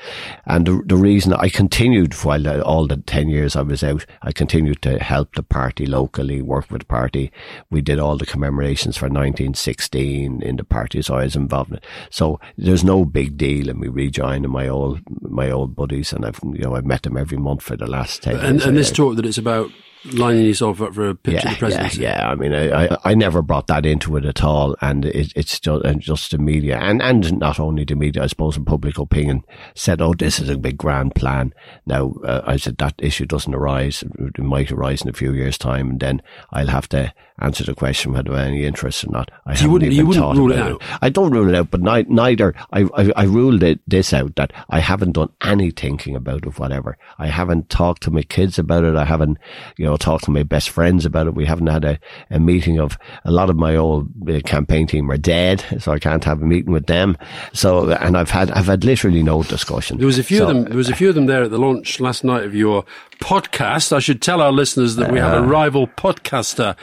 And 0.46 0.66
the, 0.66 0.82
the 0.86 0.96
reason 0.96 1.32
I 1.32 1.48
continued 1.48 2.14
while 2.24 2.62
all 2.62 2.86
the 2.86 2.98
ten 2.98 3.28
years 3.28 3.56
I 3.56 3.62
was 3.62 3.82
out, 3.82 4.06
I 4.22 4.32
continued 4.32 4.82
to 4.82 4.98
help 4.98 5.34
the 5.34 5.42
party 5.42 5.86
locally, 5.86 6.40
work 6.40 6.70
with 6.70 6.82
the 6.82 6.86
party. 6.86 7.32
We 7.70 7.80
did 7.80 7.98
all 7.98 8.16
the 8.16 8.26
commemorations 8.26 8.96
for 8.96 9.06
1916 9.06 10.42
in 10.42 10.56
the 10.56 10.64
party, 10.64 11.02
so 11.02 11.16
I 11.16 11.24
was 11.24 11.36
involved 11.36 11.70
in 11.70 11.76
it. 11.78 11.86
So 12.10 12.38
there's 12.56 12.84
no 12.84 13.04
big 13.04 13.36
deal 13.36 13.68
in 13.68 13.80
me 13.80 13.88
rejoining 13.88 14.50
my 14.50 14.68
old 14.68 15.00
my 15.20 15.50
old 15.50 15.74
buddies, 15.74 16.12
and 16.12 16.24
I've 16.24 16.40
you 16.44 16.60
know 16.60 16.76
I've 16.76 16.86
met 16.86 17.02
them 17.02 17.16
every 17.16 17.38
month 17.38 17.62
for 17.62 17.76
the 17.76 17.86
last 17.86 18.22
ten. 18.22 18.36
And, 18.36 18.58
years. 18.58 18.66
and 18.66 18.76
this 18.76 18.92
talk 18.92 19.16
that 19.16 19.26
it's 19.26 19.38
about 19.38 19.70
lining 20.04 20.46
yourself 20.46 20.80
up 20.80 20.94
for 20.94 21.08
a 21.08 21.14
pitch 21.14 21.34
yeah, 21.34 21.48
of 21.48 21.50
the 21.50 21.58
presidency. 21.58 22.02
Yeah, 22.02 22.18
yeah. 22.18 22.30
I 22.30 22.34
mean, 22.34 22.54
I, 22.54 22.84
I, 22.84 22.98
I, 23.04 23.14
never 23.14 23.42
brought 23.42 23.66
that 23.66 23.84
into 23.84 24.16
it 24.16 24.24
at 24.24 24.42
all, 24.42 24.76
and 24.80 25.04
it, 25.04 25.32
it's 25.34 25.58
just 25.60 25.84
and 25.84 26.00
just 26.00 26.30
the 26.30 26.38
media, 26.38 26.78
and 26.78 27.02
and 27.02 27.38
not 27.38 27.58
only 27.60 27.84
the 27.84 27.96
media, 27.96 28.22
I 28.22 28.26
suppose, 28.26 28.56
in 28.56 28.64
public 28.64 28.98
opinion 28.98 29.44
said, 29.74 30.00
"Oh, 30.00 30.14
this 30.14 30.38
is 30.40 30.48
a 30.48 30.58
big 30.58 30.78
grand 30.78 31.14
plan." 31.14 31.52
Now, 31.86 32.14
uh, 32.24 32.42
I 32.46 32.56
said 32.56 32.78
that 32.78 32.94
issue 32.98 33.26
doesn't 33.26 33.54
arise; 33.54 34.04
it 34.18 34.38
might 34.38 34.70
arise 34.70 35.02
in 35.02 35.08
a 35.08 35.14
few 35.14 35.32
years' 35.32 35.58
time, 35.58 35.90
and 35.90 36.00
then 36.00 36.22
I'll 36.52 36.68
have 36.68 36.88
to 36.90 37.12
answer 37.40 37.64
the 37.64 37.74
question 37.74 38.12
whether 38.12 38.32
I 38.32 38.38
have 38.38 38.48
any 38.48 38.64
interest 38.64 39.04
or 39.04 39.10
not. 39.10 39.30
I 39.46 39.54
so 39.54 39.64
you 39.64 39.70
wouldn't, 39.70 39.92
you 39.92 40.06
wouldn't 40.06 40.36
rule 40.36 40.52
it 40.52 40.58
out. 40.58 40.82
I 41.00 41.08
don't 41.08 41.30
rule 41.30 41.48
it 41.48 41.54
out, 41.54 41.70
but 41.70 41.80
ni- 41.80 42.06
neither 42.08 42.54
I, 42.72 42.88
I, 42.94 43.12
I 43.16 43.24
ruled 43.24 43.62
it, 43.62 43.80
this 43.86 44.12
out 44.12 44.36
that 44.36 44.52
I 44.70 44.80
haven't 44.80 45.12
done 45.12 45.30
any 45.42 45.70
thinking 45.70 46.16
about 46.16 46.46
it, 46.46 46.58
whatever. 46.58 46.98
I 47.18 47.28
haven't 47.28 47.70
talked 47.70 48.02
to 48.04 48.10
my 48.10 48.22
kids 48.22 48.58
about 48.58 48.84
it. 48.84 48.96
I 48.96 49.04
haven't, 49.04 49.38
you 49.76 49.86
know, 49.86 49.87
talked 49.96 50.24
to 50.24 50.30
my 50.30 50.42
best 50.42 50.70
friends 50.70 51.06
about 51.06 51.26
it. 51.26 51.34
We 51.34 51.46
haven't 51.46 51.68
had 51.68 51.84
a, 51.84 51.98
a 52.30 52.38
meeting 52.38 52.78
of 52.78 52.98
a 53.24 53.30
lot 53.30 53.48
of 53.48 53.56
my 53.56 53.76
old 53.76 54.08
uh, 54.28 54.40
campaign 54.40 54.86
team 54.86 55.10
are 55.10 55.16
dead, 55.16 55.64
so 55.80 55.92
I 55.92 55.98
can't 55.98 56.24
have 56.24 56.42
a 56.42 56.46
meeting 56.46 56.72
with 56.72 56.86
them. 56.86 57.16
So, 57.52 57.90
and 57.90 58.16
I've 58.16 58.30
had, 58.30 58.50
I've 58.50 58.66
had 58.66 58.84
literally 58.84 59.22
no 59.22 59.42
discussion. 59.42 59.98
There 59.98 60.06
was 60.06 60.18
a 60.18 60.22
few 60.22 60.38
so, 60.38 60.48
of 60.48 60.54
them, 60.54 60.64
there 60.64 60.76
was 60.76 60.88
a 60.88 60.96
few 60.96 61.08
of 61.08 61.14
them 61.14 61.26
there 61.26 61.44
at 61.44 61.50
the 61.50 61.58
launch 61.58 62.00
last 62.00 62.24
night 62.24 62.44
of 62.44 62.54
your 62.54 62.84
podcast. 63.20 63.92
I 63.92 64.00
should 64.00 64.20
tell 64.20 64.40
our 64.40 64.52
listeners 64.52 64.96
that 64.96 65.10
we 65.10 65.18
have 65.18 65.42
a 65.42 65.46
rival 65.46 65.86
podcaster 65.86 66.76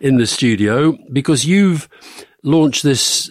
in 0.00 0.18
the 0.18 0.26
studio 0.26 0.96
because 1.12 1.44
you've 1.46 1.88
launched 2.42 2.82
this 2.82 3.30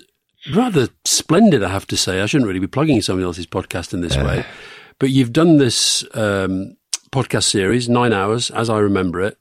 rather 0.53 0.89
splendid, 1.05 1.63
I 1.63 1.69
have 1.69 1.87
to 1.87 1.97
say. 1.97 2.21
I 2.21 2.25
shouldn't 2.25 2.47
really 2.47 2.59
be 2.59 2.67
plugging 2.67 3.01
somebody 3.01 3.25
else's 3.25 3.47
podcast 3.47 3.93
in 3.93 4.01
this 4.01 4.17
way, 4.17 4.45
but 4.99 5.09
you've 5.09 5.33
done 5.33 5.57
this 5.57 6.03
um, 6.13 6.75
podcast 7.11 7.43
series, 7.43 7.89
nine 7.89 8.13
hours, 8.13 8.49
as 8.51 8.69
I 8.69 8.79
remember 8.79 9.21
it, 9.21 9.37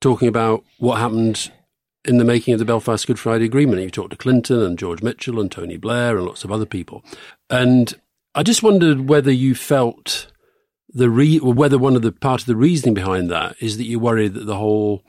talking 0.00 0.28
about 0.28 0.64
what 0.78 0.98
happened 0.98 1.50
in 2.04 2.18
the 2.18 2.24
making 2.24 2.54
of 2.54 2.58
the 2.58 2.64
Belfast 2.64 3.06
Good 3.06 3.18
Friday 3.18 3.46
Agreement. 3.46 3.82
You 3.82 3.90
talked 3.90 4.10
to 4.10 4.16
Clinton 4.16 4.62
and 4.62 4.78
George 4.78 5.02
Mitchell 5.02 5.40
and 5.40 5.50
Tony 5.50 5.76
Blair 5.76 6.16
and 6.16 6.26
lots 6.26 6.44
of 6.44 6.52
other 6.52 6.66
people. 6.66 7.04
And 7.50 7.94
I 8.34 8.42
just 8.42 8.62
wondered 8.62 9.08
whether 9.08 9.32
you 9.32 9.54
felt 9.54 10.30
the 10.88 11.10
re- 11.10 11.38
whether 11.38 11.78
one 11.78 11.96
of 11.96 12.02
the 12.02 12.12
part 12.12 12.40
of 12.40 12.46
the 12.46 12.56
reasoning 12.56 12.94
behind 12.94 13.30
that 13.30 13.56
is 13.60 13.76
that 13.76 13.84
you 13.84 13.98
worry 13.98 14.28
that 14.28 14.46
the 14.46 14.56
whole 14.56 15.02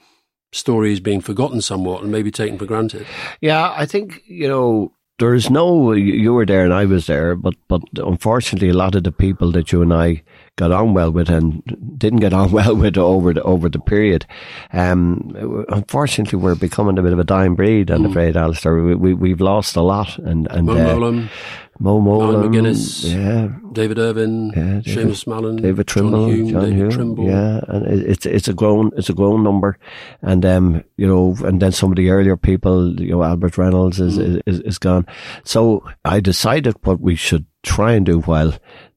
story 0.52 0.92
is 0.92 1.00
being 1.00 1.22
forgotten 1.22 1.62
somewhat 1.62 2.02
and 2.02 2.12
maybe 2.12 2.32
taken 2.32 2.58
for 2.58 2.66
granted. 2.66 3.06
Yeah, 3.40 3.74
I 3.76 3.86
think 3.86 4.22
you 4.26 4.48
know 4.48 4.94
there's 5.20 5.50
no 5.50 5.94
you 5.94 6.34
were 6.34 6.46
there 6.46 6.66
and 6.66 6.74
I 6.74 6.86
was 6.86 7.08
there, 7.08 7.36
but 7.36 7.56
but 7.68 7.82
unfortunately, 7.96 8.70
a 8.70 8.74
lot 8.74 8.96
of 8.96 9.04
the 9.04 9.12
people 9.12 9.52
that 9.52 9.72
you 9.72 9.82
and 9.82 9.94
I 9.94 10.24
got 10.60 10.74
on 10.74 10.94
well 10.94 11.10
with 11.10 11.30
and 11.30 11.64
didn't 11.98 12.20
get 12.20 12.34
on 12.34 12.52
well 12.58 12.76
with 12.76 12.98
over 12.98 13.34
the, 13.34 13.42
over 13.44 13.70
the 13.70 13.80
period. 13.80 14.26
Um, 14.74 15.66
unfortunately, 15.70 16.38
we're 16.38 16.56
becoming 16.56 16.98
a 16.98 17.02
bit 17.02 17.14
of 17.14 17.20
a 17.20 17.24
dying 17.24 17.56
breed. 17.56 17.90
I'm 17.90 18.04
mm. 18.04 18.10
afraid, 18.10 18.36
Alastair. 18.36 18.76
We, 18.76 19.14
we, 19.14 19.30
have 19.30 19.42
lost 19.42 19.78
a 19.78 19.82
lot. 19.82 20.18
And, 20.20 20.48
and 20.52 20.68
Mo 20.68 20.74
uh, 20.74 21.28
Mo 21.82 22.02
Mowlam, 22.02 22.44
McGuinness, 22.44 23.10
yeah, 23.10 23.48
David 23.72 24.00
Ervine, 24.00 24.48
yeah, 24.50 24.82
David, 24.82 24.86
Seamus 24.86 25.26
Mallon, 25.26 25.56
David 25.56 25.88
Trimble, 25.88 26.28
John 26.28 26.36
Hume, 26.36 26.50
John 26.50 26.62
David 26.64 26.78
Hume, 26.78 26.90
Trimble. 26.92 27.26
yeah, 27.26 27.62
and 27.70 27.86
it's 27.88 28.26
it's 28.26 28.50
a 28.50 28.54
grown 28.54 28.92
it's 28.98 29.10
a 29.10 29.14
grown 29.14 29.44
number, 29.44 29.78
and 30.22 30.46
um 30.46 30.84
you 30.98 31.08
know 31.08 31.38
and 31.46 31.62
then 31.62 31.72
some 31.72 31.92
of 31.92 31.96
the 31.96 32.10
earlier 32.10 32.36
people 32.36 33.00
you 33.00 33.12
know 33.12 33.24
Albert 33.24 33.58
Reynolds 33.58 34.02
is 34.02 34.18
mm. 34.18 34.42
is, 34.46 34.60
is 34.60 34.78
gone, 34.78 35.08
so 35.46 35.90
I 36.04 36.20
decided 36.20 36.76
what 36.84 37.00
we 37.00 37.16
should 37.16 37.46
try 37.64 37.94
and 37.94 38.06
do 38.06 38.20
while 38.22 38.54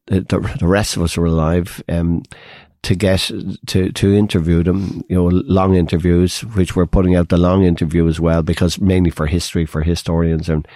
the, 0.07 0.21
the, 0.59 0.67
rest 0.67 0.97
of 0.97 1.03
us 1.03 1.17
are 1.17 1.25
alive, 1.25 1.83
um, 1.88 2.23
to 2.83 2.97
get 2.97 3.31
to 3.67 3.93
to 3.93 4.15
interview 4.15 4.62
them, 4.65 5.05
you 5.09 5.15
know, 5.15 5.27
long 5.27 5.77
interviews, 5.77 6.41
which 6.41 6.75
we're 6.75 6.87
putting 6.87 7.15
out 7.15 7.29
the 7.29 7.37
long 7.37 7.62
interview 7.65 8.09
as 8.09 8.19
well, 8.19 8.43
because 8.43 8.81
mainly 8.81 9.11
for 9.11 9.27
history, 9.27 9.65
for 9.65 9.83
historians, 9.83 10.49
and 10.49 10.67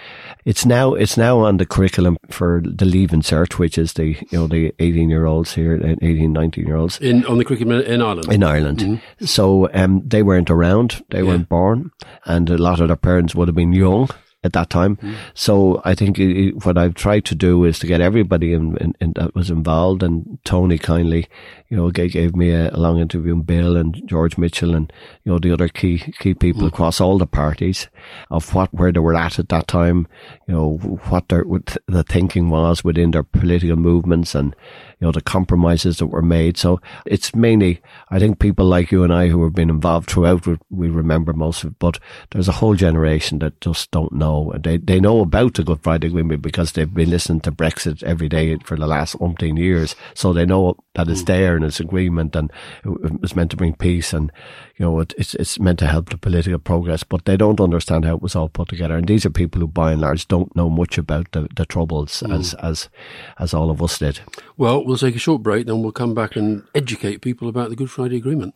it's 0.45 0.65
now 0.65 0.93
it's 0.93 1.17
now 1.17 1.39
on 1.39 1.57
the 1.57 1.65
curriculum 1.65 2.17
for 2.29 2.61
the 2.63 2.85
Leaving 2.85 3.21
Cert, 3.21 3.59
which 3.59 3.77
is 3.77 3.93
the 3.93 4.15
you 4.31 4.39
know 4.39 4.47
the 4.47 4.73
eighteen 4.79 5.09
year 5.09 5.25
olds 5.25 5.53
here, 5.53 5.75
18, 6.01 6.31
19 6.31 6.65
year 6.65 6.77
olds 6.77 6.97
in 6.99 7.25
on 7.25 7.39
the 7.39 7.45
curriculum 7.45 7.81
in 7.81 8.01
Ireland. 8.01 8.31
In 8.31 8.43
Ireland, 8.43 8.79
mm-hmm. 8.79 9.25
so 9.25 9.69
um, 9.73 10.01
they 10.07 10.23
weren't 10.23 10.49
around, 10.49 11.03
they 11.09 11.19
yeah. 11.19 11.27
weren't 11.27 11.49
born, 11.49 11.91
and 12.25 12.49
a 12.49 12.57
lot 12.57 12.79
of 12.79 12.87
their 12.87 12.95
parents 12.95 13.35
would 13.35 13.49
have 13.49 13.55
been 13.55 13.73
young 13.73 14.07
at 14.43 14.53
that 14.53 14.69
time. 14.69 14.97
Mm. 14.97 15.15
So 15.33 15.81
I 15.83 15.95
think 15.95 16.19
it, 16.19 16.65
what 16.65 16.77
I've 16.77 16.93
tried 16.93 17.25
to 17.25 17.35
do 17.35 17.63
is 17.65 17.79
to 17.79 17.87
get 17.87 18.01
everybody 18.01 18.53
in, 18.53 18.77
in, 18.77 18.93
in 18.99 19.13
that 19.13 19.35
was 19.35 19.49
involved, 19.49 20.03
and 20.03 20.39
Tony 20.43 20.77
kindly 20.77 21.27
you 21.69 21.75
know, 21.75 21.89
gave, 21.91 22.13
gave 22.13 22.35
me 22.35 22.51
a, 22.51 22.69
a, 22.69 22.77
long 22.77 22.99
interview 22.99 23.35
with 23.35 23.45
Bill 23.45 23.75
and 23.75 24.01
George 24.07 24.37
Mitchell 24.37 24.73
and, 24.73 24.91
you 25.23 25.31
know, 25.31 25.39
the 25.39 25.51
other 25.51 25.67
key, 25.67 25.99
key 26.19 26.33
people 26.33 26.63
mm. 26.63 26.67
across 26.67 27.01
all 27.01 27.17
the 27.17 27.27
parties 27.27 27.87
of 28.31 28.53
what, 28.53 28.73
where 28.73 28.91
they 28.91 28.99
were 28.99 29.15
at 29.15 29.37
at 29.37 29.49
that 29.49 29.67
time, 29.67 30.07
you 30.47 30.53
know, 30.53 30.77
what 31.09 31.27
their, 31.27 31.43
what 31.43 31.75
the 31.87 32.03
thinking 32.03 32.49
was 32.49 32.83
within 32.83 33.11
their 33.11 33.23
political 33.23 33.75
movements 33.75 34.33
and, 34.33 34.55
you 34.99 35.05
know, 35.07 35.11
the 35.11 35.21
compromises 35.21 35.97
that 35.97 36.07
were 36.07 36.21
made. 36.21 36.57
So 36.57 36.79
it's 37.05 37.35
mainly, 37.35 37.81
I 38.09 38.19
think 38.19 38.39
people 38.39 38.65
like 38.65 38.91
you 38.91 39.03
and 39.03 39.13
I 39.13 39.27
who 39.27 39.43
have 39.43 39.53
been 39.53 39.69
involved 39.69 40.09
throughout, 40.09 40.47
we 40.69 40.89
remember 40.89 41.33
most 41.33 41.63
of 41.63 41.71
it, 41.71 41.79
but 41.79 41.99
there's 42.31 42.47
a 42.47 42.53
whole 42.53 42.75
generation 42.75 43.39
that 43.39 43.59
just 43.59 43.91
don't 43.91 44.13
know. 44.13 44.53
They, 44.63 44.77
they 44.77 45.01
know 45.01 45.19
about 45.19 45.55
the 45.55 45.63
Good 45.63 45.83
Friday 45.83 46.07
Agreement 46.07 46.41
because 46.41 46.71
they've 46.71 46.93
been 46.93 47.09
listening 47.09 47.41
to 47.41 47.51
Brexit 47.51 48.03
every 48.03 48.29
day 48.29 48.55
for 48.63 48.77
the 48.77 48.87
last 48.87 49.17
umpteen 49.19 49.57
years. 49.59 49.95
So 50.13 50.31
they 50.31 50.45
know 50.45 50.77
that 50.97 51.07
it's 51.07 51.21
mm. 51.21 51.27
there 51.27 51.55
and 51.55 51.63
it's 51.63 51.79
agreement 51.79 52.35
and 52.35 52.51
it 52.83 53.21
was 53.21 53.35
meant 53.35 53.51
to 53.51 53.57
bring 53.57 53.75
peace 53.75 54.13
and, 54.13 54.31
you 54.77 54.85
know, 54.85 54.99
it, 54.99 55.13
it's, 55.17 55.35
it's 55.35 55.59
meant 55.59 55.79
to 55.79 55.87
help 55.87 56.09
the 56.09 56.17
political 56.17 56.59
progress, 56.59 57.03
but 57.03 57.25
they 57.25 57.37
don't 57.37 57.61
understand 57.61 58.03
how 58.03 58.15
it 58.15 58.21
was 58.21 58.35
all 58.35 58.49
put 58.49 58.67
together. 58.67 58.97
And 58.97 59.07
these 59.07 59.25
are 59.25 59.29
people 59.29 59.61
who 59.61 59.67
by 59.67 59.91
and 59.91 60.01
large 60.01 60.27
don't 60.27 60.53
know 60.55 60.69
much 60.69 60.97
about 60.97 61.31
the, 61.31 61.47
the 61.55 61.65
troubles 61.65 62.23
mm. 62.25 62.37
as, 62.37 62.55
as, 62.55 62.89
as 63.37 63.53
all 63.53 63.69
of 63.69 63.81
us 63.81 63.99
did. 63.99 64.19
Well, 64.57 64.83
we'll 64.83 64.97
take 64.97 65.15
a 65.15 65.19
short 65.19 65.43
break, 65.43 65.67
then 65.67 65.81
we'll 65.83 65.91
come 65.91 66.15
back 66.15 66.35
and 66.35 66.63
educate 66.73 67.21
people 67.21 67.47
about 67.47 67.69
the 67.69 67.75
Good 67.75 67.91
Friday 67.91 68.17
Agreement. 68.17 68.55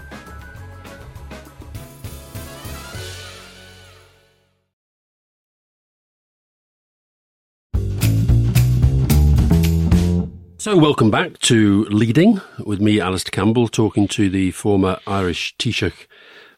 So, 10.61 10.77
welcome 10.77 11.09
back 11.09 11.39
to 11.39 11.85
Leading 11.85 12.39
with 12.59 12.79
me, 12.79 12.99
Alastair 13.01 13.31
Campbell, 13.31 13.67
talking 13.67 14.07
to 14.09 14.29
the 14.29 14.51
former 14.51 14.99
Irish 15.07 15.55
Taoiseach 15.57 16.05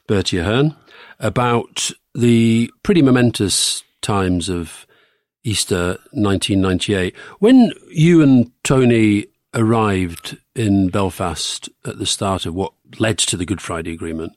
Bertie 0.07 0.39
Ahern 0.39 0.75
about 1.21 1.89
the 2.13 2.69
pretty 2.83 3.01
momentous 3.01 3.81
times 4.01 4.49
of 4.49 4.85
Easter 5.45 5.99
1998. 6.11 7.15
When 7.39 7.71
you 7.91 8.21
and 8.21 8.51
Tony 8.65 9.27
arrived 9.53 10.37
in 10.53 10.89
Belfast 10.89 11.69
at 11.85 11.97
the 11.97 12.05
start 12.05 12.45
of 12.45 12.53
what 12.53 12.73
led 12.99 13.17
to 13.19 13.37
the 13.37 13.45
Good 13.45 13.61
Friday 13.61 13.93
Agreement, 13.93 14.33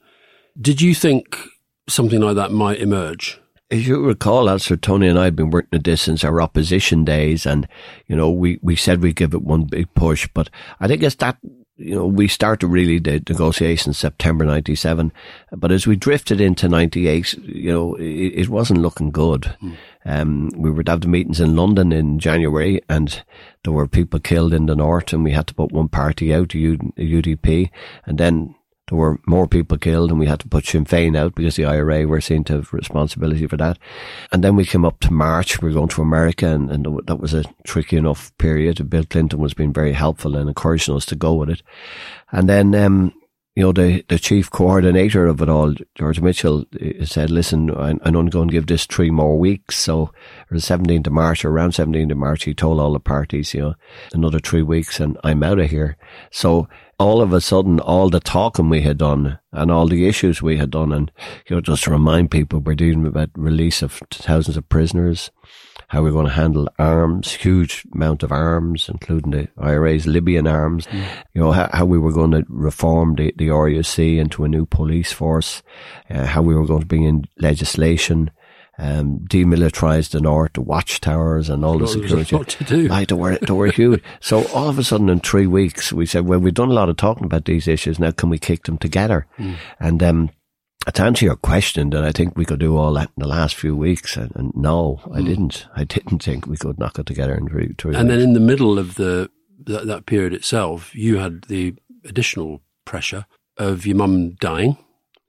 did 0.60 0.80
you 0.80 0.94
think 0.94 1.40
something 1.88 2.20
like 2.20 2.36
that 2.36 2.52
might 2.52 2.78
emerge? 2.78 3.40
As 3.68 3.88
you 3.88 4.00
recall, 4.06 4.48
Alastair, 4.48 4.76
Tony 4.76 5.08
and 5.08 5.18
I 5.18 5.24
had 5.24 5.34
been 5.34 5.50
working 5.50 5.78
at 5.78 5.84
this 5.84 6.02
since 6.02 6.22
our 6.22 6.40
opposition 6.40 7.04
days, 7.04 7.44
and 7.46 7.66
you 8.06 8.14
know 8.14 8.30
we, 8.30 8.60
we 8.62 8.76
said 8.76 9.02
we'd 9.02 9.16
give 9.16 9.34
it 9.34 9.42
one 9.42 9.64
big 9.64 9.92
push. 9.94 10.28
But 10.32 10.50
I 10.78 10.86
think 10.86 11.02
it's 11.02 11.16
that 11.16 11.36
you 11.76 11.96
know 11.96 12.06
we 12.06 12.28
started 12.28 12.68
really 12.68 13.00
the 13.00 13.20
negotiations 13.28 13.98
September 13.98 14.44
'97, 14.44 15.10
but 15.50 15.72
as 15.72 15.84
we 15.84 15.96
drifted 15.96 16.40
into 16.40 16.68
'98, 16.68 17.32
you 17.42 17.72
know 17.72 17.94
it, 17.96 18.04
it, 18.04 18.48
wasn't 18.48 18.82
looking 18.82 19.10
good. 19.10 19.56
Mm. 19.60 19.76
Um, 20.04 20.50
we 20.56 20.70
would 20.70 20.88
have 20.88 21.00
the 21.00 21.08
meetings 21.08 21.40
in 21.40 21.56
London 21.56 21.90
in 21.90 22.20
January, 22.20 22.80
and 22.88 23.20
there 23.64 23.72
were 23.72 23.88
people 23.88 24.20
killed 24.20 24.54
in 24.54 24.66
the 24.66 24.76
north, 24.76 25.12
and 25.12 25.24
we 25.24 25.32
had 25.32 25.48
to 25.48 25.54
put 25.54 25.72
one 25.72 25.88
party 25.88 26.32
out, 26.32 26.50
the 26.50 26.76
UDP, 26.76 27.70
and 28.04 28.16
then 28.16 28.54
there 28.88 28.98
were 28.98 29.18
more 29.26 29.48
people 29.48 29.76
killed 29.78 30.10
and 30.10 30.20
we 30.20 30.26
had 30.26 30.40
to 30.40 30.48
put 30.48 30.64
Sinn 30.64 30.84
Féin 30.84 31.16
out 31.16 31.34
because 31.34 31.56
the 31.56 31.64
IRA 31.64 32.06
were 32.06 32.20
seen 32.20 32.44
to 32.44 32.54
have 32.54 32.72
responsibility 32.72 33.46
for 33.46 33.56
that. 33.56 33.78
And 34.30 34.44
then 34.44 34.54
we 34.54 34.64
came 34.64 34.84
up 34.84 35.00
to 35.00 35.12
March, 35.12 35.60
we 35.60 35.68
were 35.68 35.74
going 35.74 35.88
to 35.88 36.02
America 36.02 36.46
and, 36.46 36.70
and 36.70 37.00
that 37.06 37.16
was 37.16 37.34
a 37.34 37.44
tricky 37.64 37.96
enough 37.96 38.36
period. 38.38 38.88
Bill 38.88 39.04
Clinton 39.04 39.40
was 39.40 39.54
being 39.54 39.72
very 39.72 39.92
helpful 39.92 40.36
and 40.36 40.48
encouraging 40.48 40.94
us 40.94 41.06
to 41.06 41.16
go 41.16 41.34
with 41.34 41.50
it. 41.50 41.62
And 42.30 42.48
then, 42.48 42.74
um, 42.76 43.12
you 43.56 43.62
know, 43.62 43.72
the, 43.72 44.04
the 44.08 44.18
chief 44.18 44.50
coordinator 44.50 45.26
of 45.26 45.40
it 45.40 45.48
all, 45.48 45.74
George 45.94 46.20
Mitchell, 46.20 46.66
said, 47.04 47.30
listen, 47.30 47.70
I'm, 47.70 47.98
I'm 48.04 48.14
only 48.14 48.30
going 48.30 48.48
to 48.48 48.52
give 48.52 48.66
this 48.66 48.84
three 48.84 49.10
more 49.10 49.38
weeks. 49.38 49.78
So, 49.78 50.12
the 50.50 50.58
17th 50.58 51.06
of 51.06 51.14
March 51.14 51.42
around 51.42 51.72
17th 51.72 52.12
of 52.12 52.18
March, 52.18 52.44
he 52.44 52.52
told 52.52 52.78
all 52.78 52.92
the 52.92 53.00
parties, 53.00 53.54
you 53.54 53.60
know, 53.62 53.74
another 54.12 54.40
three 54.40 54.62
weeks 54.62 55.00
and 55.00 55.16
I'm 55.24 55.42
out 55.42 55.58
of 55.58 55.70
here. 55.70 55.96
So, 56.30 56.68
all 56.98 57.20
of 57.20 57.32
a 57.32 57.40
sudden, 57.40 57.78
all 57.80 58.08
the 58.08 58.20
talking 58.20 58.68
we 58.68 58.80
had 58.80 58.98
done 58.98 59.38
and 59.52 59.70
all 59.70 59.86
the 59.86 60.08
issues 60.08 60.40
we 60.40 60.56
had 60.56 60.70
done, 60.70 60.92
and 60.92 61.12
you 61.48 61.56
know, 61.56 61.60
just 61.60 61.84
to 61.84 61.90
remind 61.90 62.30
people, 62.30 62.60
we're 62.60 62.74
dealing 62.74 63.02
with 63.02 63.30
release 63.36 63.82
of 63.82 64.00
thousands 64.10 64.56
of 64.56 64.68
prisoners, 64.68 65.30
how 65.88 66.02
we're 66.02 66.10
going 66.10 66.26
to 66.26 66.32
handle 66.32 66.68
arms, 66.78 67.32
huge 67.32 67.86
amount 67.94 68.22
of 68.22 68.32
arms, 68.32 68.88
including 68.88 69.32
the 69.32 69.48
IRA's 69.58 70.06
Libyan 70.06 70.46
arms, 70.46 70.86
mm. 70.86 71.04
you 71.34 71.40
know, 71.40 71.52
how, 71.52 71.68
how, 71.72 71.84
we 71.84 71.98
were 71.98 72.12
going 72.12 72.32
to 72.32 72.44
reform 72.48 73.14
the, 73.14 73.32
the 73.36 73.48
RUC 73.48 74.18
into 74.18 74.44
a 74.44 74.48
new 74.48 74.66
police 74.66 75.12
force, 75.12 75.62
uh, 76.10 76.26
how 76.26 76.42
we 76.42 76.54
were 76.54 76.66
going 76.66 76.80
to 76.80 76.86
bring 76.86 77.04
in 77.04 77.26
legislation, 77.38 78.30
um, 78.78 79.20
demilitarized 79.20 80.10
the 80.10 80.20
north, 80.20 80.52
the 80.54 80.60
watchtowers 80.60 81.48
and 81.48 81.64
all 81.64 81.78
the 81.78 81.88
security. 81.88 82.36
What 82.36 82.48
to 82.48 82.64
do. 82.64 82.88
Like, 82.88 83.08
they 83.08 83.14
were, 83.14 83.36
they 83.36 83.52
were 83.52 83.70
huge. 83.70 84.02
So 84.20 84.46
all 84.48 84.68
of 84.68 84.78
a 84.78 84.84
sudden 84.84 85.08
in 85.08 85.20
three 85.20 85.46
weeks, 85.46 85.92
we 85.92 86.06
said, 86.06 86.26
well, 86.26 86.38
we've 86.38 86.54
done 86.54 86.70
a 86.70 86.74
lot 86.74 86.88
of 86.88 86.96
talking 86.96 87.24
about 87.24 87.46
these 87.46 87.68
issues. 87.68 87.98
Now 87.98 88.10
can 88.10 88.28
we 88.28 88.38
kick 88.38 88.64
them 88.64 88.78
together? 88.78 89.26
Mm. 89.38 89.56
And, 89.80 90.02
um, 90.02 90.30
to 90.94 91.02
answer 91.02 91.24
your 91.24 91.36
question, 91.36 91.90
that 91.90 92.04
I 92.04 92.12
think 92.12 92.36
we 92.36 92.44
could 92.44 92.60
do 92.60 92.76
all 92.76 92.92
that 92.94 93.10
in 93.16 93.20
the 93.20 93.28
last 93.28 93.56
few 93.56 93.76
weeks, 93.76 94.16
and, 94.16 94.30
and 94.36 94.52
no, 94.54 95.00
mm. 95.04 95.16
I 95.16 95.20
hmm. 95.20 95.26
didn't. 95.26 95.66
I 95.74 95.82
didn't 95.84 96.22
think 96.22 96.46
we 96.46 96.56
could 96.56 96.78
knock 96.78 96.98
it 96.98 97.06
together 97.06 97.34
in 97.34 97.48
three. 97.48 97.74
three 97.76 97.94
and 97.96 98.08
weeks. 98.08 98.16
then 98.16 98.20
in 98.20 98.34
the 98.34 98.40
middle 98.40 98.78
of 98.78 98.94
the 98.94 99.28
that, 99.64 99.86
that 99.86 100.06
period 100.06 100.32
itself, 100.32 100.94
you 100.94 101.18
had 101.18 101.42
the 101.48 101.74
additional 102.04 102.62
pressure 102.84 103.26
of 103.56 103.84
your 103.86 103.96
mum 103.96 104.34
dying. 104.34 104.78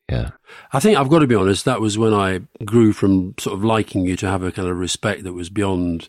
Yeah. 0.09 0.31
I 0.71 0.79
think 0.79 0.97
I've 0.97 1.09
got 1.09 1.19
to 1.19 1.27
be 1.27 1.35
honest, 1.35 1.65
that 1.65 1.81
was 1.81 1.97
when 1.97 2.13
I 2.13 2.41
grew 2.63 2.93
from 2.93 3.35
sort 3.37 3.57
of 3.57 3.63
liking 3.63 4.05
you 4.05 4.15
to 4.17 4.27
have 4.27 4.41
a 4.41 4.51
kind 4.51 4.67
of 4.67 4.77
respect 4.77 5.23
that 5.23 5.33
was 5.33 5.49
beyond 5.49 6.07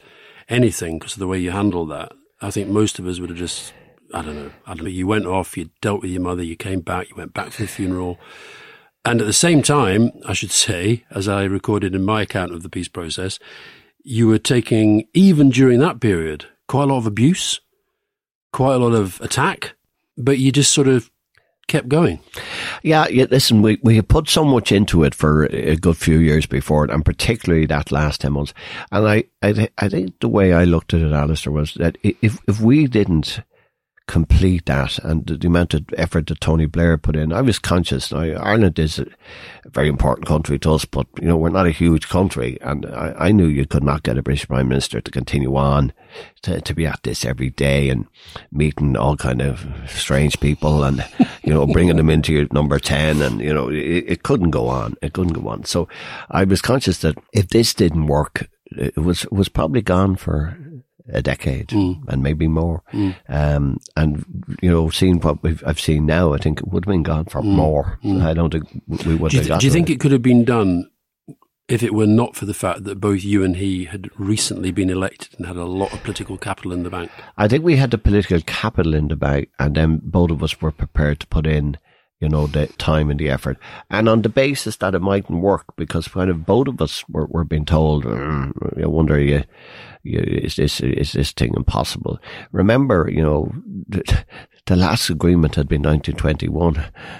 anything 0.49 0.99
because 0.99 1.15
of 1.15 1.19
the 1.19 1.27
way 1.27 1.39
you 1.39 1.51
handled 1.51 1.91
that. 1.91 2.13
I 2.41 2.51
think 2.51 2.69
most 2.69 2.99
of 2.99 3.07
us 3.07 3.19
would 3.19 3.31
have 3.31 3.39
just, 3.39 3.73
I 4.15 4.23
don't 4.23 4.37
know, 4.37 4.53
I 4.67 4.75
don't 4.75 4.85
know, 4.85 4.91
you 4.91 5.07
went 5.07 5.27
off, 5.27 5.57
you 5.57 5.71
dealt 5.81 6.03
with 6.03 6.13
your 6.13 6.23
mother, 6.23 6.45
you 6.45 6.57
came 6.57 6.81
back, 6.81 7.11
you 7.11 7.17
went 7.17 7.35
back 7.35 7.51
to 7.53 7.63
the 7.63 7.69
funeral. 7.69 8.19
And 9.05 9.21
at 9.21 9.27
the 9.27 9.33
same 9.33 9.63
time, 9.63 10.13
I 10.27 10.33
should 10.33 10.51
say, 10.67 11.05
as 11.11 11.27
I 11.29 11.45
recorded 11.45 11.95
in 11.95 12.05
my 12.05 12.23
account 12.23 12.55
of 12.55 12.63
the 12.63 12.69
peace 12.69 12.89
process, 12.89 13.41
you 14.05 14.29
were 14.29 14.39
taking, 14.39 15.09
even 15.13 15.51
during 15.51 15.81
that 15.81 16.01
period, 16.01 16.47
quite 16.69 16.85
a 16.85 16.87
lot 16.87 16.99
of 16.99 17.07
abuse, 17.07 17.61
quite 18.53 18.75
a 18.75 18.79
lot 18.79 18.95
of 18.95 19.21
attack, 19.21 19.75
but 20.17 20.39
you 20.39 20.53
just 20.53 20.73
sort 20.73 20.89
of 20.89 21.11
kept 21.69 21.89
going. 21.89 22.19
Yeah, 22.83 23.07
yeah. 23.09 23.27
Listen, 23.31 23.63
we 23.63 23.79
we 23.83 23.97
had 23.97 24.09
put 24.09 24.29
so 24.29 24.45
much 24.45 24.73
into 24.73 25.05
it 25.05 25.15
for 25.15 25.45
a 25.47 25.77
good 25.77 25.97
few 25.97 26.19
years 26.19 26.47
before 26.47 26.85
it, 26.85 26.91
and 26.91 27.05
particularly 27.05 27.67
that 27.67 27.93
last 27.93 28.23
ten 28.23 28.33
months. 28.33 28.53
And 28.91 29.07
I, 29.07 29.25
I, 29.43 29.69
I 29.79 29.89
think 29.89 30.19
the 30.21 30.29
way 30.29 30.53
I 30.53 30.65
looked 30.65 30.93
at 30.95 31.03
it, 31.03 31.13
Alastair, 31.13 31.53
was 31.53 31.75
that 31.75 31.97
if 32.03 32.41
if 32.49 32.61
we 32.61 32.89
didn't 32.89 33.41
complete 34.09 34.65
that 34.67 34.99
and 35.01 35.27
the, 35.27 35.47
amount 35.47 35.75
of 35.75 35.85
effort 35.97 36.27
that 36.27 36.41
Tony 36.41 36.67
Blair 36.67 36.97
put 36.99 37.15
in. 37.15 37.33
I 37.33 37.43
was 37.43 37.59
conscious. 37.59 38.11
Now, 38.11 38.21
Ireland 38.21 38.79
is 38.79 38.99
a 38.99 39.07
very 39.67 39.89
important 39.89 40.27
country 40.27 40.59
to 40.61 40.73
us, 40.73 40.85
but 40.87 41.07
you 41.21 41.29
know 41.29 41.37
we're 41.37 41.51
not 41.51 41.67
a 41.67 41.71
huge 41.71 42.09
country, 42.09 42.59
and 42.63 42.87
I, 42.87 43.15
I 43.19 43.33
knew 43.33 43.47
you 43.47 43.67
could 43.67 43.85
not 43.85 44.03
get 44.03 44.19
a 44.19 44.23
British 44.23 44.49
Prime 44.49 44.69
Minister 44.69 45.01
to 45.01 45.11
continue 45.11 45.55
on 45.55 45.93
to, 46.43 46.61
to 46.61 46.75
be 46.75 46.87
at 46.87 47.03
this 47.03 47.25
every 47.25 47.51
day 47.51 47.91
and 47.91 48.07
meeting 48.51 48.97
all 48.97 49.17
kind 49.17 49.43
of 49.43 49.67
strange 49.87 50.41
people 50.41 50.83
and 50.83 51.05
you 51.45 51.53
know 51.53 51.67
bringing 51.67 51.97
them 51.97 52.11
into 52.11 52.33
your 52.33 52.49
number 52.51 52.79
ten, 52.79 53.21
and 53.23 53.41
you 53.41 53.53
know 53.53 53.69
it, 53.69 54.05
it 54.09 54.23
couldn't 54.23 54.51
go 54.51 54.69
on. 54.69 54.97
It 55.03 55.13
couldn't 55.13 55.35
go 55.35 55.49
on. 55.49 55.65
So 55.65 55.87
I 56.31 56.45
was 56.45 56.63
conscious 56.63 56.99
that 56.99 57.17
if 57.33 57.49
this 57.51 57.75
didn't 57.75 58.07
work, 58.07 58.49
it 58.71 58.97
was 58.97 59.27
was 59.31 59.51
probably 59.51 59.83
gone 59.83 60.17
for 60.17 60.59
a 61.13 61.23
decade 61.23 61.69
mm. 61.69 62.01
and 62.09 62.23
maybe 62.23 62.49
more. 62.49 62.83
Mm. 62.93 63.17
Um, 63.29 63.79
and, 63.97 64.57
you 64.63 64.71
know, 64.71 64.91
seeing 64.91 65.21
what 65.21 65.43
we've, 65.43 65.63
I've 65.67 65.81
seen 65.81 66.07
now, 66.07 66.33
I 66.35 66.39
think 66.39 66.61
it 66.61 66.69
would 66.69 66.85
have 66.85 66.93
been 66.93 67.03
gone 67.03 67.27
for 67.27 67.41
mm. 67.41 67.47
more. 67.47 67.99
Mm. 68.05 68.23
I 68.23 68.35
don't 68.35 68.53
think 68.53 68.83
we 69.07 69.15
would 69.15 69.33
do 69.33 69.39
have 69.39 69.49
got 69.49 69.61
Do 69.61 69.67
you 69.67 69.73
think 69.73 69.91
it. 69.91 69.95
it 69.95 70.01
could 70.01 70.13
have 70.13 70.23
been 70.23 70.45
done 70.45 70.91
if 71.69 71.83
it 71.83 71.95
were 71.95 72.07
not 72.07 72.35
for 72.35 72.47
the 72.47 72.55
fact 72.55 72.85
that 72.85 73.01
both 73.01 73.23
you 73.23 73.45
and 73.45 73.57
he 73.57 73.85
had 73.85 74.09
recently 74.19 74.71
been 74.71 74.91
elected 74.91 75.35
and 75.37 75.47
had 75.47 75.57
a 75.57 75.65
lot 75.65 75.93
of 75.93 76.03
political 76.03 76.39
capital 76.39 76.73
in 76.73 76.83
the 76.83 76.91
bank? 76.91 77.11
I 77.37 77.49
think 77.49 77.65
we 77.65 77.77
had 77.77 77.91
the 77.91 77.99
political 77.99 78.41
capital 78.47 78.95
in 78.95 79.09
the 79.09 79.17
bank 79.17 79.51
and 79.59 79.75
then 79.75 80.01
both 80.03 80.31
of 80.31 80.43
us 80.43 80.61
were 80.61 80.73
prepared 80.73 81.21
to 81.21 81.27
put 81.27 81.47
in 81.47 81.79
you 82.21 82.29
know, 82.29 82.47
the 82.47 82.67
time 82.79 83.11
and 83.11 83.21
the 83.21 83.31
effort. 83.31 83.59
And 83.91 84.09
on 84.09 84.23
the 84.23 84.29
basis 84.29 84.77
that 84.77 84.95
it 84.95 85.01
mightn't 85.01 85.41
work, 85.41 85.65
because 85.77 86.09
kind 86.09 86.31
of 86.31 86.45
both 86.45 86.67
of 86.67 86.83
us 86.83 87.05
were, 87.09 87.27
were 87.27 87.45
being 87.45 87.65
told, 87.65 88.05
mm, 88.05 88.83
I 88.83 88.87
wonder, 88.87 89.21
you, 89.21 89.37
you, 89.37 89.45
is 90.05 90.57
this, 90.57 90.81
is 90.81 91.13
this 91.13 91.33
thing 91.33 91.53
impossible? 91.57 92.19
Remember, 92.53 93.09
you 93.13 93.23
know, 93.23 93.53
the, 93.89 94.25
the 94.67 94.77
last 94.77 95.11
agreement 95.11 95.55
had 95.55 95.69
been 95.69 95.83
1921, 95.83 96.77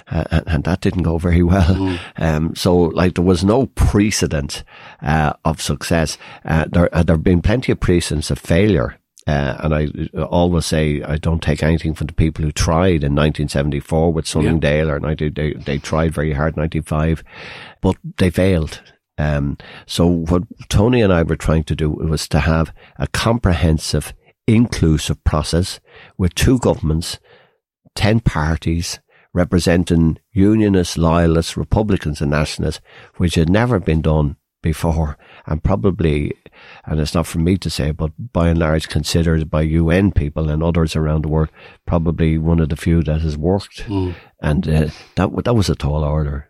uh, 0.07 0.23
and, 0.31 0.43
and, 0.47 0.63
that 0.63 0.81
didn't 0.81 1.03
go 1.03 1.17
very 1.17 1.43
well. 1.43 1.75
Mm. 1.75 1.99
Um, 2.17 2.55
so, 2.55 2.75
like, 2.75 3.15
there 3.15 3.23
was 3.23 3.43
no 3.43 3.67
precedent, 3.67 4.63
uh, 5.01 5.33
of 5.45 5.61
success. 5.61 6.17
Uh, 6.45 6.65
there, 6.71 6.93
uh, 6.95 7.03
there 7.03 7.15
have 7.15 7.23
been 7.23 7.41
plenty 7.41 7.71
of 7.71 7.79
precedents 7.79 8.31
of 8.31 8.39
failure 8.39 8.99
uh, 9.29 9.57
and 9.59 9.75
I 9.75 10.21
always 10.23 10.65
say 10.65 11.03
I 11.03 11.17
don't 11.17 11.43
take 11.43 11.61
anything 11.61 11.93
from 11.93 12.07
the 12.07 12.13
people 12.13 12.43
who 12.43 12.51
tried 12.51 13.03
in 13.03 13.13
1974 13.13 14.11
with 14.11 14.25
Sunningdale 14.25 14.87
yeah. 14.87 14.93
or 14.93 14.99
90, 14.99 15.29
they, 15.29 15.53
they 15.53 15.77
tried 15.77 16.15
very 16.15 16.33
hard 16.33 16.57
in 16.57 16.61
95, 16.61 17.23
but 17.79 17.95
they 18.17 18.31
failed. 18.31 18.81
Um, 19.19 19.57
so 19.85 20.07
what 20.07 20.43
Tony 20.69 21.01
and 21.01 21.11
I 21.11 21.23
were 21.23 21.35
trying 21.35 21.65
to 21.65 21.75
do 21.75 21.89
was 21.89 22.27
to 22.29 22.39
have 22.39 22.73
a 22.97 23.05
comprehensive, 23.07 24.13
inclusive 24.47 25.21
process 25.25 25.81
with 26.17 26.33
two 26.35 26.57
governments, 26.57 27.19
10 27.95 28.21
parties, 28.21 28.99
representing 29.33 30.19
unionists, 30.31 30.97
loyalists, 30.97 31.57
Republicans 31.57 32.21
and 32.21 32.31
nationalists, 32.31 32.81
which 33.17 33.35
had 33.35 33.49
never 33.49 33.77
been 33.77 34.01
done 34.01 34.37
before 34.61 35.17
and 35.45 35.63
probably 35.63 36.33
and 36.85 36.99
it's 36.99 37.13
not 37.13 37.27
for 37.27 37.39
me 37.39 37.57
to 37.57 37.69
say, 37.69 37.91
but 37.91 38.11
by 38.33 38.49
and 38.49 38.59
large 38.59 38.89
considered 38.89 39.49
by 39.49 39.61
UN 39.61 40.11
people 40.11 40.49
and 40.49 40.63
others 40.63 40.95
around 40.95 41.23
the 41.23 41.29
world, 41.29 41.49
probably 41.85 42.37
one 42.37 42.59
of 42.59 42.69
the 42.69 42.75
few 42.75 43.03
that 43.03 43.21
has 43.21 43.37
worked. 43.37 43.83
Mm. 43.85 44.15
And 44.41 44.67
uh, 44.67 44.87
that 45.15 45.43
that 45.43 45.55
was 45.55 45.69
a 45.69 45.75
tall 45.75 46.03
order. 46.03 46.49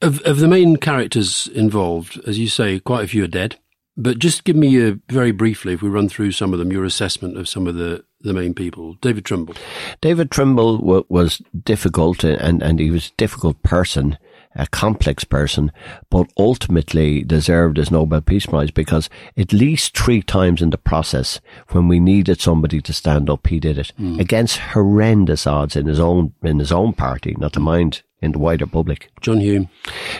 Of, 0.00 0.20
of 0.22 0.38
the 0.38 0.48
main 0.48 0.76
characters 0.76 1.48
involved, 1.48 2.20
as 2.26 2.38
you 2.38 2.48
say, 2.48 2.78
quite 2.80 3.04
a 3.04 3.08
few 3.08 3.24
are 3.24 3.28
dead. 3.28 3.56
But 3.96 4.20
just 4.20 4.44
give 4.44 4.54
me 4.54 4.80
a, 4.80 4.96
very 5.08 5.32
briefly, 5.32 5.72
if 5.72 5.82
we 5.82 5.88
run 5.88 6.08
through 6.08 6.30
some 6.30 6.52
of 6.52 6.60
them, 6.60 6.70
your 6.70 6.84
assessment 6.84 7.36
of 7.36 7.48
some 7.48 7.66
of 7.66 7.74
the, 7.74 8.04
the 8.20 8.32
main 8.32 8.54
people. 8.54 8.94
David 8.94 9.24
Trimble. 9.24 9.56
David 10.00 10.30
Trimble 10.30 10.78
w- 10.78 11.04
was 11.08 11.42
difficult 11.64 12.22
and, 12.22 12.62
and 12.62 12.78
he 12.78 12.92
was 12.92 13.08
a 13.08 13.16
difficult 13.16 13.60
person 13.64 14.16
a 14.54 14.66
complex 14.66 15.24
person, 15.24 15.72
but 16.10 16.30
ultimately 16.36 17.22
deserved 17.22 17.76
his 17.76 17.90
Nobel 17.90 18.20
Peace 18.20 18.46
Prize 18.46 18.70
because 18.70 19.08
at 19.36 19.52
least 19.52 19.96
three 19.96 20.22
times 20.22 20.62
in 20.62 20.70
the 20.70 20.78
process, 20.78 21.40
when 21.70 21.88
we 21.88 22.00
needed 22.00 22.40
somebody 22.40 22.80
to 22.80 22.92
stand 22.92 23.30
up, 23.30 23.46
he 23.46 23.60
did 23.60 23.78
it 23.78 23.92
mm. 23.98 24.18
against 24.18 24.58
horrendous 24.58 25.46
odds 25.46 25.76
in 25.76 25.86
his 25.86 26.00
own 26.00 26.34
in 26.42 26.58
his 26.58 26.72
own 26.72 26.92
party, 26.92 27.34
not 27.38 27.52
to 27.52 27.60
mind 27.60 28.02
in 28.20 28.32
the 28.32 28.38
wider 28.38 28.66
public. 28.66 29.10
John 29.20 29.40
Hume. 29.40 29.68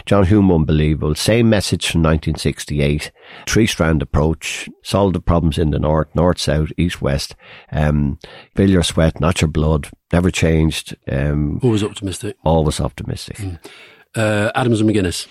John 0.07 0.25
Hume, 0.25 0.53
unbelievable. 0.53 1.15
Same 1.15 1.51
message 1.51 1.91
from 1.91 2.03
1968. 2.03 3.11
Three 3.47 3.67
strand 3.67 4.03
approach. 4.03 4.69
Solve 4.83 5.15
the 5.15 5.21
problems 5.21 5.59
in 5.59 5.71
the 5.71 5.79
north, 5.79 6.09
north, 6.15 6.39
south, 6.39 6.71
east, 6.77 7.03
west. 7.03 7.35
Um, 7.73 8.19
fill 8.55 8.71
your 8.71 8.85
sweat, 8.85 9.21
not 9.21 9.41
your 9.41 9.49
blood. 9.49 9.91
Never 10.13 10.31
changed. 10.31 10.97
Um, 11.11 11.61
always 11.63 11.83
optimistic. 11.83 12.37
Always 12.45 12.81
optimistic. 12.81 13.37
Mm. 13.39 13.59
Uh, 14.17 14.51
Adams 14.55 14.81
and 14.81 14.91
McGuinness. 14.91 15.27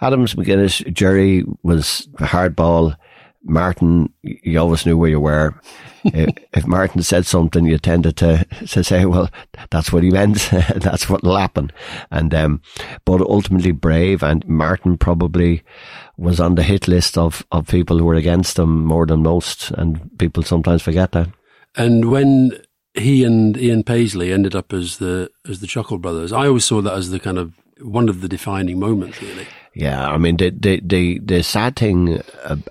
Adams, 0.00 0.34
McGuinness, 0.34 0.92
Gerry 0.92 1.44
was 1.62 2.08
a 2.18 2.24
hardball. 2.24 2.96
Martin, 3.44 4.12
you 4.22 4.58
always 4.58 4.86
knew 4.86 4.96
where 4.96 5.10
you 5.10 5.20
were. 5.20 5.54
if, 6.04 6.30
if, 6.52 6.66
Martin 6.66 7.02
said 7.02 7.26
something, 7.26 7.64
you 7.64 7.78
tended 7.78 8.16
to, 8.18 8.44
to 8.66 8.84
say, 8.84 9.04
well, 9.04 9.30
that's 9.70 9.92
what 9.92 10.02
he 10.02 10.10
meant. 10.10 10.48
that's 10.76 11.08
what'll 11.08 11.36
happen. 11.36 11.70
And, 12.10 12.34
um, 12.34 12.62
but 13.04 13.20
ultimately 13.20 13.72
brave 13.72 14.22
and 14.22 14.46
Martin 14.48 14.98
probably 14.98 15.62
was 16.16 16.40
on 16.40 16.54
the 16.54 16.62
hit 16.62 16.88
list 16.88 17.18
of, 17.18 17.44
of 17.52 17.68
people 17.68 17.98
who 17.98 18.04
were 18.04 18.14
against 18.14 18.58
him 18.58 18.84
more 18.84 19.06
than 19.06 19.22
most. 19.22 19.70
And 19.72 20.10
people 20.18 20.42
sometimes 20.42 20.82
forget 20.82 21.12
that. 21.12 21.28
And 21.76 22.10
when 22.10 22.52
he 22.94 23.24
and 23.24 23.56
Ian 23.56 23.82
Paisley 23.82 24.32
ended 24.32 24.54
up 24.54 24.72
as 24.72 24.98
the, 24.98 25.30
as 25.48 25.60
the 25.60 25.66
Chuckle 25.66 25.98
brothers, 25.98 26.32
I 26.32 26.46
always 26.46 26.64
saw 26.64 26.80
that 26.82 26.94
as 26.94 27.10
the 27.10 27.20
kind 27.20 27.38
of 27.38 27.54
one 27.82 28.08
of 28.08 28.20
the 28.20 28.28
defining 28.28 28.78
moments, 28.78 29.20
really. 29.22 29.46
Yeah, 29.74 30.06
I 30.06 30.18
mean, 30.18 30.36
the 30.36 30.50
the 30.50 30.80
the, 30.84 31.18
the 31.18 31.42
sad 31.42 31.76
thing 31.76 32.20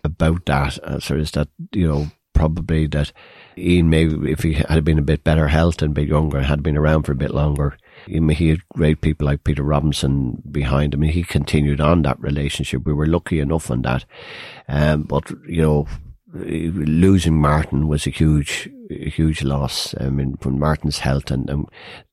about 0.03 0.45
that 0.45 0.80
uh, 0.84 1.16
is 1.16 1.32
that 1.32 1.47
you 1.72 1.88
know 1.88 2.12
probably 2.34 2.88
that 2.88 3.12
Ian 3.57 3.89
maybe 3.89 4.32
if 4.32 4.43
he 4.43 4.53
had 4.53 4.84
been 4.84 4.99
a 4.99 5.03
bit 5.03 5.24
better 5.24 5.47
health 5.47 5.82
and 5.82 5.91
a 5.91 5.93
bit 5.93 6.07
younger, 6.07 6.41
had 6.41 6.64
been 6.64 6.78
around 6.78 7.03
for 7.03 7.12
a 7.12 7.24
bit 7.24 7.32
longer, 7.32 7.78
he 8.05 8.49
had 8.49 8.68
great 8.70 9.01
people 9.01 9.26
like 9.26 9.43
Peter 9.43 9.64
Robinson 9.64 10.41
behind 10.49 10.93
him, 10.93 11.03
and 11.03 11.12
he 11.12 11.24
continued 11.24 11.82
on 11.82 12.03
that 12.03 12.20
relationship. 12.20 12.86
We 12.86 12.93
were 12.93 13.07
lucky 13.07 13.39
enough 13.39 13.72
on 13.72 13.82
that, 13.82 14.05
um, 14.68 15.03
but 15.03 15.30
you 15.47 15.62
know 15.62 15.88
losing 16.34 17.40
Martin 17.40 17.88
was 17.88 18.08
a 18.08 18.10
huge, 18.10 18.70
a 18.90 19.10
huge 19.10 19.44
loss. 19.44 19.94
I 20.00 20.10
mean, 20.10 20.38
from 20.38 20.60
Martin's 20.60 21.00
health, 21.00 21.32
and, 21.32 21.50
and 21.50 21.68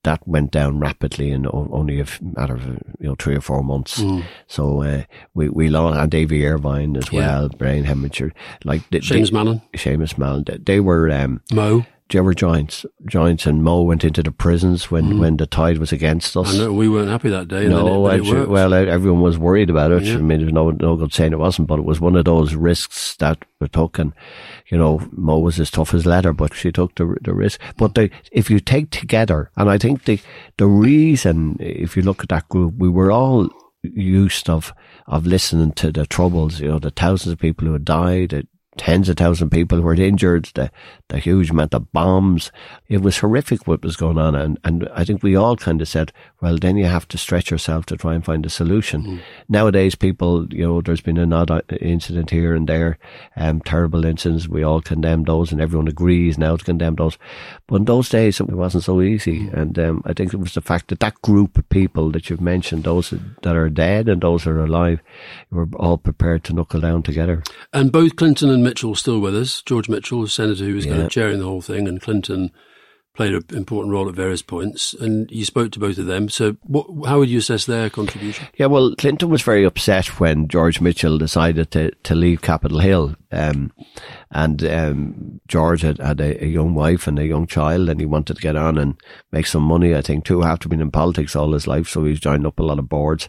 that 0.05 0.27
went 0.27 0.51
down 0.51 0.79
rapidly 0.81 1.31
in 1.31 1.47
only 1.53 2.01
a 2.01 2.07
matter 2.21 2.55
of 2.55 2.67
you 2.67 3.09
know 3.09 3.15
three 3.19 3.37
or 3.37 3.41
four 3.41 3.63
months. 3.63 4.01
Mm. 4.01 4.25
So 4.47 4.83
uh, 4.83 5.03
we 5.35 5.49
we 5.49 5.69
lost 5.69 5.99
and 5.99 6.11
Davy 6.11 6.47
Ervine 6.47 6.97
as 6.97 7.13
well, 7.13 7.49
Brian 7.49 7.83
brain 7.83 7.85
hemorrhage. 7.85 8.33
Like 8.65 8.89
Seamus 8.91 9.33
Mallon, 9.33 9.63
Seamus 9.75 10.19
Mallon. 10.19 10.45
They, 10.45 10.59
they 10.59 10.81
were 10.81 11.11
um, 11.11 11.41
Mo. 11.53 11.85
Ever 12.15 12.33
Giants? 12.33 12.87
Giants 13.07 13.45
and 13.47 13.63
Mo 13.63 13.83
went 13.83 14.05
into 14.05 14.23
the 14.23 14.31
prisons 14.31 14.91
when, 14.91 15.05
mm. 15.05 15.19
when 15.21 15.37
the 15.37 15.47
tide 15.47 15.79
was 15.79 15.93
against 15.93 16.37
us. 16.37 16.55
I 16.55 16.59
know, 16.59 16.73
we 16.73 16.89
weren't 16.89 17.11
happy 17.11 17.29
that 17.29 17.49
day. 17.49 17.69
No, 17.69 18.09
it, 18.09 18.27
it 18.27 18.49
well, 18.49 18.73
everyone 18.73 19.21
was 19.21 19.39
worried 19.39 19.69
about 19.69 19.93
it. 19.93 20.05
Yeah. 20.05 20.15
I 20.15 20.19
mean, 20.19 20.41
there's 20.41 20.53
no, 20.53 20.71
no 20.71 20.97
good 20.97 21.13
saying 21.13 21.33
it 21.33 21.39
wasn't, 21.39 21.69
but 21.69 21.79
it 21.79 21.85
was 21.85 22.01
one 22.01 22.17
of 22.17 22.25
those 22.25 22.55
risks 22.55 23.17
that 23.17 23.45
we 23.61 23.69
took. 23.69 23.99
And, 23.99 24.13
you 24.71 24.79
know, 24.79 25.07
Mo 25.13 25.39
was 25.39 25.61
as 25.61 25.71
tough 25.71 25.93
as 25.93 26.07
leather, 26.07 26.33
but 26.33 26.55
she 26.55 26.73
took 26.73 26.95
the, 26.95 27.17
the 27.23 27.35
risk. 27.35 27.61
But 27.77 27.95
the, 27.95 28.11
if 28.33 28.51
you 28.51 28.61
take 28.61 28.91
together, 28.91 29.51
and 29.57 29.69
I 29.69 29.77
think 29.77 30.05
the, 30.05 30.19
the 30.57 30.67
reason, 30.67 31.57
if 31.61 31.97
you 31.97 32.03
look 32.03 32.23
at 32.23 32.31
that 32.31 32.49
group, 32.49 32.75
we 32.79 32.89
were 32.89 33.13
all 33.13 33.51
used 33.83 34.51
of, 34.51 34.73
of 35.07 35.27
listening 35.27 35.73
to 35.73 35.93
the 35.93 36.07
troubles, 36.07 36.61
you 36.61 36.69
know, 36.69 36.79
the 36.79 36.91
thousands 36.91 37.33
of 37.33 37.39
people 37.39 37.67
who 37.67 37.75
had 37.75 37.85
died, 37.85 38.47
tens 38.79 39.09
of 39.09 39.17
thousands 39.17 39.43
of 39.43 39.51
people 39.51 39.81
were 39.81 39.95
injured, 39.95 40.51
the, 40.55 40.71
the 41.09 41.19
huge 41.19 41.51
amount 41.51 41.75
of 41.75 41.93
bombs. 41.93 42.51
It 42.89 43.03
was 43.03 43.19
horrific 43.19 43.67
what 43.67 43.83
was 43.83 43.97
going 43.97 44.19
on. 44.19 44.35
And, 44.35 44.59
and 44.65 44.89
I 44.95 45.05
think 45.05 45.23
we 45.23 45.37
all 45.37 45.57
kind 45.57 45.83
of 45.83 45.89
said, 45.89 46.13
well, 46.41 46.57
then 46.57 46.77
you 46.77 46.87
have 46.87 47.09
to 47.09 47.19
stretch 47.19 47.51
yourself 47.51 47.87
to 47.87 47.97
try 47.97 48.15
and 48.15 48.25
find 48.25 48.47
a 48.47 48.51
solution. 48.51 49.03
Mm. 49.03 49.21
Nowadays, 49.49 49.95
people, 49.95 50.47
you 50.53 50.67
know, 50.67 50.81
there's 50.81 51.01
been 51.01 51.19
an 51.19 51.33
odd 51.33 51.51
incident 51.81 52.31
here 52.31 52.55
and 52.55 52.69
there, 52.69 52.99
um, 53.37 53.61
terrible 53.61 54.05
incidents. 54.05 54.49
We 54.49 54.63
all 54.63 54.81
condemn 54.81 55.25
those 55.25 55.53
and 55.53 55.61
everyone 55.61 55.89
agrees 55.89 56.39
now 56.39 56.57
to 56.57 56.65
condemn 56.65 56.95
those. 56.95 57.19
But 57.67 57.77
in 57.77 57.85
those 57.85 58.09
days, 58.09 58.41
it 58.41 58.49
wasn't 58.51 58.85
so 58.85 59.03
easy. 59.03 59.41
Mm. 59.41 59.55
And 59.55 59.79
um, 59.79 60.03
I 60.07 60.13
think 60.13 60.33
it 60.33 60.39
was 60.39 60.55
the 60.55 60.61
fact 60.61 60.89
that 60.89 61.01
that 61.01 61.21
group 61.23 61.59
of 61.59 61.69
people 61.69 62.11
that 62.13 62.31
you've 62.31 62.41
mentioned, 62.41 62.85
those 62.85 63.13
that 63.43 63.57
are 63.57 63.69
dead 63.69 64.09
and 64.09 64.23
those 64.23 64.45
that 64.45 64.51
are 64.51 64.65
alive, 64.65 65.01
were 65.51 65.69
all 65.77 65.99
prepared 65.99 66.45
to 66.45 66.53
knuckle 66.53 66.81
down 66.81 67.03
together. 67.03 67.43
And 67.73 67.91
both 67.91 68.17
Clinton 68.17 68.51
and 68.51 68.63
Mitchell 68.69 68.95
still 68.95 69.19
with 69.19 69.35
us. 69.35 69.63
George 69.63 69.89
Mitchell, 69.89 70.23
the 70.23 70.29
senator 70.29 70.65
who 70.65 70.75
was 70.75 70.85
yeah. 70.85 70.93
kind 70.93 71.05
of 71.05 71.11
chairing 71.11 71.39
the 71.39 71.47
whole 71.47 71.63
thing, 71.63 71.89
and 71.89 72.03
Clinton 72.03 72.51
played 73.15 73.35
an 73.35 73.45
important 73.57 73.93
role 73.93 74.09
at 74.09 74.15
various 74.15 74.43
points, 74.43 74.93
and 74.95 75.29
you 75.31 75.45
spoke 75.45 75.73
to 75.73 75.81
both 75.81 75.99
of 75.99 76.07
them. 76.07 76.29
So, 76.29 76.57
what, 76.63 76.87
how 77.09 77.19
would 77.19 77.31
you 77.31 77.39
assess 77.39 77.65
their 77.65 77.91
contribution? 77.91 78.47
Yeah, 78.57 78.67
well, 78.67 78.95
Clinton 78.97 79.31
was 79.31 79.43
very 79.43 79.65
upset 79.65 80.21
when 80.21 80.49
George 80.49 80.81
Mitchell 80.81 81.19
decided 81.19 81.71
to, 81.73 81.91
to 81.91 82.15
leave 82.15 82.43
Capitol 82.43 82.79
Hill. 82.79 83.17
Um, 83.33 83.73
and 84.31 84.63
um, 84.65 85.41
George 85.49 85.81
had, 85.81 85.99
had 85.99 86.21
a, 86.21 86.45
a, 86.45 86.47
young 86.47 86.75
wife 86.75 87.09
and 87.09 87.19
a 87.19 87.27
young 87.27 87.47
child, 87.47 87.89
and 87.89 87.99
he 87.99 88.07
wanted 88.07 88.37
to 88.37 88.43
get 88.43 88.55
on 88.55 88.79
and 88.79 88.95
make 89.33 89.47
some 89.47 89.65
money. 89.65 89.97
I 89.97 90.03
think 90.03 90.25
too, 90.25 90.45
after 90.45 90.69
being 90.69 90.81
in 90.81 90.91
politics 90.91 91.35
all 91.35 91.53
his 91.53 91.67
life, 91.67 91.89
so 91.89 92.05
he's 92.05 92.21
joined 92.21 92.47
up 92.47 92.61
a 92.61 92.63
lot 92.63 92.79
of 92.79 92.89
boards. 92.89 93.29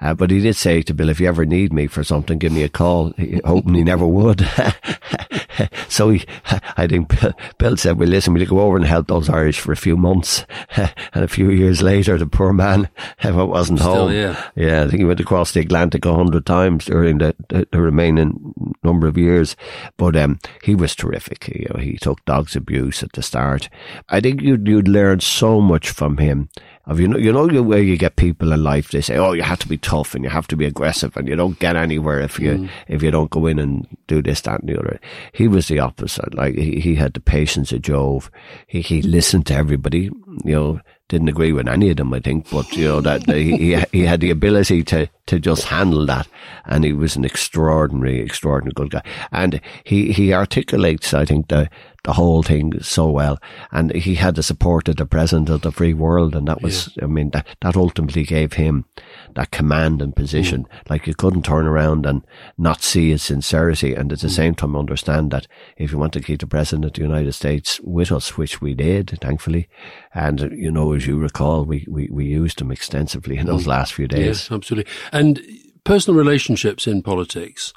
Uh, 0.00 0.14
but 0.14 0.30
he 0.30 0.40
did 0.40 0.56
say 0.56 0.82
to 0.82 0.94
Bill, 0.94 1.08
if 1.08 1.20
you 1.20 1.28
ever 1.28 1.44
need 1.44 1.72
me 1.72 1.86
for 1.86 2.04
something, 2.04 2.38
give 2.38 2.52
me 2.52 2.62
a 2.62 2.68
call, 2.68 3.12
hoping 3.44 3.74
he 3.74 3.82
never 3.82 4.06
would. 4.06 4.48
so 5.88 6.10
he, 6.10 6.24
I 6.76 6.86
think 6.86 7.12
Bill 7.58 7.76
said, 7.76 7.98
well, 7.98 8.08
listen, 8.08 8.34
we'll 8.34 8.46
go 8.46 8.60
over 8.60 8.76
and 8.76 8.86
help 8.86 9.08
those 9.08 9.28
Irish 9.28 9.58
for 9.58 9.72
a 9.72 9.76
few 9.76 9.96
months. 9.96 10.44
and 10.76 11.24
a 11.24 11.28
few 11.28 11.50
years 11.50 11.82
later, 11.82 12.16
the 12.16 12.26
poor 12.26 12.52
man 12.52 12.88
wasn't 13.24 13.80
Still, 13.80 13.94
home. 13.94 14.12
Yeah. 14.12 14.42
yeah, 14.54 14.84
I 14.84 14.88
think 14.88 15.00
he 15.00 15.04
went 15.04 15.20
across 15.20 15.52
the 15.52 15.60
Atlantic 15.60 16.04
a 16.04 16.14
hundred 16.14 16.46
times 16.46 16.86
during 16.86 17.18
the, 17.18 17.34
the, 17.48 17.66
the, 17.70 17.80
remaining 17.80 18.74
number 18.82 19.06
of 19.06 19.18
years. 19.18 19.56
But 19.96 20.16
um, 20.16 20.38
he 20.62 20.74
was 20.74 20.94
terrific. 20.94 21.48
You 21.48 21.66
know, 21.74 21.80
he 21.80 21.96
took 21.98 22.24
dog's 22.24 22.56
abuse 22.56 23.02
at 23.02 23.12
the 23.12 23.22
start. 23.22 23.68
I 24.08 24.20
think 24.20 24.42
you'd, 24.42 24.66
you'd 24.66 24.88
learn 24.88 25.20
so 25.20 25.60
much 25.60 25.90
from 25.90 26.18
him 26.18 26.48
you 26.94 27.06
know 27.06 27.18
you 27.18 27.32
know 27.32 27.62
where 27.62 27.82
you 27.82 27.96
get 27.96 28.16
people 28.16 28.52
in 28.52 28.62
life 28.62 28.90
they 28.90 29.00
say 29.00 29.16
oh 29.16 29.32
you 29.32 29.42
have 29.42 29.58
to 29.58 29.68
be 29.68 29.76
tough 29.76 30.14
and 30.14 30.24
you 30.24 30.30
have 30.30 30.48
to 30.48 30.56
be 30.56 30.64
aggressive 30.64 31.16
and 31.16 31.28
you 31.28 31.36
don't 31.36 31.58
get 31.58 31.76
anywhere 31.76 32.20
if 32.20 32.38
you 32.38 32.52
mm. 32.52 32.70
if 32.86 33.02
you 33.02 33.10
don't 33.10 33.30
go 33.30 33.46
in 33.46 33.58
and 33.58 33.86
do 34.06 34.22
this 34.22 34.40
that 34.42 34.60
and 34.60 34.68
the 34.68 34.78
other. 34.78 34.98
He 35.32 35.48
was 35.48 35.68
the 35.68 35.78
opposite. 35.78 36.34
Like 36.34 36.54
he, 36.56 36.80
he 36.80 36.94
had 36.94 37.14
the 37.14 37.20
patience 37.20 37.72
of 37.72 37.82
Jove. 37.82 38.30
He 38.66 38.80
he 38.80 39.02
listened 39.02 39.46
to 39.46 39.54
everybody 39.54 40.10
you 40.44 40.54
know 40.54 40.80
didn't 41.08 41.28
agree 41.28 41.52
with 41.52 41.68
any 41.68 41.88
of 41.90 41.96
them, 41.96 42.12
I 42.12 42.20
think, 42.20 42.50
but 42.50 42.70
you 42.72 42.84
know 42.84 43.00
that 43.00 43.26
he 43.26 43.82
he 43.92 44.02
had 44.02 44.20
the 44.20 44.30
ability 44.30 44.82
to 44.84 45.08
to 45.26 45.38
just 45.38 45.64
handle 45.64 46.04
that, 46.06 46.28
and 46.66 46.84
he 46.84 46.92
was 46.92 47.16
an 47.16 47.24
extraordinary, 47.24 48.20
extraordinary 48.20 48.72
good 48.74 48.90
guy, 48.90 49.02
and 49.32 49.60
he 49.84 50.12
he 50.12 50.32
articulates, 50.32 51.14
I 51.14 51.24
think, 51.24 51.48
the 51.48 51.70
the 52.08 52.14
whole 52.14 52.42
thing 52.42 52.72
so 52.80 53.10
well. 53.10 53.38
And 53.70 53.94
he 53.94 54.14
had 54.14 54.34
the 54.34 54.42
support 54.42 54.88
of 54.88 54.96
the 54.96 55.04
president 55.04 55.50
of 55.50 55.60
the 55.60 55.70
free 55.70 55.92
world. 55.92 56.34
And 56.34 56.48
that 56.48 56.62
was, 56.62 56.88
yeah. 56.96 57.04
I 57.04 57.06
mean, 57.06 57.28
that, 57.32 57.46
that 57.60 57.76
ultimately 57.76 58.24
gave 58.24 58.54
him 58.54 58.86
that 59.34 59.50
command 59.50 60.00
and 60.00 60.16
position. 60.16 60.64
Mm. 60.64 60.90
Like 60.90 61.06
you 61.06 61.14
couldn't 61.14 61.44
turn 61.44 61.66
around 61.66 62.06
and 62.06 62.26
not 62.56 62.82
see 62.82 63.10
his 63.10 63.22
sincerity. 63.22 63.92
And 63.92 64.10
at 64.10 64.20
the 64.20 64.28
mm. 64.28 64.36
same 64.36 64.54
time, 64.54 64.74
understand 64.74 65.32
that 65.32 65.46
if 65.76 65.92
you 65.92 65.98
want 65.98 66.14
to 66.14 66.22
keep 66.22 66.40
the 66.40 66.46
president 66.46 66.86
of 66.86 66.92
the 66.94 67.02
United 67.02 67.34
States 67.34 67.78
with 67.84 68.10
us, 68.10 68.38
which 68.38 68.62
we 68.62 68.72
did, 68.72 69.18
thankfully. 69.20 69.68
And, 70.14 70.50
you 70.56 70.70
know, 70.70 70.94
as 70.94 71.06
you 71.06 71.18
recall, 71.18 71.66
we, 71.66 71.84
we, 71.90 72.08
we 72.10 72.24
used 72.24 72.58
him 72.58 72.70
extensively 72.70 73.36
in 73.36 73.44
those 73.44 73.64
mm. 73.64 73.68
last 73.68 73.92
few 73.92 74.08
days. 74.08 74.24
Yes, 74.24 74.50
absolutely. 74.50 74.90
And 75.12 75.42
personal 75.84 76.18
relationships 76.18 76.86
in 76.86 77.02
politics. 77.02 77.74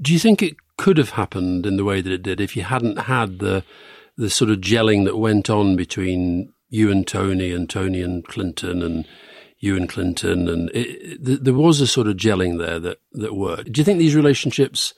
Do 0.00 0.12
you 0.12 0.20
think 0.20 0.42
it 0.44 0.54
could 0.76 0.98
have 0.98 1.10
happened 1.10 1.66
in 1.66 1.76
the 1.76 1.84
way 1.84 2.00
that 2.00 2.12
it 2.12 2.22
did 2.22 2.40
if 2.40 2.56
you 2.56 2.62
hadn't 2.62 3.00
had 3.00 3.38
the 3.38 3.64
the 4.16 4.30
sort 4.30 4.50
of 4.50 4.58
gelling 4.58 5.04
that 5.04 5.16
went 5.16 5.50
on 5.50 5.74
between 5.74 6.52
you 6.68 6.90
and 6.90 7.06
Tony 7.06 7.52
and 7.52 7.68
Tony 7.68 8.00
and 8.00 8.24
Clinton 8.26 8.82
and 8.82 9.06
you 9.58 9.76
and 9.76 9.88
Clinton 9.88 10.48
and 10.48 10.70
it, 10.70 11.20
it, 11.28 11.44
there 11.44 11.54
was 11.54 11.80
a 11.80 11.86
sort 11.86 12.06
of 12.06 12.16
gelling 12.16 12.58
there 12.58 12.78
that 12.78 12.98
that 13.12 13.34
worked. 13.34 13.72
Do 13.72 13.80
you 13.80 13.84
think 13.84 13.98
these 13.98 14.16
relationships 14.16 14.94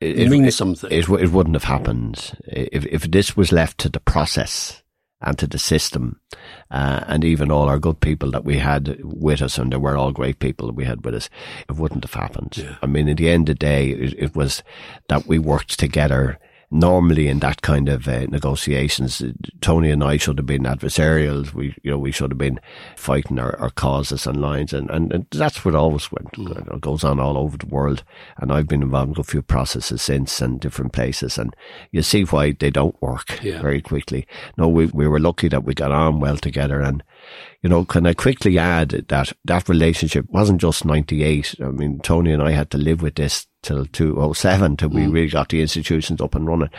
it, 0.00 0.28
mean 0.28 0.50
something? 0.50 0.90
It, 0.90 1.08
it 1.08 1.32
wouldn't 1.32 1.56
have 1.56 1.64
happened 1.64 2.36
if 2.46 2.86
if 2.86 3.10
this 3.10 3.36
was 3.36 3.52
left 3.52 3.78
to 3.78 3.88
the 3.88 4.00
process 4.00 4.82
and 5.20 5.38
to 5.38 5.46
the 5.46 5.58
system, 5.58 6.20
uh, 6.70 7.04
and 7.06 7.24
even 7.24 7.50
all 7.50 7.68
our 7.68 7.78
good 7.78 8.00
people 8.00 8.30
that 8.30 8.44
we 8.44 8.58
had 8.58 8.98
with 9.02 9.42
us, 9.42 9.58
and 9.58 9.72
they 9.72 9.76
were 9.76 9.96
all 9.96 10.12
great 10.12 10.38
people 10.38 10.68
that 10.68 10.76
we 10.76 10.84
had 10.84 11.04
with 11.04 11.14
us, 11.14 11.28
it 11.68 11.76
wouldn't 11.76 12.04
have 12.04 12.14
happened. 12.14 12.56
Yeah. 12.56 12.76
I 12.82 12.86
mean, 12.86 13.08
at 13.08 13.16
the 13.16 13.28
end 13.28 13.48
of 13.48 13.58
the 13.58 13.66
day, 13.66 13.90
it, 13.90 14.14
it 14.18 14.36
was 14.36 14.62
that 15.08 15.26
we 15.26 15.38
worked 15.38 15.78
together 15.78 16.38
normally 16.70 17.28
in 17.28 17.38
that 17.38 17.62
kind 17.62 17.88
of 17.88 18.06
uh, 18.06 18.26
negotiations, 18.26 19.22
Tony 19.60 19.90
and 19.90 20.04
I 20.04 20.16
should 20.16 20.38
have 20.38 20.46
been 20.46 20.64
adversarial. 20.64 21.52
We, 21.54 21.74
you 21.82 21.90
know, 21.90 21.98
we 21.98 22.12
should 22.12 22.30
have 22.30 22.38
been 22.38 22.60
fighting 22.96 23.38
our, 23.38 23.58
our 23.58 23.70
causes 23.70 24.26
and 24.26 24.40
lines, 24.40 24.72
and, 24.72 24.90
and, 24.90 25.12
and 25.12 25.26
that's 25.30 25.64
what 25.64 25.74
always 25.74 26.10
went 26.12 26.32
mm. 26.32 26.80
goes 26.80 27.04
on 27.04 27.20
all 27.20 27.38
over 27.38 27.56
the 27.56 27.66
world. 27.66 28.04
And 28.36 28.52
I've 28.52 28.68
been 28.68 28.82
involved 28.82 29.16
in 29.16 29.20
a 29.20 29.24
few 29.24 29.42
processes 29.42 30.02
since 30.02 30.40
and 30.42 30.60
different 30.60 30.92
places, 30.92 31.38
and 31.38 31.54
you 31.90 32.02
see 32.02 32.24
why 32.24 32.52
they 32.52 32.70
don't 32.70 33.00
work 33.00 33.42
yeah. 33.42 33.62
very 33.62 33.80
quickly. 33.80 34.26
No, 34.56 34.68
we 34.68 34.86
we 34.86 35.08
were 35.08 35.20
lucky 35.20 35.48
that 35.48 35.64
we 35.64 35.74
got 35.74 35.92
on 35.92 36.20
well 36.20 36.36
together, 36.36 36.80
and 36.80 37.02
you 37.62 37.68
know, 37.68 37.84
can 37.84 38.06
I 38.06 38.14
quickly 38.14 38.58
add 38.58 38.90
that 38.90 39.32
that 39.44 39.68
relationship 39.68 40.26
wasn't 40.28 40.60
just 40.60 40.84
98. 40.84 41.56
I 41.60 41.68
mean, 41.68 42.00
Tony 42.00 42.32
and 42.32 42.42
I 42.42 42.52
had 42.52 42.70
to 42.70 42.78
live 42.78 43.02
with 43.02 43.16
this 43.16 43.46
till 43.62 43.84
207 43.86 44.76
till 44.76 44.88
we 44.90 45.02
mm. 45.02 45.12
really 45.12 45.28
got 45.28 45.48
the 45.48 45.60
institutions 45.60 46.20
up 46.20 46.34
and 46.34 46.46
running. 46.46 46.70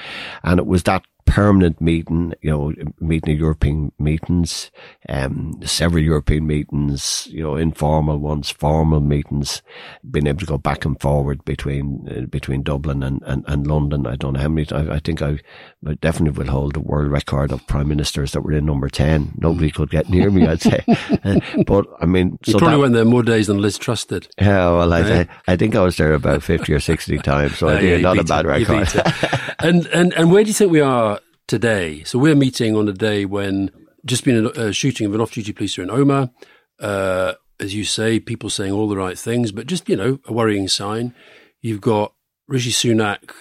And 0.43 0.59
it 0.59 0.65
was 0.65 0.83
that 0.83 1.03
permanent 1.29 1.79
meeting, 1.79 2.33
you 2.41 2.49
know, 2.49 2.73
meeting 2.99 3.33
of 3.33 3.39
European 3.39 3.91
meetings, 3.99 4.71
um, 5.09 5.59
several 5.63 6.03
European 6.03 6.47
meetings, 6.47 7.27
you 7.29 7.43
know, 7.43 7.55
informal 7.55 8.17
ones, 8.17 8.49
formal 8.49 8.99
meetings, 8.99 9.61
being 10.09 10.25
able 10.25 10.39
to 10.39 10.45
go 10.47 10.57
back 10.57 10.85
and 10.85 10.99
forward 10.99 11.45
between, 11.45 12.09
uh, 12.09 12.25
between 12.25 12.63
Dublin 12.63 13.03
and, 13.03 13.21
and, 13.27 13.45
and 13.47 13.67
London. 13.67 14.07
I 14.07 14.15
don't 14.15 14.33
know 14.33 14.39
how 14.39 14.49
many, 14.49 14.67
I, 14.71 14.95
I 14.95 14.99
think 14.99 15.21
I, 15.21 15.39
I 15.85 15.93
definitely 16.01 16.43
will 16.43 16.51
hold 16.51 16.73
the 16.73 16.79
world 16.79 17.11
record 17.11 17.51
of 17.51 17.65
prime 17.67 17.87
ministers 17.87 18.31
that 18.31 18.41
were 18.41 18.53
in 18.53 18.65
number 18.65 18.89
10. 18.89 19.35
Nobody 19.37 19.69
could 19.69 19.91
get 19.91 20.09
near 20.09 20.31
me, 20.31 20.47
I'd 20.47 20.61
say. 20.61 20.83
uh, 21.23 21.39
but 21.67 21.85
I 22.01 22.07
mean, 22.07 22.39
you 22.47 22.53
so 22.53 22.59
probably 22.59 22.77
that, 22.77 22.81
went 22.81 22.93
there 22.95 23.05
more 23.05 23.23
days 23.23 23.47
than 23.47 23.61
Liz 23.61 23.77
trusted. 23.77 24.27
Yeah, 24.41 24.71
well, 24.71 24.91
I, 24.91 25.01
I, 25.01 25.27
I, 25.47 25.55
think 25.55 25.75
I 25.75 25.81
was 25.81 25.97
there 25.97 26.15
about 26.15 26.41
50 26.41 26.73
or 26.73 26.79
60 26.79 27.19
times. 27.19 27.59
So 27.59 27.67
uh, 27.67 27.73
I 27.73 27.75
think 27.81 27.91
yeah, 27.91 27.97
not 27.97 28.17
a 28.17 28.23
bad 28.23 28.45
it, 28.45 28.67
record. 28.67 29.55
and, 29.59 29.85
and, 29.87 30.13
and 30.15 30.31
where 30.31 30.43
do 30.43 30.47
you 30.47 30.55
think 30.55 30.71
we 30.71 30.81
are 30.81 31.18
today. 31.49 32.03
So 32.03 32.19
we're 32.19 32.35
meeting 32.35 32.77
on 32.77 32.87
a 32.87 32.93
day 32.93 33.25
when 33.25 33.71
just 34.05 34.23
been 34.23 34.45
a, 34.45 34.49
a 34.67 34.71
shooting 34.71 35.07
of 35.07 35.15
an 35.15 35.19
off-duty 35.19 35.51
policer 35.51 35.83
in 35.83 35.89
Omagh. 35.89 36.31
Uh, 36.79 37.33
as 37.59 37.73
you 37.73 37.83
say, 37.83 38.21
people 38.21 38.49
saying 38.49 38.71
all 38.71 38.87
the 38.87 38.95
right 38.95 39.19
things, 39.19 39.51
but 39.51 39.67
just 39.67 39.89
you 39.89 39.97
know 39.97 40.19
a 40.25 40.31
worrying 40.31 40.69
sign. 40.69 41.13
You've 41.59 41.81
got 41.81 42.13
Rishi 42.47 42.71
Sunak 42.71 43.33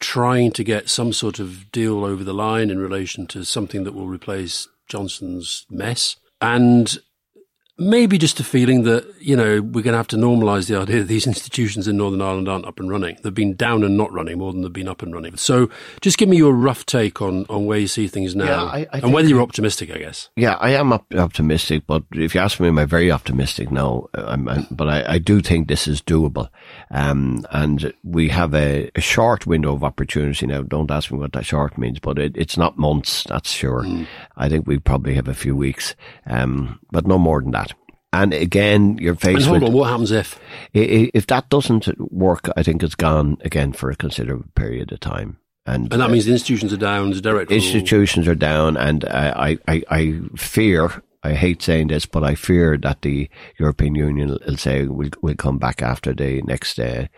trying 0.00 0.50
to 0.52 0.64
get 0.64 0.88
some 0.88 1.12
sort 1.12 1.38
of 1.38 1.70
deal 1.70 2.04
over 2.04 2.24
the 2.24 2.34
line 2.34 2.70
in 2.70 2.80
relation 2.80 3.26
to 3.28 3.44
something 3.44 3.84
that 3.84 3.94
will 3.94 4.08
replace 4.08 4.66
Johnson's 4.88 5.66
mess, 5.70 6.16
and 6.40 6.98
maybe 7.80 8.18
just 8.18 8.38
a 8.38 8.44
feeling 8.44 8.82
that, 8.82 9.10
you 9.20 9.34
know, 9.34 9.62
we're 9.62 9.82
going 9.82 9.92
to 9.92 9.96
have 9.96 10.06
to 10.08 10.16
normalise 10.16 10.68
the 10.68 10.76
idea 10.76 10.98
that 10.98 11.08
these 11.08 11.26
institutions 11.26 11.88
in 11.88 11.96
Northern 11.96 12.20
Ireland 12.20 12.48
aren't 12.48 12.66
up 12.66 12.78
and 12.78 12.90
running. 12.90 13.16
They've 13.22 13.32
been 13.32 13.56
down 13.56 13.82
and 13.82 13.96
not 13.96 14.12
running 14.12 14.38
more 14.38 14.52
than 14.52 14.60
they've 14.60 14.72
been 14.72 14.88
up 14.88 15.02
and 15.02 15.14
running. 15.14 15.36
So 15.36 15.70
just 16.02 16.18
give 16.18 16.28
me 16.28 16.36
your 16.36 16.52
rough 16.52 16.84
take 16.84 17.22
on, 17.22 17.46
on 17.48 17.64
where 17.64 17.78
you 17.78 17.86
see 17.86 18.06
things 18.06 18.36
now 18.36 18.44
yeah, 18.44 18.62
I, 18.62 18.86
I 18.92 18.98
and 18.98 19.14
whether 19.14 19.28
you're 19.28 19.40
optimistic, 19.40 19.90
I 19.90 19.98
guess. 19.98 20.28
Yeah, 20.36 20.56
I 20.56 20.70
am 20.70 20.92
op- 20.92 21.14
optimistic, 21.14 21.84
but 21.86 22.02
if 22.12 22.34
you 22.34 22.40
ask 22.40 22.60
me, 22.60 22.68
am 22.68 22.78
I 22.78 22.84
very 22.84 23.10
optimistic? 23.10 23.70
No, 23.70 24.08
I'm, 24.12 24.46
I'm, 24.46 24.66
but 24.70 24.88
I, 24.88 25.14
I, 25.14 25.18
do 25.18 25.40
think 25.40 25.68
this 25.68 25.88
is 25.88 26.02
doable. 26.02 26.48
Um, 26.90 27.46
and 27.50 27.92
we 28.04 28.28
have 28.28 28.54
a, 28.54 28.90
a, 28.94 29.00
short 29.00 29.46
window 29.46 29.72
of 29.72 29.82
opportunity 29.82 30.46
now. 30.46 30.62
Don't 30.62 30.90
ask 30.90 31.10
me 31.10 31.18
what 31.18 31.32
that 31.32 31.46
short 31.46 31.78
means, 31.78 31.98
but 31.98 32.18
it, 32.18 32.36
it's 32.36 32.58
not 32.58 32.76
months, 32.76 33.24
that's 33.24 33.50
sure. 33.50 33.84
Mm. 33.84 34.06
I 34.36 34.48
think 34.48 34.66
we 34.66 34.78
probably 34.78 35.14
have 35.14 35.28
a 35.28 35.34
few 35.34 35.56
weeks, 35.56 35.94
um, 36.26 36.78
but 36.90 37.06
no 37.06 37.18
more 37.18 37.40
than 37.40 37.52
that. 37.52 37.69
And 38.12 38.34
again, 38.34 38.98
you're 38.98 39.14
faced 39.14 39.36
and 39.36 39.44
hold 39.44 39.62
with. 39.62 39.70
On, 39.70 39.72
what 39.74 39.90
happens 39.90 40.10
if? 40.10 40.38
If 40.72 41.26
that 41.26 41.48
doesn't 41.48 41.88
work, 42.12 42.48
I 42.56 42.62
think 42.62 42.82
it's 42.82 42.96
gone 42.96 43.38
again 43.42 43.72
for 43.72 43.90
a 43.90 43.96
considerable 43.96 44.46
period 44.54 44.90
of 44.90 45.00
time. 45.00 45.38
And, 45.66 45.92
and 45.92 46.02
that 46.02 46.08
uh, 46.08 46.12
means 46.12 46.24
the 46.24 46.32
institutions 46.32 46.72
are 46.72 46.78
down, 46.78 47.10
the 47.10 47.20
direct 47.20 47.52
Institutions 47.52 48.26
are 48.26 48.34
down, 48.34 48.76
and 48.76 49.04
I, 49.04 49.58
I, 49.68 49.82
I 49.90 50.20
fear 50.36 51.02
I 51.22 51.34
hate 51.34 51.62
saying 51.62 51.88
this, 51.88 52.06
but 52.06 52.24
I 52.24 52.34
fear 52.34 52.78
that 52.78 53.02
the 53.02 53.28
European 53.58 53.94
Union 53.94 54.38
will 54.46 54.56
say 54.56 54.86
we'll, 54.86 55.10
we'll 55.20 55.34
come 55.34 55.58
back 55.58 55.82
after 55.82 56.14
the 56.14 56.40
next 56.42 56.78
uh, 56.78 57.08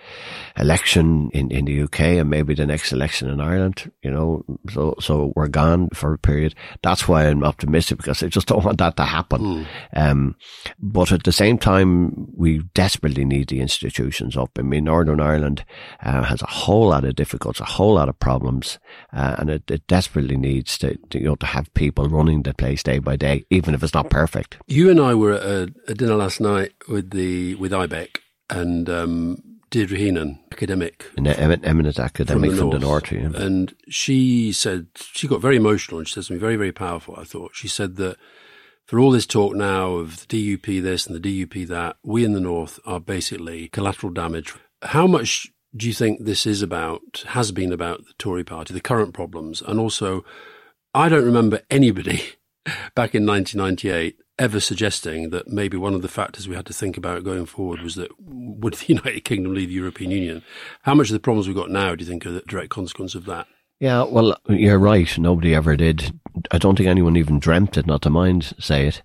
election 0.57 1.31
in, 1.33 1.53
in 1.53 1.67
the 1.67 1.83
UK 1.83 2.01
and 2.01 2.29
maybe 2.29 2.55
the 2.55 2.67
next 2.67 2.93
election 2.93 3.31
in 3.31 3.41
Ireland, 3.41 3.93
you 4.03 4.11
know, 4.11 4.45
so, 4.71 4.97
so 4.99 5.33
we're 5.37 5.47
gone 5.47 5.89
for 5.91 6.15
a 6.15 6.19
period. 6.19 6.55
That's 6.83 7.07
why 7.07 7.27
I'm 7.27 7.45
optimistic 7.45 7.99
because 7.99 8.25
I 8.25 8.29
just 8.29 8.49
don't 8.49 8.65
want 8.65 8.79
that 8.79 8.97
to 8.97 9.05
happen. 9.05 9.41
Mm. 9.41 9.67
Um, 9.95 10.37
but 10.81 11.13
at 11.13 11.23
the 11.23 11.33
same 11.33 11.57
time, 11.57 12.27
we 12.37 12.59
desperately 12.75 13.25
need 13.25 13.49
the 13.49 13.61
institutions 13.61 14.37
up. 14.37 14.51
I 14.59 14.63
mean, 14.63 14.85
Northern 14.85 15.21
Ireland 15.21 15.65
uh, 16.03 16.25
has 16.25 16.43
a 16.43 16.47
whole 16.47 16.89
lot 16.89 17.05
of 17.05 17.15
difficulties, 17.15 17.61
a 17.61 17.65
whole 17.65 17.95
lot 17.95 18.09
of 18.09 18.19
problems, 18.19 18.81
uh, 19.13 19.37
and 19.39 19.49
it, 19.49 19.71
it, 19.71 19.87
desperately 19.87 20.37
needs 20.37 20.79
to, 20.79 20.97
to, 21.11 21.19
you 21.19 21.27
know, 21.27 21.35
to 21.37 21.47
have 21.47 21.73
people 21.75 22.09
running 22.09 22.43
the 22.43 22.55
place 22.55 22.83
day 22.83 22.99
by 22.99 23.15
day, 23.15 23.45
even 23.51 23.75
if 23.75 23.83
it's 23.83 23.92
not 23.95 24.11
perfect. 24.11 24.59
You 24.67 24.91
and 24.91 25.01
I 25.01 25.15
were 25.15 25.33
at 25.33 25.43
a, 25.43 25.75
a 25.89 25.95
dinner 25.95 26.15
last 26.15 26.41
night 26.41 26.73
with 26.89 27.11
the, 27.11 27.55
with 27.57 27.73
IBEC 27.73 28.19
and, 28.51 28.89
um, 28.89 29.43
Deirdre 29.73 29.97
Heenan, 29.97 30.39
academic. 30.53 31.07
An 31.17 31.27
eminent 31.27 31.99
academic 31.99 32.51
from 32.51 32.57
the, 32.57 32.57
from 32.57 32.71
the 32.71 32.79
north. 32.79 33.11
yeah. 33.11 33.31
And 33.35 33.75
she 33.89 34.53
said, 34.53 34.89
she 34.95 35.27
got 35.27 35.41
very 35.41 35.57
emotional 35.57 35.99
and 35.99 36.07
she 36.07 36.13
said 36.13 36.27
something 36.27 36.41
very, 36.41 36.57
very 36.57 36.73
powerful, 36.73 37.17
I 37.17 37.25
thought. 37.25 37.53
She 37.55 37.69
said 37.69 37.97
that 37.97 38.19
for 38.85 39.01
all 39.01 39.11
this 39.11 39.27
talk 39.27 39.55
now 39.55 39.93
of 39.93 40.29
the 40.29 40.57
DUP 40.57 40.83
this 40.83 41.07
and 41.07 41.17
the 41.17 41.47
DUP 41.47 41.67
that, 41.69 41.97
we 42.03 42.23
in 42.23 42.35
the 42.35 42.41
north 42.41 42.79
are 42.85 43.01
basically 43.01 43.69
collateral 43.69 44.13
damage. 44.13 44.55
How 44.83 45.07
much 45.07 45.51
do 45.75 45.87
you 45.87 45.95
think 45.95 46.23
this 46.23 46.45
is 46.45 46.61
about, 46.61 47.25
has 47.29 47.51
been 47.51 47.73
about 47.73 48.05
the 48.05 48.13
Tory 48.19 48.45
party, 48.45 48.75
the 48.75 48.81
current 48.83 49.15
problems? 49.15 49.63
And 49.63 49.81
also, 49.81 50.23
I 50.93 51.09
don't 51.09 51.25
remember 51.25 51.63
anybody 51.71 52.23
back 52.95 53.15
in 53.15 53.27
1998 53.27 54.17
ever 54.39 54.61
suggesting 54.61 55.31
that 55.31 55.49
maybe 55.49 55.77
one 55.77 55.95
of 55.95 56.03
the 56.03 56.09
factors 56.09 56.49
we 56.49 56.57
had 56.57 56.67
to 56.67 56.73
think 56.73 56.97
about 56.97 57.25
going 57.25 57.47
forward 57.47 57.81
was 57.81 57.95
that 57.95 58.11
would 58.19 58.75
the 58.75 58.87
United 58.95 59.25
Kingdom 59.25 59.55
leave 59.55 59.69
the 59.69 59.75
European 59.75 60.11
Union? 60.11 60.43
How 60.83 60.95
much 60.95 61.09
of 61.09 61.15
the 61.15 61.21
problems 61.21 61.47
we've 61.47 61.57
got 61.57 61.71
now 61.71 61.95
do 61.95 62.05
you 62.05 62.11
think 62.11 62.27
are 62.27 62.33
the 62.33 62.41
direct 62.43 62.71
consequence 62.71 63.15
of 63.15 63.25
that? 63.27 63.47
Yeah, 63.79 64.05
well, 64.05 64.37
you're 64.49 64.79
right. 64.79 65.19
Nobody 65.19 65.55
ever 65.55 65.77
did. 65.77 66.19
I 66.53 66.59
don't 66.59 66.77
think 66.77 66.89
anyone 66.89 67.17
even 67.17 67.41
dreamt 67.41 67.77
it, 67.77 67.87
not 67.87 68.03
to 68.03 68.11
mind 68.11 68.55
say 68.59 68.87
it. 68.87 69.03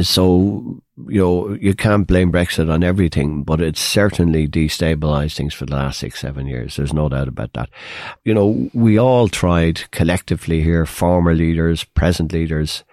So, 0.00 0.82
you 1.06 1.20
know, 1.20 1.52
you 1.54 1.74
can't 1.74 2.06
blame 2.06 2.32
Brexit 2.32 2.72
on 2.72 2.82
everything, 2.82 3.42
but 3.42 3.60
it's 3.60 3.80
certainly 3.80 4.48
destabilized 4.48 5.36
things 5.36 5.54
for 5.54 5.66
the 5.66 5.76
last 5.76 6.00
six, 6.00 6.20
seven 6.20 6.46
years. 6.46 6.76
There's 6.76 6.92
no 6.92 7.08
doubt 7.08 7.28
about 7.28 7.52
that. 7.52 7.68
You 8.24 8.34
know, 8.34 8.70
we 8.74 8.98
all 8.98 9.28
tried 9.28 9.90
collectively 9.90 10.62
here, 10.62 10.86
former 10.86 11.34
leaders, 11.34 11.84
present 11.84 12.32
leaders, 12.32 12.84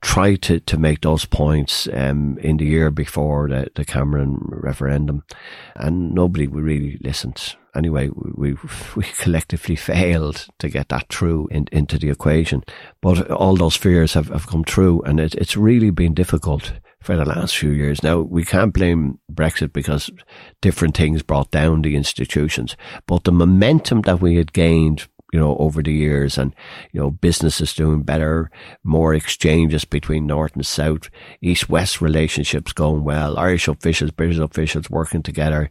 tried 0.00 0.42
to, 0.42 0.60
to 0.60 0.78
make 0.78 1.00
those 1.00 1.24
points 1.24 1.88
um, 1.92 2.38
in 2.38 2.58
the 2.58 2.66
year 2.66 2.90
before 2.90 3.48
the, 3.48 3.68
the 3.74 3.84
Cameron 3.84 4.38
referendum, 4.48 5.24
and 5.74 6.14
nobody 6.14 6.46
really 6.46 6.98
listened 7.02 7.56
anyway, 7.74 8.10
we 8.34 8.56
we 8.96 9.04
collectively 9.18 9.76
failed 9.76 10.46
to 10.58 10.68
get 10.68 10.88
that 10.88 11.08
through 11.08 11.48
in, 11.50 11.66
into 11.72 11.98
the 11.98 12.10
equation. 12.10 12.62
But 13.00 13.30
all 13.30 13.56
those 13.56 13.76
fears 13.76 14.14
have, 14.14 14.28
have 14.28 14.46
come 14.46 14.64
true, 14.64 15.00
and 15.02 15.20
it, 15.20 15.34
it's 15.36 15.56
really 15.56 15.90
been 15.90 16.14
difficult 16.14 16.72
for 17.00 17.16
the 17.16 17.24
last 17.24 17.56
few 17.56 17.70
years. 17.70 18.02
Now, 18.02 18.20
we 18.20 18.44
can't 18.44 18.74
blame 18.74 19.18
Brexit 19.32 19.72
because 19.72 20.10
different 20.60 20.96
things 20.96 21.22
brought 21.22 21.50
down 21.50 21.82
the 21.82 21.96
institutions, 21.96 22.76
but 23.06 23.24
the 23.24 23.32
momentum 23.32 24.02
that 24.02 24.20
we 24.20 24.36
had 24.36 24.52
gained 24.52 25.06
you 25.32 25.38
know, 25.38 25.56
over 25.58 25.82
the 25.82 25.92
years 25.92 26.38
and, 26.38 26.54
you 26.92 27.00
know, 27.00 27.10
businesses 27.10 27.74
doing 27.74 28.02
better, 28.02 28.50
more 28.82 29.14
exchanges 29.14 29.84
between 29.84 30.26
North 30.26 30.54
and 30.54 30.64
South, 30.64 31.10
East-West 31.42 32.00
relationships 32.00 32.72
going 32.72 33.04
well, 33.04 33.38
Irish 33.38 33.68
officials, 33.68 34.10
British 34.10 34.38
officials 34.38 34.88
working 34.88 35.22
together. 35.22 35.70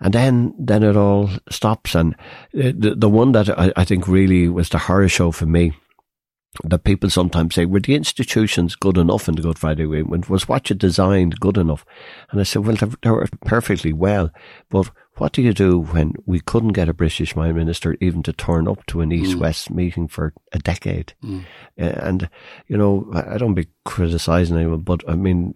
And 0.00 0.12
then, 0.12 0.54
then 0.58 0.82
it 0.82 0.96
all 0.96 1.30
stops. 1.48 1.94
And 1.94 2.14
uh, 2.54 2.72
the, 2.76 2.94
the 2.94 3.08
one 3.08 3.32
that 3.32 3.48
I, 3.58 3.72
I 3.74 3.84
think 3.84 4.06
really 4.06 4.48
was 4.48 4.68
the 4.68 4.78
horror 4.78 5.08
show 5.08 5.30
for 5.30 5.46
me 5.46 5.72
that 6.64 6.84
people 6.84 7.08
sometimes 7.08 7.54
say, 7.54 7.64
were 7.64 7.80
the 7.80 7.94
institutions 7.94 8.74
good 8.74 8.98
enough 8.98 9.28
in 9.28 9.36
the 9.36 9.42
Good 9.42 9.58
Friday 9.58 9.84
Agreement? 9.84 10.28
Was 10.28 10.48
what 10.48 10.68
you 10.68 10.76
designed 10.76 11.40
good 11.40 11.56
enough? 11.56 11.84
And 12.30 12.40
I 12.40 12.44
said, 12.44 12.66
well, 12.66 12.76
they 12.76 13.10
were 13.10 13.28
perfectly 13.44 13.92
well, 13.92 14.30
but 14.68 14.90
what 15.16 15.32
do 15.32 15.42
you 15.42 15.52
do 15.52 15.78
when 15.78 16.14
we 16.26 16.40
couldn't 16.40 16.72
get 16.72 16.88
a 16.88 16.94
British 16.94 17.34
Prime 17.34 17.54
Minister 17.54 17.96
even 18.00 18.22
to 18.22 18.32
turn 18.32 18.66
up 18.66 18.84
to 18.86 19.00
an 19.00 19.12
East 19.12 19.36
West 19.36 19.70
mm. 19.70 19.76
meeting 19.76 20.08
for 20.08 20.32
a 20.52 20.58
decade? 20.58 21.12
Mm. 21.22 21.44
And, 21.76 22.30
you 22.66 22.76
know, 22.76 23.10
I 23.12 23.36
don't 23.36 23.54
be 23.54 23.68
criticising 23.84 24.56
anyone, 24.56 24.80
but 24.80 25.08
I 25.08 25.14
mean, 25.14 25.54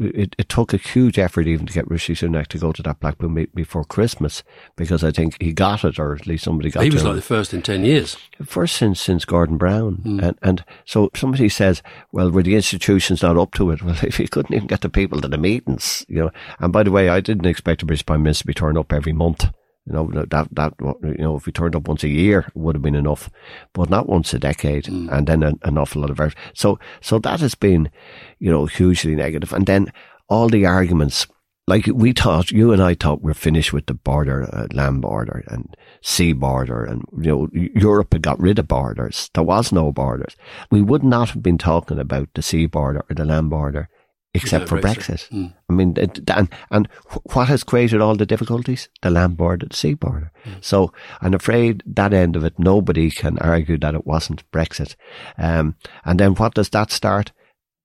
it, 0.00 0.34
it 0.38 0.48
took 0.48 0.72
a 0.72 0.78
huge 0.78 1.18
effort 1.18 1.46
even 1.46 1.66
to 1.66 1.72
get 1.72 1.88
Rishi 1.88 2.14
Sunak 2.14 2.46
to 2.48 2.58
go 2.58 2.72
to 2.72 2.82
that 2.82 3.00
Blackpool 3.00 3.28
meet 3.28 3.54
before 3.54 3.84
Christmas 3.84 4.42
because 4.76 5.04
I 5.04 5.10
think 5.10 5.36
he 5.40 5.52
got 5.52 5.84
it, 5.84 5.98
or 5.98 6.14
at 6.14 6.26
least 6.26 6.44
somebody 6.44 6.70
got 6.70 6.80
it. 6.80 6.84
He 6.84 6.90
was 6.90 7.04
like 7.04 7.16
the 7.16 7.22
first 7.22 7.52
in 7.52 7.62
10 7.62 7.84
years. 7.84 8.16
First 8.44 8.76
since, 8.76 9.00
since 9.00 9.24
Gordon 9.24 9.58
Brown. 9.58 9.96
Mm. 10.04 10.22
And, 10.22 10.38
and 10.42 10.64
so 10.84 11.10
somebody 11.14 11.48
says, 11.48 11.82
well, 12.12 12.30
were 12.30 12.42
the 12.42 12.56
institutions 12.56 13.22
not 13.22 13.36
up 13.36 13.52
to 13.54 13.70
it? 13.70 13.82
Well, 13.92 13.96
if 14.04 14.20
you 14.20 14.28
couldn't 14.28 14.54
even 14.54 14.68
get 14.68 14.82
the 14.82 14.88
people 14.88 15.20
to 15.20 15.28
the 15.28 15.36
meetings, 15.36 16.06
you 16.08 16.20
know, 16.20 16.30
and 16.60 16.72
by 16.72 16.84
the 16.84 16.92
way, 16.92 17.08
I 17.08 17.20
didn't 17.20 17.46
expect 17.46 17.82
a 17.82 17.86
British 17.86 18.06
Prime 18.06 18.22
Minister 18.22 18.42
to 18.42 18.46
be 18.46 18.54
turning 18.54 18.78
up 18.78 18.92
every 18.92 19.12
month. 19.12 19.46
You 19.86 19.94
know, 19.94 20.24
that, 20.28 20.48
that, 20.52 20.74
you 20.80 21.16
know, 21.18 21.36
if 21.36 21.46
we 21.46 21.52
turned 21.52 21.74
up 21.74 21.88
once 21.88 22.04
a 22.04 22.08
year 22.08 22.40
it 22.46 22.56
would 22.56 22.76
have 22.76 22.82
been 22.82 22.94
enough, 22.94 23.28
but 23.72 23.90
not 23.90 24.08
once 24.08 24.32
a 24.32 24.38
decade 24.38 24.84
mm. 24.84 25.10
and 25.10 25.26
then 25.26 25.42
an, 25.42 25.58
an 25.62 25.76
awful 25.76 26.02
lot 26.02 26.10
of 26.10 26.20
effort. 26.20 26.36
So, 26.54 26.78
so 27.00 27.18
that 27.18 27.40
has 27.40 27.56
been, 27.56 27.90
you 28.38 28.50
know, 28.50 28.66
hugely 28.66 29.16
negative. 29.16 29.52
And 29.52 29.66
then 29.66 29.92
all 30.28 30.48
the 30.48 30.66
arguments, 30.66 31.26
like 31.66 31.86
we 31.86 32.12
thought, 32.12 32.52
you 32.52 32.72
and 32.72 32.80
I 32.80 32.94
thought 32.94 33.22
we're 33.22 33.34
finished 33.34 33.72
with 33.72 33.86
the 33.86 33.94
border, 33.94 34.48
uh, 34.54 34.68
land 34.72 35.02
border 35.02 35.42
and 35.48 35.76
sea 36.00 36.32
border 36.32 36.84
and, 36.84 37.02
you 37.20 37.30
know, 37.32 37.48
Europe 37.52 38.12
had 38.12 38.22
got 38.22 38.38
rid 38.38 38.60
of 38.60 38.68
borders. 38.68 39.30
There 39.34 39.42
was 39.42 39.72
no 39.72 39.90
borders. 39.90 40.36
We 40.70 40.80
would 40.80 41.02
not 41.02 41.30
have 41.30 41.42
been 41.42 41.58
talking 41.58 41.98
about 41.98 42.28
the 42.34 42.42
sea 42.42 42.66
border 42.66 43.04
or 43.10 43.14
the 43.14 43.24
land 43.24 43.50
border 43.50 43.88
except 44.34 44.68
for 44.68 44.80
Brexit. 44.80 45.28
Brexit. 45.28 45.30
Mm. 45.30 45.54
I 45.68 45.72
mean, 45.72 45.94
and, 45.98 46.48
and 46.70 46.88
what 47.32 47.48
has 47.48 47.64
created 47.64 48.00
all 48.00 48.16
the 48.16 48.26
difficulties? 48.26 48.88
The 49.02 49.10
land 49.10 49.36
border, 49.36 49.66
the 49.66 49.76
sea 49.76 49.94
border. 49.94 50.32
Mm. 50.44 50.64
So 50.64 50.92
I'm 51.20 51.34
afraid 51.34 51.82
that 51.86 52.14
end 52.14 52.36
of 52.36 52.44
it, 52.44 52.58
nobody 52.58 53.10
can 53.10 53.38
argue 53.38 53.78
that 53.78 53.94
it 53.94 54.06
wasn't 54.06 54.50
Brexit. 54.50 54.96
Um, 55.36 55.76
and 56.04 56.18
then 56.18 56.34
what 56.34 56.54
does 56.54 56.70
that 56.70 56.90
start? 56.90 57.32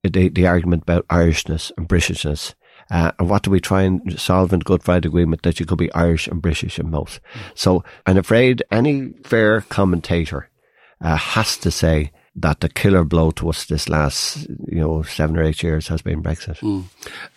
The, 0.03 0.29
the 0.29 0.47
argument 0.47 0.83
about 0.83 1.07
Irishness 1.07 1.71
and 1.77 1.89
Britishness. 1.89 2.53
Uh, 2.89 3.11
and 3.19 3.29
what 3.29 3.43
do 3.43 3.51
we 3.51 3.59
try 3.59 3.81
and 3.81 4.17
solve 4.17 4.53
in 4.53 4.59
the 4.59 4.65
Good 4.65 4.83
Friday 4.83 5.09
Agreement? 5.09 5.41
That 5.41 5.59
you 5.59 5.65
could 5.65 5.77
be 5.77 5.91
Irish 5.91 6.27
and 6.27 6.41
British 6.41 6.79
in 6.79 6.89
both. 6.91 7.19
Mm. 7.33 7.39
So 7.55 7.83
I'm 8.05 8.17
afraid 8.17 8.63
any 8.71 9.09
fair 9.25 9.61
commentator 9.61 10.49
uh, 11.01 11.17
has 11.17 11.57
to 11.57 11.71
say 11.71 12.11
that 12.37 12.59
the 12.59 12.69
killer 12.69 13.03
blow 13.03 13.31
to 13.31 13.49
us 13.49 13.65
this 13.65 13.89
last, 13.89 14.47
you 14.67 14.79
know, 14.79 15.03
seven 15.03 15.37
or 15.37 15.43
eight 15.43 15.63
years 15.63 15.87
has 15.87 16.01
been 16.01 16.21
Brexit. 16.21 16.59
Mm. 16.59 16.83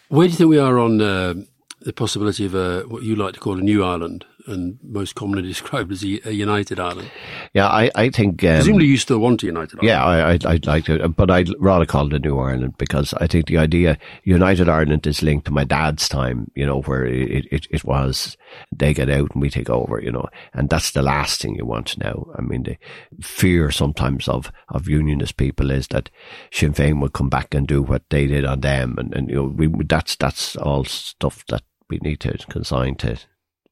Where 0.09 0.27
do 0.27 0.33
you 0.33 0.37
think 0.37 0.51
we 0.51 0.59
are 0.59 0.79
on 0.79 1.01
uh, 1.01 1.35
the 1.81 1.93
possibility 1.93 2.47
of 2.47 2.55
a, 2.55 2.83
what 2.83 3.03
you 3.03 3.17
like 3.17 3.35
to 3.35 3.41
call 3.41 3.59
a 3.59 3.63
new 3.63 3.83
Ireland? 3.83 4.25
And 4.47 4.79
most 4.83 5.15
commonly 5.15 5.43
described 5.49 5.93
as 5.93 6.03
a, 6.03 6.33
United 6.33 6.79
Ireland. 6.79 7.11
Yeah, 7.55 7.69
I, 7.69 7.91
I 7.95 8.11
think. 8.11 8.43
Um, 8.45 8.57
Presumably, 8.57 8.87
you 8.87 8.97
still 8.97 9.19
want 9.19 9.43
a 9.43 9.47
United 9.47 9.79
Ireland. 9.79 9.89
Yeah, 9.89 10.05
I, 10.05 10.31
I'd, 10.31 10.47
I'd 10.47 10.67
like 10.67 10.85
to, 10.87 11.09
but 11.09 11.31
I'd 11.31 11.51
rather 11.59 11.87
call 11.87 12.07
it 12.07 12.15
a 12.15 12.19
New 12.19 12.39
Ireland 12.39 12.79
because 12.79 13.15
I 13.15 13.27
think 13.27 13.47
the 13.47 13.59
idea 13.59 13.99
United 14.25 14.69
Ireland 14.69 15.07
is 15.07 15.23
linked 15.23 15.47
to 15.47 15.53
my 15.53 15.65
dad's 15.65 16.09
time. 16.09 16.51
You 16.55 16.67
know, 16.67 16.83
where 16.83 17.05
it, 17.05 17.47
it, 17.51 17.67
it 17.71 17.85
was 17.85 18.37
they 18.73 18.95
get 18.95 19.11
out 19.11 19.31
and 19.33 19.43
we 19.43 19.51
take 19.51 19.71
over. 19.71 20.01
You 20.01 20.13
know, 20.13 20.29
and 20.55 20.69
that's 20.69 20.93
the 20.93 21.03
last 21.03 21.41
thing 21.41 21.57
you 21.57 21.67
want 21.67 21.99
now. 21.99 22.27
I 22.37 22.43
mean, 22.43 22.63
the 22.65 22.77
fear 23.21 23.71
sometimes 23.71 24.29
of 24.29 24.53
of 24.69 24.89
unionist 24.89 25.37
people 25.37 25.71
is 25.71 25.89
that 25.89 26.11
Sinn 26.53 26.73
Féin 26.73 27.01
would 27.01 27.13
come 27.13 27.29
back 27.29 27.55
and 27.55 27.67
do 27.67 27.83
what 27.83 28.09
they 28.11 28.27
did 28.27 28.45
on 28.45 28.61
them, 28.61 28.97
and, 28.99 29.15
and 29.15 29.29
you 29.29 29.37
know, 29.37 29.45
we, 29.45 29.69
that's 29.85 30.17
that's 30.17 30.57
all 30.57 30.85
stuff 30.85 31.45
that 31.49 31.63
we 31.91 31.99
need 32.03 32.21
to 32.21 32.39
consign 32.49 32.95
to 32.95 33.19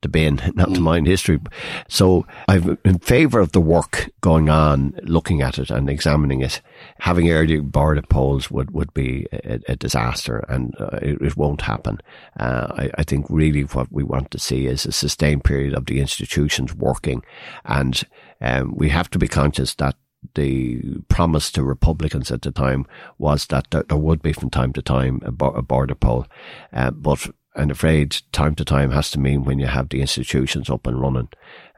the 0.03 0.09
bin, 0.09 0.37
not 0.55 0.69
to 0.75 0.81
mm. 0.81 0.83
mind 0.83 1.07
history. 1.07 1.41
So 1.89 2.27
I'm 2.49 2.79
in 2.85 2.99
favour 2.99 3.41
of 3.41 3.53
the 3.53 3.61
work 3.61 4.11
going 4.21 4.49
on, 4.49 4.99
looking 5.03 5.43
at 5.43 5.59
it 5.59 5.71
and 5.71 5.89
examining 5.91 6.41
it. 6.41 6.61
Having 7.01 7.31
early 7.31 7.61
border 7.61 8.03
polls 8.03 8.51
would, 8.51 8.71
would 8.73 8.95
be 8.95 9.27
a, 9.33 9.61
a 9.69 9.77
disaster 9.77 10.45
and 10.49 10.75
uh, 10.81 10.99
it, 11.03 11.21
it, 11.21 11.37
won't 11.37 11.63
happen. 11.63 11.99
Uh, 12.39 12.67
I, 12.71 12.91
I, 12.99 13.03
think 13.05 13.27
really 13.29 13.63
what 13.63 13.91
we 13.93 14.03
want 14.03 14.31
to 14.33 14.39
see 14.39 14.67
is 14.67 14.87
a 14.87 14.93
sustained 14.93 15.45
period 15.45 15.75
of 15.75 15.87
the 15.87 16.01
institutions 16.01 16.75
working 16.75 17.23
and 17.65 18.03
um, 18.41 18.75
we 18.77 18.89
have 18.89 19.11
to 19.11 19.19
be 19.19 19.29
conscious 19.29 19.75
that 19.77 19.97
the 20.35 20.83
promise 21.09 21.51
to 21.53 21.63
Republicans 21.63 22.31
at 22.31 22.43
the 22.43 22.51
time 22.51 22.87
was 23.19 23.47
that 23.47 23.71
there, 23.71 23.85
there 23.89 23.99
would 23.99 24.23
be 24.23 24.33
from 24.33 24.51
time 24.51 24.73
to 24.73 24.83
time 24.83 25.21
a 25.25 25.63
border 25.63 25.95
poll, 25.95 26.27
uh, 26.73 26.91
but 26.91 27.31
I'm 27.59 27.71
afraid 27.71 28.23
time 28.33 28.55
to 28.55 28.65
time 28.65 28.93
has 28.93 29.11
to 29.11 29.21
mean 29.21 29.45
when 29.45 29.59
you 29.59 29.67
have 29.67 29.89
the 29.89 30.01
institutions 30.01 30.71
up 30.71 30.87
and 30.87 31.01
running. 31.01 31.29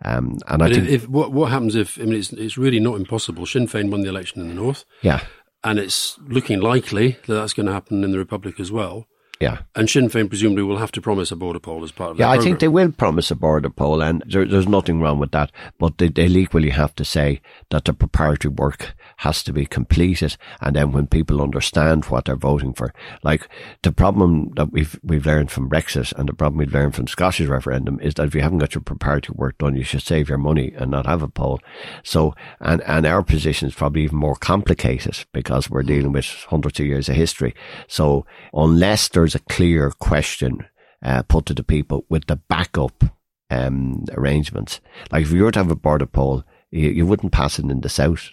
Um, 0.05 0.39
and 0.47 0.59
but 0.59 0.73
I 0.73 0.75
think 0.75 0.89
if, 0.89 1.09
what 1.09 1.33
what 1.33 1.51
happens 1.51 1.75
if 1.75 1.99
I 1.99 2.05
mean 2.05 2.15
it's 2.15 2.33
it's 2.33 2.59
really 2.59 2.81
not 2.81 2.97
impossible. 2.97 3.47
Sinn 3.47 3.67
Féin 3.67 3.91
won 3.91 4.03
the 4.03 4.09
election 4.09 4.41
in 4.43 4.49
the 4.49 4.55
north. 4.55 4.85
Yeah. 5.03 5.21
and 5.65 5.79
it's 5.79 6.19
looking 6.27 6.61
likely 6.61 7.19
that 7.27 7.35
that's 7.35 7.53
going 7.53 7.67
to 7.67 7.73
happen 7.73 8.05
in 8.05 8.13
the 8.13 8.19
Republic 8.19 8.59
as 8.61 8.73
well. 8.73 9.07
Yeah. 9.41 9.63
And 9.75 9.89
Sinn 9.89 10.11
Féin 10.11 10.29
presumably 10.29 10.63
will 10.63 10.77
have 10.77 10.93
to 10.93 11.01
promise 11.01 11.33
a 11.33 11.37
border 11.37 11.59
poll 11.59 11.83
as 11.83 11.93
part 11.93 12.11
of 12.11 12.19
Yeah, 12.19 12.31
I 12.31 12.39
think 12.39 12.61
they 12.61 12.69
will 12.69 12.93
promise 12.93 13.31
a 13.31 13.35
border 13.35 13.71
poll, 13.71 14.03
and 14.03 14.23
there, 14.27 14.45
there's 14.45 14.69
nothing 14.69 15.01
wrong 15.01 15.19
with 15.19 15.31
that. 15.31 15.51
But 15.79 15.97
they, 15.97 16.09
they'll 16.09 16.37
equally 16.37 16.69
have 16.69 16.95
to 16.97 17.07
say 17.07 17.41
that 17.71 17.87
the 17.87 17.95
preparatory 17.95 18.53
work 18.53 18.95
has 19.19 19.43
to 19.45 19.53
be 19.55 19.65
completed, 19.65 20.37
and 20.61 20.77
then 20.77 20.93
when 20.93 21.07
people 21.07 21.41
understand 21.41 22.05
what 22.07 22.27
they're 22.27 22.37
voting 22.37 22.75
for, 22.75 22.93
like 23.23 23.49
the 23.83 23.93
problem 23.93 24.53
that 24.57 24.73
we've 24.73 25.01
we've 25.03 25.25
learned 25.25 25.51
from 25.51 25.71
Brexit, 25.71 26.13
and 26.19 26.29
the 26.29 26.35
problem 26.35 26.59
we've 26.59 26.75
learned 26.75 26.95
from 26.95 27.07
Scottish 27.07 27.49
referendum 27.49 27.99
is 28.01 28.15
that 28.15 28.27
if 28.27 28.35
you 28.35 28.43
haven't 28.43 28.59
got 28.59 28.75
your 28.75 28.83
preparatory 28.83 29.37
work 29.39 29.57
done, 29.57 29.75
you 29.75 29.85
should 29.85 30.03
save 30.03 30.29
your 30.29 30.39
money 30.39 30.75
and 30.77 30.91
not 30.91 31.07
have 31.07 31.23
a 31.23 31.29
poll. 31.29 31.61
So, 32.05 32.35
and 32.61 32.83
and 32.83 33.07
our 33.07 33.23
position 33.23 33.69
is 33.69 33.75
probably 33.75 34.03
even 34.03 34.19
more 34.19 34.37
complicated 34.37 35.25
because 35.33 35.71
we're 35.71 35.83
dealing 35.83 36.13
with 36.13 36.27
hundreds 36.51 36.79
of 36.79 36.85
years 36.85 37.09
of 37.09 37.17
history. 37.17 37.55
So, 37.89 38.27
unless 38.53 39.09
there's 39.09 39.30
a 39.35 39.41
clear 39.41 39.91
question 39.91 40.67
uh, 41.03 41.23
put 41.23 41.47
to 41.47 41.55
the 41.55 41.63
people 41.63 42.05
with 42.09 42.27
the 42.27 42.37
backup 42.37 43.05
um, 43.51 44.05
arrangements. 44.13 44.81
Like 45.11 45.23
if 45.23 45.33
you 45.33 45.45
were 45.45 45.53
to 45.53 45.59
have 45.59 45.71
a 45.71 45.77
border 45.77 46.07
poll, 46.07 46.45
you, 46.71 46.91
you 46.91 47.07
wouldn't 47.07 47.33
pass 47.33 47.59
it 47.59 47.65
in 47.65 47.81
the 47.81 47.89
south 47.89 48.31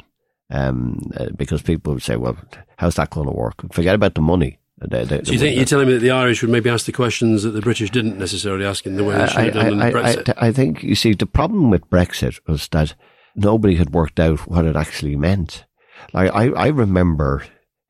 um, 0.49 1.11
uh, 1.17 1.27
because 1.35 1.61
people 1.61 1.93
would 1.93 2.03
say, 2.03 2.15
"Well, 2.15 2.37
how's 2.77 2.95
that 2.95 3.09
going 3.09 3.27
to 3.27 3.33
work?" 3.33 3.55
Forget 3.73 3.95
about 3.95 4.15
the 4.15 4.21
money. 4.21 4.59
They, 4.79 5.05
they, 5.05 5.23
So 5.23 5.31
you 5.31 5.39
think 5.39 5.55
you're 5.55 5.65
telling 5.65 5.87
me 5.87 5.93
that 5.93 6.01
the 6.01 6.11
Irish 6.11 6.43
would 6.43 6.51
maybe 6.51 6.69
ask 6.69 6.85
the 6.85 6.91
questions 6.91 7.41
that 7.41 7.49
the 7.49 7.61
British 7.61 7.89
didn't 7.89 8.19
necessarily 8.19 8.63
ask 8.63 8.85
in 8.85 8.95
the 8.95 9.03
way 9.03 9.17
they 9.17 9.27
should 9.27 9.45
have 9.45 9.53
done 9.55 9.73
in 9.73 9.81
I, 9.81 9.91
Brexit? 9.91 10.33
I, 10.37 10.47
I 10.47 10.51
think 10.51 10.83
you 10.83 10.93
see 10.93 11.13
the 11.13 11.25
problem 11.25 11.71
with 11.71 11.89
Brexit 11.89 12.39
was 12.45 12.67
that 12.67 12.93
nobody 13.35 13.75
had 13.75 13.89
worked 13.89 14.19
out 14.19 14.47
what 14.47 14.65
it 14.65 14.75
actually 14.75 15.15
meant. 15.15 15.65
Like 16.13 16.31
I, 16.31 16.49
I 16.49 16.67
remember 16.67 17.43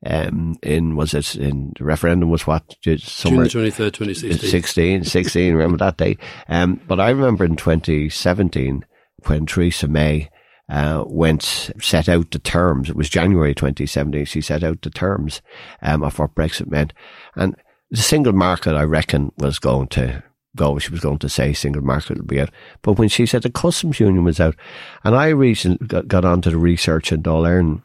um, 0.06 0.56
in 0.62 0.96
was 0.96 1.14
it 1.14 1.36
in 1.36 1.74
the 1.78 1.84
referendum 1.84 2.30
was 2.30 2.46
what 2.46 2.76
June 2.82 3.00
somewhere 3.00 3.46
the 3.46 3.50
23rd, 3.50 3.94
2016. 3.94 4.50
16, 4.50 5.04
16, 5.04 5.54
remember 5.54 5.78
that 5.78 5.98
day. 5.98 6.18
Um, 6.48 6.80
but 6.88 7.00
I 7.00 7.10
remember 7.10 7.46
in 7.46 7.56
2017 7.56 8.86
when 9.26 9.46
Theresa 9.46 9.88
May 9.88 10.30
uh, 10.70 11.04
went, 11.08 11.72
set 11.82 12.10
out 12.10 12.32
the 12.32 12.40
terms. 12.40 12.90
It 12.90 12.96
was 12.96 13.10
January 13.10 13.56
2017. 13.56 14.26
She 14.26 14.42
set 14.42 14.64
out 14.64 14.82
the 14.82 14.90
terms, 14.90 15.42
um, 15.82 16.04
of 16.04 16.20
what 16.20 16.36
Brexit 16.36 16.70
meant. 16.70 16.94
And 17.36 17.56
the 17.90 18.02
single 18.02 18.34
market, 18.34 18.76
I 18.76 18.84
reckon, 18.84 19.32
was 19.38 19.60
going 19.60 19.88
to 19.90 20.24
go. 20.56 20.78
She 20.78 20.92
was 20.92 21.00
going 21.00 21.20
to 21.20 21.30
say 21.30 21.54
single 21.54 21.82
market 21.82 22.18
will 22.18 22.26
be 22.26 22.42
out. 22.42 22.50
But 22.82 22.94
when 22.94 23.08
she 23.08 23.26
said 23.26 23.44
the 23.44 23.50
customs 23.50 24.00
union 24.00 24.26
was 24.26 24.40
out, 24.40 24.56
and 25.04 25.16
I 25.16 25.30
recently 25.30 25.88
got, 25.88 26.08
got 26.08 26.26
onto 26.26 26.50
the 26.50 26.58
research 26.58 27.12
in 27.12 27.24
Dáil 27.24 27.48
Éireann, 27.48 27.82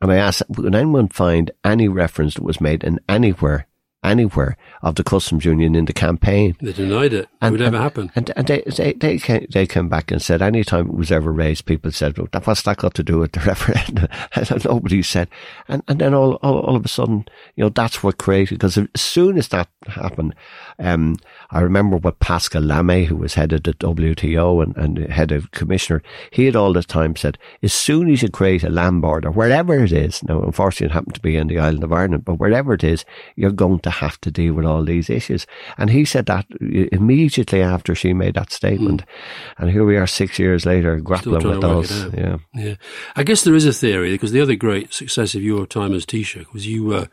and 0.00 0.12
I 0.12 0.16
asked, 0.16 0.42
would 0.48 0.74
anyone 0.74 1.08
find 1.08 1.50
any 1.64 1.88
reference 1.88 2.34
that 2.34 2.44
was 2.44 2.60
made 2.60 2.84
in 2.84 3.00
anywhere, 3.08 3.66
anywhere 4.06 4.56
of 4.82 4.94
the 4.94 5.04
customs 5.04 5.44
union 5.44 5.74
in 5.74 5.84
the 5.84 5.92
campaign? 5.92 6.56
They 6.60 6.72
denied 6.72 7.12
it. 7.12 7.28
It 7.42 7.50
would 7.50 7.60
never 7.60 7.78
happen. 7.78 8.10
And, 8.14 8.30
and 8.36 8.46
they, 8.46 8.62
they, 8.62 8.92
they, 8.92 9.18
came, 9.18 9.46
they 9.52 9.66
came 9.66 9.88
back 9.88 10.10
and 10.10 10.22
said, 10.22 10.42
anytime 10.42 10.88
it 10.88 10.94
was 10.94 11.12
ever 11.12 11.32
raised, 11.32 11.66
people 11.66 11.90
said, 11.90 12.16
well, 12.16 12.28
what's 12.44 12.62
that 12.62 12.78
got 12.78 12.94
to 12.94 13.02
do 13.02 13.18
with 13.18 13.32
the 13.32 13.40
referendum? 13.46 14.08
and 14.34 14.64
nobody 14.64 15.02
said. 15.02 15.28
And, 15.68 15.82
and 15.88 16.00
then 16.00 16.14
all, 16.14 16.34
all, 16.36 16.60
all 16.60 16.76
of 16.76 16.84
a 16.84 16.88
sudden, 16.88 17.26
you 17.56 17.64
know, 17.64 17.70
that's 17.70 18.02
what 18.02 18.18
created, 18.18 18.58
because 18.58 18.78
as 18.78 19.00
soon 19.00 19.38
as 19.38 19.48
that 19.48 19.68
happened, 19.86 20.34
um, 20.78 21.16
I 21.50 21.60
remember 21.60 21.96
what 21.96 22.20
Pascal 22.20 22.62
Lamy, 22.62 23.04
who 23.04 23.16
was 23.16 23.34
head 23.34 23.52
of 23.52 23.62
the 23.62 23.74
WTO 23.74 24.62
and, 24.62 24.76
and 24.76 25.10
head 25.10 25.32
of 25.32 25.50
commissioner, 25.50 26.02
he 26.30 26.46
had 26.46 26.56
all 26.56 26.72
the 26.72 26.82
time 26.82 27.16
said, 27.16 27.38
as 27.62 27.72
soon 27.72 28.10
as 28.10 28.22
you 28.22 28.28
create 28.28 28.64
a 28.64 28.70
land 28.70 29.02
border, 29.02 29.30
wherever 29.30 29.74
it 29.82 29.92
is, 29.92 30.22
now 30.24 30.42
unfortunately 30.42 30.86
it 30.86 30.94
happened 30.94 31.14
to 31.14 31.20
be 31.20 31.36
in 31.36 31.48
the 31.48 31.58
island 31.58 31.84
of 31.84 31.92
Ireland, 31.92 32.24
but 32.24 32.34
wherever 32.34 32.74
it 32.74 32.84
is, 32.84 33.04
you're 33.36 33.50
going 33.50 33.80
to 33.80 33.90
have 33.96 34.20
to 34.22 34.30
deal 34.30 34.54
with 34.54 34.64
all 34.64 34.84
these 34.84 35.10
issues. 35.10 35.46
And 35.78 35.90
he 35.90 36.04
said 36.04 36.26
that 36.26 36.46
immediately 36.60 37.62
after 37.62 37.94
she 37.94 38.12
made 38.12 38.34
that 38.34 38.52
statement. 38.52 39.02
Hmm. 39.02 39.62
And 39.62 39.70
here 39.72 39.84
we 39.84 39.96
are 39.96 40.06
six 40.06 40.38
years 40.38 40.64
later 40.66 40.98
grappling 41.00 41.46
with 41.46 41.60
those. 41.60 42.14
Yeah. 42.14 42.38
Yeah. 42.54 42.74
I 43.14 43.22
guess 43.22 43.42
there 43.42 43.54
is 43.54 43.66
a 43.66 43.72
theory 43.72 44.12
because 44.12 44.32
the 44.32 44.40
other 44.40 44.54
great 44.54 44.92
success 44.92 45.34
of 45.34 45.42
your 45.42 45.66
time 45.66 45.94
as 45.94 46.06
Taoiseach 46.06 46.52
was 46.52 46.66
you 46.66 46.84
were 46.84 47.08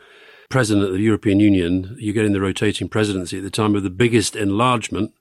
president 0.49 0.85
of 0.85 0.93
the 0.93 0.99
European 0.99 1.39
Union. 1.39 1.95
You 1.99 2.13
get 2.13 2.25
in 2.25 2.33
the 2.33 2.41
rotating 2.41 2.89
presidency 2.89 3.37
at 3.37 3.43
the 3.43 3.49
time 3.49 3.75
of 3.75 3.83
the 3.83 3.89
biggest 3.89 4.35
enlargement 4.35 5.13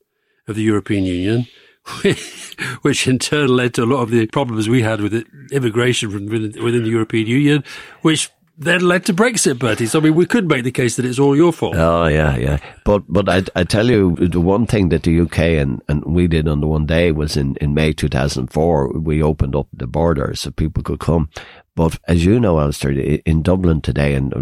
of 0.47 0.57
the 0.57 0.63
European 0.63 1.05
Union. 1.05 1.47
which 2.83 3.09
in 3.09 3.19
turn 3.19 3.49
led 3.49 3.75
to 3.75 3.83
a 3.83 3.85
lot 3.85 4.03
of 4.03 4.11
the 4.11 4.25
problems 4.29 4.69
we 4.69 4.83
had 4.83 5.01
with 5.01 5.27
immigration 5.51 6.13
from 6.13 6.27
within, 6.27 6.63
within 6.63 6.85
the 6.85 6.91
European 6.91 7.27
Union, 7.27 7.65
which 8.03 8.31
then 8.59 8.81
led 8.81 9.07
to 9.07 9.15
Brexit, 9.15 9.59
Bertie. 9.59 9.87
So, 9.87 9.99
I 9.99 10.03
mean, 10.03 10.15
we 10.15 10.27
could 10.27 10.49
make 10.49 10.65
the 10.65 10.71
case 10.71 10.97
that 10.97 11.05
it's 11.05 11.19
all 11.19 11.35
your 11.35 11.53
fault. 11.53 11.75
Oh 11.77 12.07
yeah, 12.07 12.37
yeah. 12.37 12.59
But 12.85 13.05
but 13.09 13.29
I 13.29 13.43
I 13.57 13.65
tell 13.65 13.89
you 13.91 14.15
the 14.17 14.41
one 14.41 14.67
thing 14.67 14.91
that 14.91 15.05
the 15.05 15.21
UK 15.21 15.39
and, 15.39 15.83
and 15.89 16.05
we 16.05 16.27
did 16.27 16.49
on 16.49 16.61
the 16.61 16.67
one 16.67 16.87
day 16.87 17.13
was 17.13 17.37
in, 17.37 17.57
in 17.57 17.75
May 17.75 17.93
two 17.93 18.09
thousand 18.09 18.49
four 18.49 18.93
we 18.93 19.23
opened 19.23 19.57
up 19.57 19.69
the 19.73 19.87
borders 19.87 20.41
so 20.41 20.51
people 20.51 20.83
could 20.83 21.01
come. 21.01 21.31
But 21.75 21.99
as 22.07 22.25
you 22.25 22.39
know, 22.39 22.61
Alastair, 22.61 22.91
in 22.91 23.43
Dublin 23.43 23.81
today 23.81 24.15
and 24.15 24.33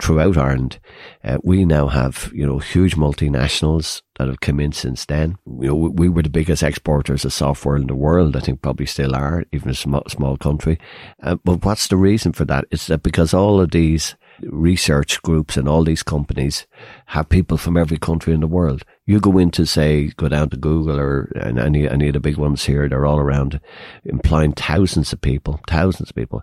throughout 0.00 0.38
Ireland, 0.38 0.78
uh, 1.22 1.36
we 1.42 1.66
now 1.66 1.88
have 1.88 2.30
you 2.34 2.46
know 2.46 2.58
huge 2.58 2.96
multinationals 2.96 4.02
that 4.16 4.28
have 4.28 4.40
come 4.40 4.58
in 4.58 4.72
since 4.72 5.04
then. 5.04 5.36
You 5.46 5.68
know, 5.68 5.74
we, 5.74 5.88
we 5.90 6.08
were 6.08 6.22
the 6.22 6.30
biggest 6.30 6.62
exporters 6.62 7.26
of 7.26 7.32
software 7.32 7.76
in 7.76 7.88
the 7.88 7.94
world. 7.94 8.36
I 8.36 8.40
think 8.40 8.62
probably 8.62 8.86
still 8.86 9.14
are, 9.14 9.44
even 9.52 9.70
a 9.70 9.74
small, 9.74 10.02
small 10.08 10.38
country. 10.38 10.78
Uh, 11.22 11.36
but 11.44 11.64
what's 11.64 11.88
the 11.88 11.96
reason 11.96 12.32
for 12.32 12.46
that? 12.46 12.64
It's 12.70 12.86
that 12.86 13.02
because 13.02 13.34
all 13.34 13.60
of 13.60 13.70
these 13.70 14.16
research 14.42 15.20
groups 15.22 15.56
and 15.56 15.68
all 15.68 15.84
these 15.84 16.02
companies 16.02 16.66
have 17.06 17.28
people 17.28 17.58
from 17.58 17.76
every 17.76 17.98
country 17.98 18.32
in 18.32 18.40
the 18.40 18.46
world. 18.46 18.84
You 19.08 19.20
go 19.20 19.38
into 19.38 19.64
say, 19.64 20.08
go 20.18 20.28
down 20.28 20.50
to 20.50 20.58
Google 20.58 21.00
or 21.00 21.32
any 21.34 21.88
any 21.88 22.08
of 22.08 22.12
the 22.12 22.20
big 22.20 22.36
ones 22.36 22.66
here, 22.66 22.86
they're 22.86 23.06
all 23.06 23.18
around 23.18 23.58
employing 24.04 24.52
thousands 24.52 25.14
of 25.14 25.22
people, 25.22 25.60
thousands 25.66 26.10
of 26.10 26.14
people. 26.14 26.42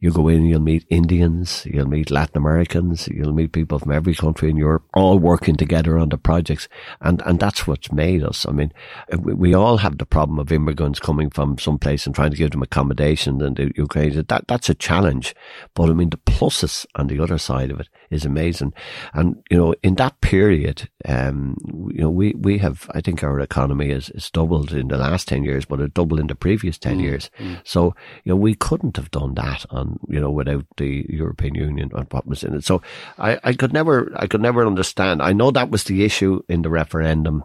You 0.00 0.12
go 0.12 0.28
in, 0.28 0.46
you'll 0.46 0.60
meet 0.60 0.86
Indians, 0.88 1.66
you'll 1.66 1.90
meet 1.90 2.10
Latin 2.10 2.38
Americans, 2.38 3.06
you'll 3.08 3.34
meet 3.34 3.52
people 3.52 3.78
from 3.78 3.92
every 3.92 4.14
country 4.14 4.48
in 4.48 4.56
Europe, 4.56 4.84
all 4.94 5.18
working 5.18 5.56
together 5.56 5.98
on 5.98 6.08
the 6.08 6.16
projects, 6.16 6.70
and 7.02 7.20
and 7.26 7.38
that's 7.38 7.66
what's 7.66 7.92
made 7.92 8.24
us. 8.24 8.46
I 8.48 8.52
mean, 8.52 8.72
we, 9.18 9.34
we 9.34 9.54
all 9.54 9.76
have 9.76 9.98
the 9.98 10.06
problem 10.06 10.38
of 10.38 10.50
immigrants 10.50 10.98
coming 10.98 11.28
from 11.28 11.58
some 11.58 11.78
place 11.78 12.06
and 12.06 12.14
trying 12.14 12.30
to 12.30 12.38
give 12.38 12.52
them 12.52 12.62
accommodation, 12.62 13.42
and 13.42 13.60
uh, 13.60 13.64
the 13.64 13.72
Ukraine. 13.76 14.24
That 14.26 14.48
that's 14.48 14.70
a 14.70 14.74
challenge, 14.74 15.34
but 15.74 15.90
I 15.90 15.92
mean 15.92 16.08
the 16.08 16.16
pluses 16.16 16.86
on 16.94 17.08
the 17.08 17.20
other 17.20 17.36
side 17.36 17.70
of 17.70 17.78
it 17.78 17.90
is 18.10 18.24
amazing, 18.24 18.72
and 19.14 19.42
you 19.50 19.56
know 19.56 19.74
in 19.82 19.94
that 19.96 20.20
period, 20.20 20.88
um, 21.06 21.56
you 21.92 22.00
know 22.00 22.10
we 22.10 22.34
we 22.34 22.58
have 22.58 22.88
I 22.94 23.00
think 23.00 23.22
our 23.22 23.40
economy 23.40 23.90
has, 23.90 24.10
is 24.10 24.30
doubled 24.30 24.72
in 24.72 24.88
the 24.88 24.98
last 24.98 25.28
ten 25.28 25.44
years, 25.44 25.64
but 25.64 25.80
it 25.80 25.94
doubled 25.94 26.20
in 26.20 26.26
the 26.26 26.34
previous 26.34 26.78
ten 26.78 27.00
years. 27.00 27.30
So 27.64 27.94
you 28.24 28.30
know 28.30 28.36
we 28.36 28.54
couldn't 28.54 28.96
have 28.96 29.10
done 29.10 29.34
that 29.34 29.66
on 29.70 29.98
you 30.08 30.20
know 30.20 30.30
without 30.30 30.66
the 30.76 31.06
European 31.08 31.54
Union 31.54 31.90
and 31.94 32.06
what 32.10 32.26
was 32.26 32.44
in 32.44 32.54
it. 32.54 32.64
So 32.64 32.82
I 33.18 33.38
I 33.44 33.52
could 33.52 33.72
never 33.72 34.12
I 34.16 34.26
could 34.26 34.42
never 34.42 34.66
understand. 34.66 35.22
I 35.22 35.32
know 35.32 35.50
that 35.50 35.70
was 35.70 35.84
the 35.84 36.04
issue 36.04 36.42
in 36.48 36.62
the 36.62 36.70
referendum. 36.70 37.44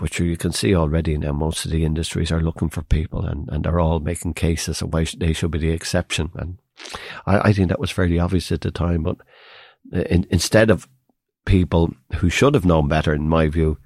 But 0.00 0.18
you 0.18 0.34
can 0.38 0.52
see 0.52 0.74
already 0.74 1.18
now 1.18 1.32
most 1.32 1.66
of 1.66 1.70
the 1.70 1.84
industries 1.84 2.32
are 2.32 2.40
looking 2.40 2.70
for 2.70 2.82
people 2.82 3.26
and, 3.26 3.46
and 3.52 3.62
they're 3.62 3.78
all 3.78 4.00
making 4.00 4.32
cases 4.32 4.80
of 4.80 4.94
why 4.94 5.04
they 5.14 5.34
should 5.34 5.50
be 5.50 5.58
the 5.58 5.72
exception. 5.72 6.30
And 6.36 6.56
I, 7.26 7.50
I 7.50 7.52
think 7.52 7.68
that 7.68 7.78
was 7.78 7.90
fairly 7.90 8.18
obvious 8.18 8.50
at 8.50 8.62
the 8.62 8.70
time. 8.70 9.02
But 9.02 9.18
in, 9.92 10.26
instead 10.30 10.70
of 10.70 10.88
people 11.46 11.92
who 12.16 12.28
should 12.28 12.54
have 12.54 12.64
known 12.64 12.88
better, 12.88 13.12
in 13.12 13.28
my 13.28 13.48
view, 13.48 13.78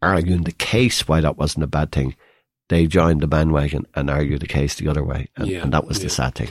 arguing 0.00 0.42
the 0.42 0.52
case 0.52 1.06
why 1.06 1.20
that 1.20 1.38
wasn't 1.38 1.64
a 1.64 1.68
bad 1.68 1.92
thing, 1.92 2.16
they 2.68 2.86
joined 2.86 3.20
the 3.20 3.26
bandwagon 3.26 3.86
and 3.94 4.08
argued 4.10 4.40
the 4.40 4.46
case 4.46 4.76
the 4.76 4.88
other 4.88 5.04
way. 5.04 5.28
And, 5.36 5.46
Yeah, 5.46 5.62
and 5.62 5.72
that 5.72 5.86
was 5.86 5.98
yeah. 5.98 6.04
the 6.04 6.10
sad 6.10 6.34
thing. 6.34 6.48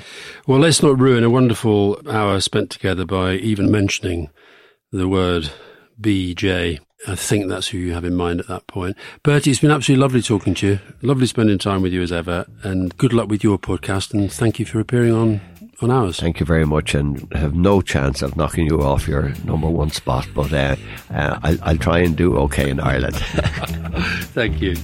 Well, 0.48 0.60
let's 0.60 0.84
not 0.84 1.00
ruin 1.00 1.24
a 1.24 1.30
wonderful 1.30 2.00
hour 2.10 2.40
spent 2.40 2.70
together 2.70 3.06
by 3.06 3.34
even 3.34 3.72
mentioning 3.72 4.30
the 4.92 5.08
word 5.08 5.50
BJ. 6.00 6.80
I 7.08 7.16
think 7.16 7.48
that's 7.48 7.70
who 7.70 7.80
you 7.80 7.94
have 7.94 8.06
in 8.06 8.16
mind 8.16 8.42
at 8.42 8.48
that 8.48 8.68
point. 8.68 8.96
Bertie, 9.24 9.50
it's 9.50 9.60
been 9.60 9.72
absolutely 9.72 10.02
lovely 10.02 10.22
talking 10.22 10.54
to 10.56 10.68
you. 10.68 10.80
Lovely 11.02 11.26
spending 11.26 11.58
time 11.58 11.82
with 11.82 11.92
you 11.92 12.04
as 12.04 12.12
ever. 12.12 12.46
And 12.62 12.96
good 12.98 13.14
luck 13.14 13.28
with 13.28 13.44
your 13.44 13.58
podcast. 13.58 14.14
And 14.14 14.32
thank 14.32 14.60
you 14.60 14.66
for 14.66 14.80
appearing 14.80 15.14
on, 15.14 15.42
on 15.84 15.92
ours. 15.92 16.20
Thank 16.20 16.40
you 16.40 16.46
very 16.46 16.66
much, 16.66 16.96
and 16.96 17.32
have 17.34 17.56
no 17.56 17.82
chance 17.82 18.22
of 18.22 18.36
knocking 18.36 18.68
you 18.68 18.82
off 18.82 19.08
your 19.08 19.34
number 19.46 19.70
one 19.70 19.90
spot. 19.92 20.28
But 20.34 20.54
uh, 20.54 20.76
uh, 21.10 21.40
I'll, 21.44 21.58
I'll 21.64 21.78
try 21.78 22.00
and 22.00 22.16
do 22.16 22.38
okay 22.40 22.70
in 22.70 22.80
Ireland. 22.80 23.16
Thank 24.34 24.62
you. 24.62 24.76